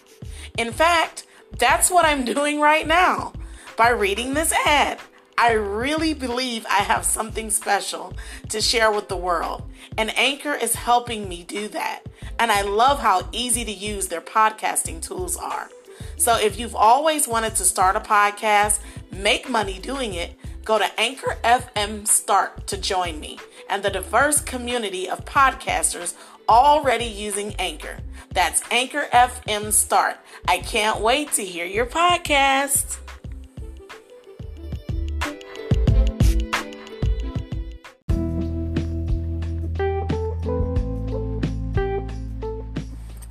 In 0.57 0.73
fact, 0.73 1.27
that's 1.59 1.91
what 1.91 2.05
I'm 2.05 2.25
doing 2.35 2.61
right 2.61 2.87
now 2.87 3.33
by 3.77 3.91
reading 3.91 4.35
this 4.35 4.53
ad. 4.65 5.01
I 5.37 5.53
really 5.53 6.15
believe 6.15 6.65
I 6.67 6.79
have 6.79 7.05
something 7.05 7.51
special 7.51 8.15
to 8.49 8.61
share 8.61 8.93
with 8.93 9.09
the 9.09 9.17
world, 9.17 9.65
and 9.99 10.17
Anchor 10.17 10.55
is 10.55 10.77
helping 10.77 11.29
me 11.29 11.43
do 11.43 11.67
that. 11.69 12.05
And 12.39 12.53
I 12.53 12.63
love 12.63 13.01
how 13.01 13.29
easy 13.33 13.65
to 13.65 13.73
use 13.73 14.07
their 14.07 14.21
podcasting 14.21 15.03
tools 15.03 15.37
are. 15.37 15.69
So 16.17 16.39
if 16.39 16.59
you've 16.59 16.77
always 16.77 17.27
wanted 17.27 17.57
to 17.57 17.65
start 17.65 17.97
a 17.97 18.01
podcast, 18.01 18.79
make 19.11 19.51
money 19.51 19.81
doing 19.81 20.15
it, 20.15 20.37
go 20.65 20.79
to 20.79 21.01
Anchor 21.01 21.37
FM 21.43 22.07
Start 22.07 22.67
to 22.69 22.77
join 22.77 23.19
me 23.21 23.39
and 23.69 23.83
the 23.83 23.91
diverse 23.91 24.41
community 24.41 25.09
of 25.09 25.25
podcasters 25.25 26.15
already 26.49 27.07
using 27.07 27.55
Anchor. 27.59 27.99
That's 28.33 28.63
Anchor 28.71 29.09
FM 29.13 29.73
Start. 29.73 30.17
I 30.47 30.59
can't 30.59 31.01
wait 31.01 31.33
to 31.33 31.45
hear 31.45 31.67
your 31.67 31.87
podcast. 31.87 32.99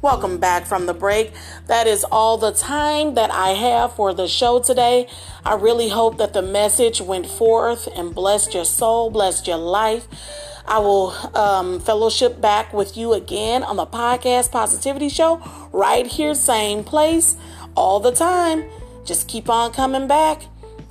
Welcome 0.01 0.37
back 0.37 0.67
from 0.67 0.85
the 0.85 0.93
break. 0.93 1.31
That 1.65 1.87
is 1.87 2.03
all 2.11 2.37
the 2.37 2.51
time 2.51 3.15
that 3.15 3.31
I 3.31 3.49
have 3.49 3.95
for 3.95 4.13
the 4.13 4.27
show 4.27 4.59
today. 4.59 5.07
I 5.43 5.55
really 5.55 5.89
hope 5.89 6.19
that 6.19 6.33
the 6.33 6.43
message 6.43 7.01
went 7.01 7.25
forth 7.25 7.87
and 7.95 8.13
blessed 8.13 8.53
your 8.53 8.65
soul, 8.65 9.09
blessed 9.09 9.47
your 9.47 9.57
life. 9.57 10.07
I 10.67 10.79
will 10.79 11.11
um, 11.37 11.79
fellowship 11.79 12.41
back 12.41 12.73
with 12.73 12.97
you 12.97 13.13
again 13.13 13.63
on 13.63 13.75
the 13.75 13.85
podcast 13.85 14.51
Positivity 14.51 15.09
Show, 15.09 15.41
right 15.71 16.07
here, 16.07 16.33
same 16.33 16.83
place, 16.83 17.37
all 17.75 17.99
the 17.99 18.11
time. 18.11 18.65
Just 19.05 19.27
keep 19.27 19.49
on 19.49 19.71
coming 19.71 20.07
back. 20.07 20.43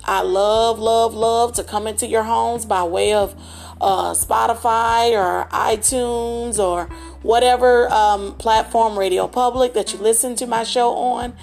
I 0.05 0.21
love, 0.21 0.79
love, 0.79 1.13
love 1.13 1.53
to 1.53 1.63
come 1.63 1.87
into 1.87 2.07
your 2.07 2.23
homes 2.23 2.65
by 2.65 2.83
way 2.83 3.13
of 3.13 3.35
uh, 3.81 4.13
Spotify 4.13 5.11
or 5.11 5.49
iTunes 5.49 6.57
or 6.57 6.85
whatever 7.21 7.91
um, 7.91 8.35
platform, 8.35 8.97
Radio 8.97 9.27
Public, 9.27 9.73
that 9.73 9.91
you 9.91 9.99
listen 9.99 10.35
to 10.35 10.47
my 10.47 10.63
show 10.63 10.93
on. 10.93 11.35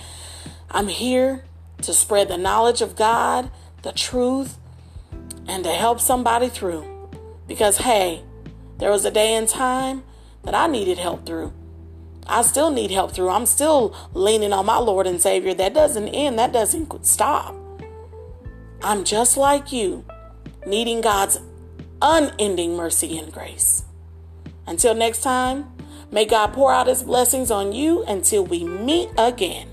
I'm 0.70 0.88
here 0.88 1.44
to 1.82 1.92
spread 1.92 2.28
the 2.28 2.38
knowledge 2.38 2.80
of 2.80 2.96
God, 2.96 3.50
the 3.82 3.92
truth, 3.92 4.56
and 5.46 5.64
to 5.64 5.70
help 5.70 6.00
somebody 6.00 6.48
through. 6.48 6.91
Because, 7.52 7.76
hey, 7.76 8.22
there 8.78 8.90
was 8.90 9.04
a 9.04 9.10
day 9.10 9.34
in 9.34 9.46
time 9.46 10.04
that 10.42 10.54
I 10.54 10.68
needed 10.68 10.96
help 10.96 11.26
through. 11.26 11.52
I 12.26 12.40
still 12.40 12.70
need 12.70 12.90
help 12.90 13.12
through. 13.12 13.28
I'm 13.28 13.44
still 13.44 13.94
leaning 14.14 14.54
on 14.54 14.64
my 14.64 14.78
Lord 14.78 15.06
and 15.06 15.20
Savior. 15.20 15.52
That 15.52 15.74
doesn't 15.74 16.08
end, 16.08 16.38
that 16.38 16.54
doesn't 16.54 17.04
stop. 17.04 17.54
I'm 18.82 19.04
just 19.04 19.36
like 19.36 19.70
you, 19.70 20.02
needing 20.66 21.02
God's 21.02 21.40
unending 22.00 22.74
mercy 22.74 23.18
and 23.18 23.30
grace. 23.30 23.84
Until 24.66 24.94
next 24.94 25.22
time, 25.22 25.74
may 26.10 26.24
God 26.24 26.54
pour 26.54 26.72
out 26.72 26.86
his 26.86 27.02
blessings 27.02 27.50
on 27.50 27.74
you 27.74 28.02
until 28.04 28.46
we 28.46 28.64
meet 28.64 29.10
again. 29.18 29.68